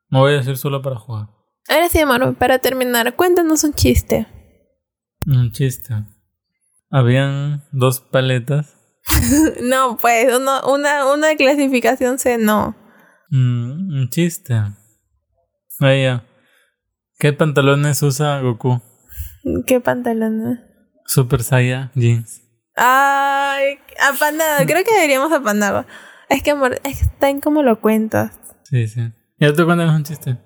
No 0.09 0.19
voy 0.19 0.33
a 0.33 0.37
decir 0.37 0.57
solo 0.57 0.81
para 0.81 0.95
jugar. 0.95 1.27
Ahora 1.67 1.89
sí, 1.89 1.99
amor, 1.99 2.35
para 2.35 2.59
terminar, 2.59 3.15
cuéntanos 3.15 3.63
un 3.63 3.73
chiste. 3.73 4.27
Un 5.25 5.51
chiste. 5.51 5.93
Habían 6.89 7.63
dos 7.71 7.99
paletas. 7.99 8.77
no, 9.63 9.97
pues, 9.97 10.27
una, 10.33 11.05
una 11.11 11.35
clasificación 11.35 12.19
C 12.19 12.37
no. 12.37 12.75
Mm, 13.33 13.97
un 13.97 14.09
chiste. 14.11 14.53
Vaya. 15.79 16.23
¿Qué 17.17 17.33
pantalones 17.33 18.03
usa 18.03 18.39
Goku? 18.41 18.79
¿Qué 19.65 19.81
pantalones? 19.81 20.59
Super 21.07 21.41
Saiyan 21.41 21.91
jeans. 21.95 22.43
Ay, 22.75 23.79
apanado. 23.99 24.63
Creo 24.67 24.83
que 24.83 24.93
deberíamos 24.93 25.31
apanarlo. 25.31 25.87
Es 26.29 26.43
que, 26.43 26.51
amor, 26.51 26.79
está 26.83 27.29
en 27.31 27.41
cómo 27.41 27.63
lo 27.63 27.81
cuentas. 27.81 28.39
Sí, 28.65 28.87
sí. 28.87 29.01
¿Ya 29.39 29.51
te 29.51 29.65
cuentas 29.65 29.89
un 29.89 30.03
chiste? 30.03 30.37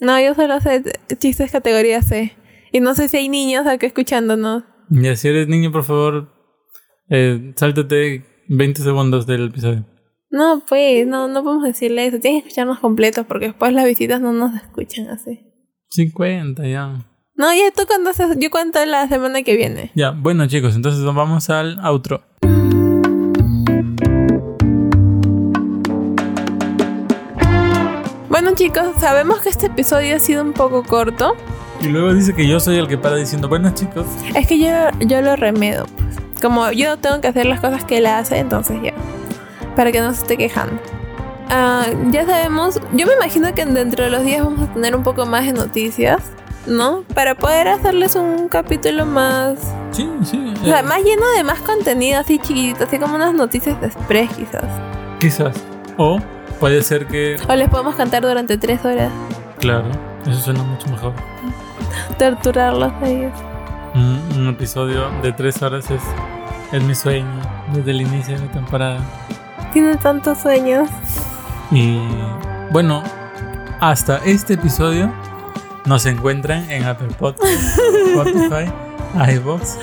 No, 0.00 0.18
yo 0.18 0.34
solo 0.34 0.60
sé 0.60 0.82
chistes 1.18 1.52
categoría 1.52 2.00
C. 2.00 2.34
Y 2.72 2.80
no 2.80 2.94
sé 2.94 3.08
si 3.08 3.18
hay 3.18 3.28
niños 3.28 3.66
acá 3.66 3.86
escuchándonos. 3.86 4.64
Ya, 4.88 5.14
si 5.14 5.28
eres 5.28 5.46
niño, 5.46 5.70
por 5.72 5.84
favor, 5.84 6.32
eh, 7.10 7.52
sáltate 7.54 8.24
20 8.48 8.82
segundos 8.82 9.26
del 9.26 9.48
episodio. 9.48 9.84
No, 10.30 10.62
pues, 10.68 11.06
no, 11.06 11.26
no 11.26 11.42
podemos 11.42 11.64
decirle 11.64 12.06
eso. 12.06 12.20
Tienes 12.20 12.42
que 12.42 12.48
escucharnos 12.48 12.80
completos 12.80 13.24
porque 13.26 13.46
después 13.46 13.72
las 13.72 13.86
visitas 13.86 14.20
no 14.20 14.32
nos 14.32 14.54
escuchan 14.54 15.08
así. 15.08 15.40
50 15.88 16.66
ya. 16.66 17.06
No, 17.34 17.54
ya 17.54 17.70
tú 17.74 17.84
cuentas, 17.86 18.18
yo 18.36 18.50
cuento 18.50 18.84
la 18.84 19.08
semana 19.08 19.42
que 19.42 19.56
viene. 19.56 19.90
Ya, 19.94 20.10
bueno 20.10 20.46
chicos, 20.46 20.76
entonces 20.76 21.02
vamos 21.02 21.48
al 21.48 21.78
outro. 21.82 22.22
Bueno 28.28 28.54
chicos, 28.54 28.88
sabemos 28.98 29.40
que 29.40 29.48
este 29.48 29.66
episodio 29.68 30.16
ha 30.16 30.18
sido 30.18 30.42
un 30.42 30.52
poco 30.52 30.82
corto. 30.82 31.36
Y 31.80 31.86
luego 31.86 32.12
dice 32.12 32.34
que 32.34 32.46
yo 32.46 32.60
soy 32.60 32.76
el 32.76 32.86
que 32.86 32.98
para 32.98 33.16
diciendo, 33.16 33.48
bueno 33.48 33.72
chicos. 33.72 34.06
Es 34.34 34.46
que 34.46 34.58
yo, 34.58 34.68
yo 35.06 35.22
lo 35.22 35.36
remedo. 35.36 35.86
Pues. 35.86 36.42
Como 36.42 36.70
yo 36.72 36.98
tengo 36.98 37.22
que 37.22 37.28
hacer 37.28 37.46
las 37.46 37.60
cosas 37.60 37.84
que 37.84 37.98
él 37.98 38.06
hace, 38.06 38.38
entonces 38.38 38.76
ya 38.82 38.92
para 39.78 39.92
que 39.92 40.00
no 40.00 40.12
se 40.12 40.22
esté 40.22 40.36
quejando. 40.36 40.82
Ah, 41.48 41.86
ya 42.10 42.26
sabemos, 42.26 42.80
yo 42.92 43.06
me 43.06 43.12
imagino 43.14 43.54
que 43.54 43.64
dentro 43.64 44.04
de 44.04 44.10
los 44.10 44.24
días 44.24 44.42
vamos 44.42 44.68
a 44.68 44.72
tener 44.74 44.96
un 44.96 45.04
poco 45.04 45.24
más 45.24 45.46
de 45.46 45.52
noticias 45.52 46.20
¿no? 46.66 47.04
Para 47.14 47.36
poder 47.36 47.68
hacerles 47.68 48.16
un 48.16 48.48
capítulo 48.48 49.06
más... 49.06 49.72
Sí, 49.92 50.10
sí. 50.24 50.52
O 50.60 50.64
sea, 50.64 50.80
eh, 50.80 50.82
más 50.82 50.98
lleno 50.98 51.22
de 51.36 51.44
más 51.44 51.60
contenido, 51.60 52.18
así 52.18 52.40
chiquitito, 52.40 52.84
así 52.84 52.98
como 52.98 53.14
unas 53.14 53.32
noticias 53.34 53.80
de 53.80 53.86
express 53.86 54.28
quizás. 54.34 54.64
Quizás. 55.20 55.56
O 55.96 56.18
puede 56.58 56.82
ser 56.82 57.06
que, 57.06 57.36
O 57.48 57.54
les 57.54 57.70
podemos 57.70 57.94
cantar 57.94 58.22
durante 58.22 58.58
tres 58.58 58.84
horas, 58.84 59.12
claro, 59.60 59.86
eso 60.26 60.40
suena 60.40 60.64
mucho 60.64 60.88
mejor. 60.88 61.12
torturarlos 62.18 62.92
a 63.00 63.08
ellos. 63.08 63.32
Un, 63.94 64.40
un 64.40 64.48
episodio 64.48 65.08
de 65.22 65.32
tres 65.32 65.62
horas 65.62 65.88
es, 65.90 66.02
es 66.72 66.82
mi 66.82 66.96
sueño 66.96 67.40
desde 67.72 67.92
el 67.92 68.02
inicio 68.02 68.38
de 68.38 68.44
la 68.44 68.52
temporada. 68.52 69.00
Tiene 69.72 69.96
tantos 69.96 70.38
sueños. 70.38 70.88
Y 71.70 72.00
bueno, 72.70 73.02
hasta 73.80 74.18
este 74.24 74.54
episodio 74.54 75.12
nos 75.84 76.06
encuentran 76.06 76.68
en 76.70 76.84
Apple 76.84 77.08
Podcasts, 77.18 77.78
Spotify, 78.08 78.70
iVoox. 79.34 79.76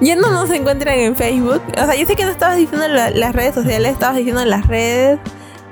Ya 0.00 0.16
no 0.16 0.30
nos 0.30 0.50
encuentran 0.50 0.98
en 0.98 1.16
Facebook. 1.16 1.62
O 1.70 1.84
sea, 1.86 1.94
yo 1.94 2.06
sé 2.06 2.14
que 2.16 2.24
no 2.24 2.30
estabas 2.30 2.56
diciendo 2.56 2.86
la- 2.88 3.10
las 3.10 3.34
redes 3.34 3.54
sociales, 3.54 3.92
estabas 3.92 4.16
diciendo 4.16 4.44
las 4.44 4.66
redes 4.66 5.18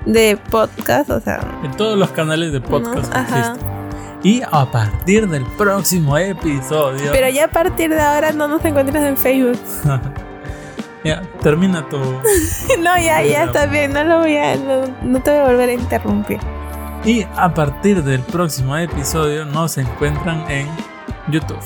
de 0.06 0.36
podcast, 0.50 1.10
o 1.10 1.20
sea. 1.20 1.40
en 1.64 1.72
todos 1.76 1.98
los 1.98 2.10
canales 2.10 2.52
de 2.52 2.60
podcast 2.60 3.12
No, 3.12 3.20
existen. 3.20 3.76
Y 4.22 4.42
a 4.50 4.64
partir 4.72 5.28
del 5.28 5.44
próximo 5.56 6.16
episodio. 6.18 7.10
Pero 7.12 7.28
ya 7.28 7.44
a 7.44 7.48
partir 7.48 7.90
de 7.90 8.00
ahora 8.00 8.32
no 8.32 8.48
nos 8.48 8.64
encuentras 8.64 9.04
en 9.04 9.16
Facebook. 9.16 9.58
ya, 11.06 11.22
termina 11.40 11.88
tu. 11.88 11.98
no, 12.82 12.96
ya, 12.98 13.22
ya 13.22 13.44
está 13.44 13.66
bien, 13.66 13.92
no 13.92 14.04
lo 14.04 14.18
voy 14.20 14.36
a. 14.36 14.56
No, 14.56 14.82
no 15.02 15.20
te 15.22 15.30
voy 15.30 15.40
a 15.40 15.44
volver 15.44 15.68
a 15.70 15.72
interrumpir. 15.72 16.38
Y 17.04 17.24
a 17.36 17.52
partir 17.54 18.02
del 18.02 18.20
próximo 18.20 18.76
episodio 18.76 19.44
nos 19.44 19.78
encuentran 19.78 20.44
en 20.50 20.66
YouTube. 21.28 21.58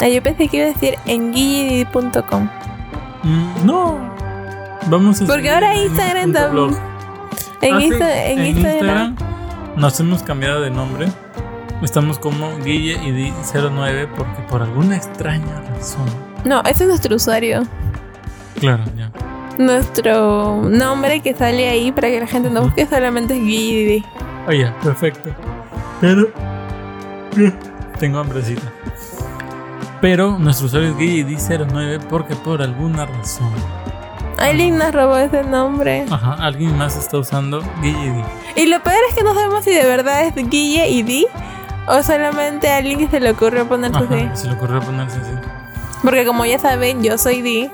Ah, 0.00 0.08
yo 0.08 0.22
pensé 0.22 0.48
que 0.48 0.56
iba 0.58 0.66
a 0.66 0.68
decir 0.72 0.96
en 1.06 1.32
guillidi.com. 1.32 2.48
Mm, 3.22 3.66
no. 3.66 3.98
Vamos 4.88 5.22
a 5.22 5.26
Porque 5.26 5.50
ahora 5.50 5.74
Instagram 5.74 6.24
punto 6.24 6.38
tam- 6.40 6.50
blog. 6.50 6.72
En, 7.62 7.74
Ah, 7.74 7.80
Insta- 7.80 8.24
en 8.26 8.44
Instagram. 8.46 9.16
nos 9.76 9.98
hemos 10.00 10.22
cambiado 10.22 10.60
de 10.60 10.70
nombre. 10.70 11.06
Estamos 11.82 12.18
como 12.18 12.54
Guille 12.58 12.98
y 13.02 13.10
Di 13.12 13.32
09 13.52 14.08
porque 14.16 14.42
por 14.50 14.60
alguna 14.62 14.96
extraña 14.96 15.62
razón. 15.70 16.04
No, 16.44 16.60
ese 16.62 16.84
es 16.84 16.88
nuestro 16.88 17.16
usuario. 17.16 17.62
Claro, 18.64 18.84
ya. 18.96 19.10
Nuestro 19.58 20.62
nombre 20.62 21.20
que 21.20 21.34
sale 21.34 21.68
ahí 21.68 21.92
para 21.92 22.08
que 22.08 22.20
la 22.20 22.26
gente 22.26 22.50
nos 22.50 22.64
busque 22.64 22.86
solamente 22.86 23.34
es 23.34 23.40
guillidi. 23.40 24.04
Oye, 24.48 24.72
perfecto. 24.82 25.30
Pero. 26.00 26.28
Tengo 27.98 28.18
hambrecita. 28.18 28.62
Pero 30.00 30.38
nuestro 30.38 30.66
usuario 30.66 30.90
es 30.90 30.98
Guille 30.98 31.20
y 31.20 31.22
Di 31.22 31.36
09 31.36 32.00
porque 32.10 32.34
por 32.36 32.60
alguna 32.60 33.06
razón. 33.06 33.52
Alguien 34.38 34.76
nos 34.76 34.92
robó 34.92 35.16
ese 35.16 35.44
nombre. 35.44 36.04
Ajá, 36.10 36.34
alguien 36.40 36.76
más 36.76 36.96
está 36.96 37.18
usando 37.18 37.62
Guille 37.80 38.24
y 38.56 38.66
lo 38.66 38.82
peor 38.82 38.98
es 39.08 39.14
que 39.14 39.22
no 39.22 39.34
sabemos 39.34 39.64
si 39.64 39.72
de 39.72 39.84
verdad 39.86 40.24
es 40.24 40.34
Guille 40.34 40.88
y 40.88 41.02
Di 41.02 41.26
o 41.86 42.02
solamente 42.02 42.68
a 42.68 42.78
alguien 42.78 42.98
que 42.98 43.08
se 43.08 43.20
le 43.20 43.30
ocurrió 43.30 43.66
ponerse 43.66 43.98
así. 43.98 44.28
Se 44.34 44.48
le 44.48 44.54
ocurrió 44.54 44.80
ponerse 44.80 45.18
así. 45.18 45.32
Porque 46.02 46.26
como 46.26 46.44
ya 46.44 46.58
saben, 46.58 47.02
yo 47.02 47.16
soy 47.16 47.40
Di 47.42 47.70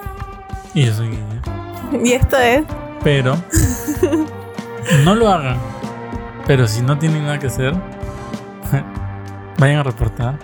Y 0.74 0.86
yo 0.86 0.94
soy 0.94 1.08
Guille. 1.08 2.04
y 2.04 2.12
esto 2.12 2.36
es. 2.38 2.64
Pero 3.02 3.36
no 5.04 5.14
lo 5.14 5.28
hagan. 5.28 5.58
Pero 6.46 6.66
si 6.66 6.82
no 6.82 6.98
tienen 6.98 7.24
nada 7.24 7.38
que 7.38 7.46
hacer, 7.48 7.74
vayan 9.58 9.78
a 9.78 9.82
reportar 9.82 10.38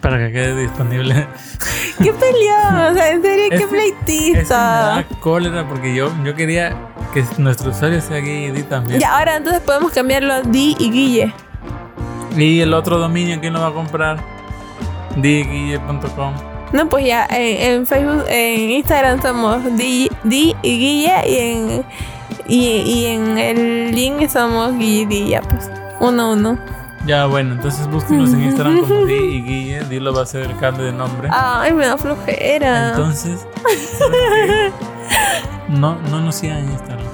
para 0.00 0.18
que 0.18 0.32
quede 0.32 0.62
disponible. 0.62 1.26
¿Qué 2.02 2.12
peleó? 2.12 2.90
O 2.90 2.94
sea, 2.94 3.10
en 3.10 3.22
serio, 3.22 3.46
qué 3.50 3.66
pleitista. 3.66 4.56
da 4.56 5.04
cólera 5.20 5.68
porque 5.68 5.94
yo, 5.94 6.12
yo 6.24 6.34
quería 6.34 6.76
que 7.12 7.24
nuestro 7.38 7.70
usuario 7.70 8.00
sea 8.00 8.18
Guille 8.18 8.62
también. 8.62 9.00
Y 9.00 9.04
ahora 9.04 9.36
entonces 9.36 9.60
podemos 9.62 9.90
cambiarlo 9.92 10.32
a 10.34 10.42
Di 10.42 10.76
y 10.78 10.90
Guille. 10.90 11.34
Y 12.36 12.60
el 12.60 12.72
otro 12.72 12.98
dominio, 12.98 13.40
¿quién 13.40 13.52
lo 13.52 13.60
va 13.60 13.68
a 13.68 13.72
comprar? 13.72 14.18
diguille.com. 15.16 16.34
No, 16.72 16.88
pues 16.88 17.06
ya 17.06 17.26
en, 17.30 17.72
en 17.72 17.86
Facebook, 17.86 18.24
en 18.28 18.70
Instagram 18.70 19.22
somos 19.22 19.64
Di, 19.76 20.10
Di 20.24 20.54
y 20.62 20.78
Guille 20.78 21.12
y 21.26 21.36
en, 21.38 21.84
y, 22.46 22.66
y 22.66 23.06
en 23.06 23.38
el 23.38 23.94
link 23.94 24.28
somos 24.28 24.72
Guille 24.76 25.02
y 25.02 25.06
Di, 25.06 25.28
ya 25.28 25.42
pues. 25.42 25.70
Uno 26.00 26.22
a 26.22 26.32
uno. 26.32 26.58
Ya, 27.06 27.24
bueno, 27.26 27.54
entonces 27.54 27.86
búsquenos 27.88 28.32
en 28.34 28.42
Instagram 28.42 28.80
como 28.80 29.06
Di 29.06 29.14
y 29.14 29.42
Guille. 29.42 29.80
Dilo 29.84 30.12
va 30.12 30.22
a 30.22 30.26
ser 30.26 30.42
el 30.42 30.56
cambio 30.58 30.84
de 30.84 30.92
nombre. 30.92 31.28
Ay, 31.32 31.72
me 31.72 31.86
da 31.86 31.96
flojera. 31.96 32.90
Entonces, 32.90 33.46
no, 35.68 35.96
no 36.10 36.20
nos 36.20 36.34
sigan 36.34 36.58
en 36.58 36.72
Instagram. 36.72 37.06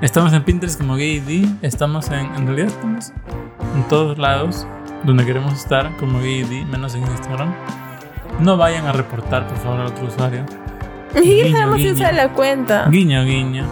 Estamos 0.00 0.32
en 0.32 0.44
Pinterest 0.44 0.78
como 0.78 0.94
Gay 0.94 1.18
D. 1.20 1.46
Estamos 1.62 2.08
en, 2.10 2.26
en 2.36 2.46
realidad 2.46 2.68
estamos 2.68 3.12
en 3.74 3.82
todos 3.88 4.16
lados 4.18 4.66
donde 5.04 5.26
queremos 5.26 5.52
estar 5.54 5.94
como 5.96 6.18
Gay 6.20 6.44
D, 6.44 6.64
menos 6.66 6.94
en 6.94 7.02
Instagram. 7.02 7.52
No 8.38 8.56
vayan 8.56 8.86
a 8.86 8.92
reportar, 8.92 9.46
por 9.48 9.56
favor, 9.58 9.80
al 9.80 9.86
otro 9.88 10.06
usuario. 10.06 10.44
Ni 11.14 11.22
siquiera 11.22 11.50
sabemos 11.50 11.80
si 11.80 11.90
usa 11.90 12.12
la 12.12 12.28
cuenta. 12.32 12.86
Guiño, 12.88 13.24
guiño. 13.24 13.64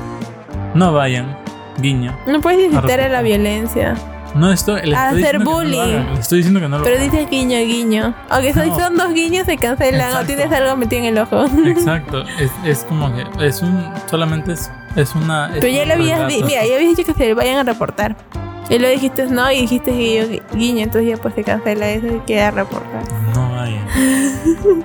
No 0.74 0.92
vayan. 0.92 1.36
Guiño. 1.80 2.14
No 2.26 2.40
puedes 2.40 2.58
incitar 2.60 2.84
a 2.84 2.86
reportar. 2.88 3.10
la 3.10 3.22
violencia. 3.22 3.94
No 4.34 4.52
estoy. 4.52 4.82
le 4.82 4.94
A 4.94 5.06
estoy 5.10 5.22
hacer 5.22 5.38
no 5.40 5.50
bullying. 5.52 5.80
hagan, 5.80 6.14
le 6.14 6.20
estoy 6.20 6.38
diciendo 6.38 6.60
que 6.60 6.68
no 6.68 6.78
lo 6.78 6.84
Pero 6.84 6.96
hagan. 6.96 7.10
dices 7.10 7.30
guiño, 7.30 7.58
guiño. 7.60 8.14
Aunque 8.28 8.52
No. 8.52 8.78
son 8.78 8.96
dos 8.96 9.14
guiños, 9.14 9.46
se 9.46 9.56
cancelan. 9.56 10.14
O 10.22 10.26
tienes 10.26 10.52
algo 10.52 10.76
metido 10.76 11.00
en 11.02 11.08
el 11.16 11.18
ojo. 11.18 11.44
Exacto. 11.66 12.24
Es, 12.38 12.50
es 12.64 12.84
como 12.84 13.10
que 13.14 13.24
es 13.46 13.62
un. 13.62 13.88
Solamente 14.10 14.52
es, 14.52 14.70
es 14.96 15.14
una. 15.14 15.46
es 15.46 15.60
Pero 15.60 15.68
ya 15.68 15.86
lo 15.86 15.94
habías. 15.94 16.26
Mira, 16.26 16.64
ya 16.66 16.74
habías 16.76 16.96
dicho 16.96 17.04
que 17.10 17.14
se 17.14 17.32
vayan 17.34 17.58
a 17.58 17.62
reportar. 17.62 18.16
Y 18.70 18.78
luego 18.78 18.92
dijiste 18.94 19.24
no 19.26 19.50
y 19.50 19.62
dijiste 19.62 19.90
guiño, 19.92 20.40
guiño. 20.52 20.82
Entonces 20.84 21.08
ya 21.10 21.16
pues 21.22 21.34
se 21.34 21.42
cancela 21.44 21.88
eso 21.88 22.06
y 22.06 22.20
queda 22.20 22.50
reportar. 22.50 23.02
No 23.34 23.52
vayan. 23.52 24.84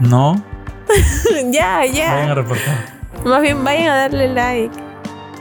No 0.00 0.36
ya, 1.52 1.76
vayan 1.78 2.22
a 2.22 2.26
ya. 2.26 2.34
reportar. 2.34 2.74
Más 3.24 3.42
bien 3.42 3.62
vayan 3.64 3.88
a 3.88 3.96
darle 3.96 4.28
like. 4.34 4.70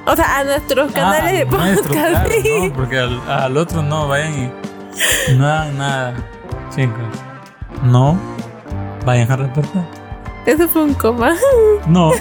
O 0.08 0.16
sea, 0.16 0.40
a 0.40 0.44
nuestros 0.44 0.92
canales 0.92 1.24
Ah, 1.24 1.32
de 1.32 1.46
nuestro, 1.46 1.84
podcast. 1.88 2.28
claro, 2.28 2.30
no, 2.70 2.74
porque 2.76 3.00
al, 3.00 3.22
al 3.30 3.58
otro 3.58 3.82
no 3.82 4.08
vayan 4.08 4.52
y 5.28 5.34
no 5.36 5.48
hagan 5.48 5.78
nada. 5.78 6.14
Chicos, 6.76 6.96
no 7.84 8.18
vayan 9.06 9.32
a 9.32 9.36
reportar. 9.38 9.84
Eso 10.46 10.68
fue 10.68 10.84
un 10.84 10.94
coma. 10.94 11.34
No, 11.88 12.12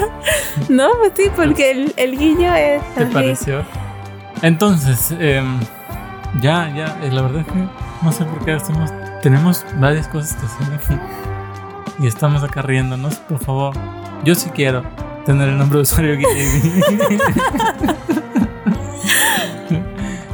no, 0.70 0.88
pues 0.98 1.12
sí, 1.16 1.24
porque 1.36 1.70
el, 1.70 1.92
el 1.96 2.18
guiño 2.18 2.54
es. 2.54 2.82
¿te 2.94 3.02
así. 3.04 3.12
pareció? 3.12 3.62
Entonces, 4.42 5.14
em, 5.18 5.58
ya, 6.40 6.72
ya, 6.74 6.98
eh, 7.02 7.10
la 7.10 7.22
verdad 7.22 7.40
es 7.40 7.46
que 7.46 7.68
no 8.02 8.12
sé 8.12 8.24
por 8.24 8.44
qué 8.44 8.52
hacemos. 8.52 8.92
Tenemos 9.22 9.64
varias 9.78 10.06
cosas 10.08 10.34
que 10.34 10.46
hacer 10.46 10.98
y 12.00 12.06
estamos 12.06 12.44
acá 12.44 12.62
riéndonos, 12.62 13.16
por 13.16 13.38
favor. 13.40 13.74
Yo 14.24 14.34
sí 14.34 14.50
quiero 14.50 14.84
tener 15.26 15.48
el 15.48 15.58
nombre 15.58 15.78
de 15.78 15.82
usuario. 15.82 16.18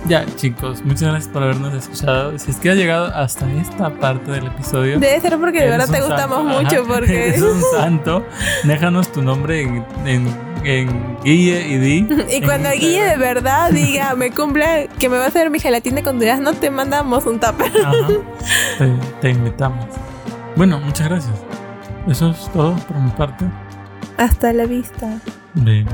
Ya, 0.07 0.27
chicos, 0.37 0.85
muchas 0.85 1.09
gracias 1.09 1.33
por 1.33 1.43
habernos 1.43 1.73
escuchado. 1.73 2.39
Si 2.39 2.51
es 2.51 2.59
que 2.59 2.71
has 2.71 2.77
llegado 2.77 3.07
hasta 3.07 3.51
esta 3.53 3.89
parte 3.89 4.33
del 4.33 4.49
episodio, 4.49 5.01
Debe 5.01 5.19
ser 5.19 5.39
porque 5.39 5.63
de 5.63 5.71
verdad 5.71 5.89
te 5.89 6.01
gustamos 6.03 6.45
santo, 6.45 6.61
mucho. 6.63 6.77
ajá, 6.83 6.93
Porque. 6.93 7.29
eres 7.29 7.41
un 7.41 7.63
santo. 7.75 8.27
Déjanos 8.65 9.11
tu 9.11 9.23
nombre 9.23 9.63
en, 9.63 9.85
en, 10.05 10.27
en 10.65 11.17
Guille 11.23 11.69
y 11.69 11.79
Di. 11.79 12.09
Y 12.37 12.41
cuando 12.43 12.71
Guille 12.71 13.05
de 13.05 13.17
verdad 13.17 13.71
diga, 13.71 14.15
me 14.15 14.31
cumpla 14.31 14.87
que 14.99 15.09
me 15.09 15.17
va 15.17 15.25
a 15.25 15.29
hacer 15.29 15.51
mi 15.51 15.61
gelatina 15.61 16.03
con 16.03 16.19
durazno, 16.19 16.53
te 16.55 16.71
mandamos 16.71 17.27
un 17.27 17.39
tupper. 17.39 17.71
Ajá, 17.85 18.09
te, 18.79 18.93
te 19.21 19.31
invitamos. 19.31 19.87
Bueno, 20.57 20.79
muchas 20.81 21.09
gracias. 21.09 21.35
Eso 22.09 22.31
es 22.31 22.51
todo 22.53 22.75
por 22.77 22.97
mi 22.99 23.11
parte. 23.11 23.45
Hasta 24.19 24.53
la 24.53 24.67
vista. 24.67 25.19
Bien. 25.55 25.87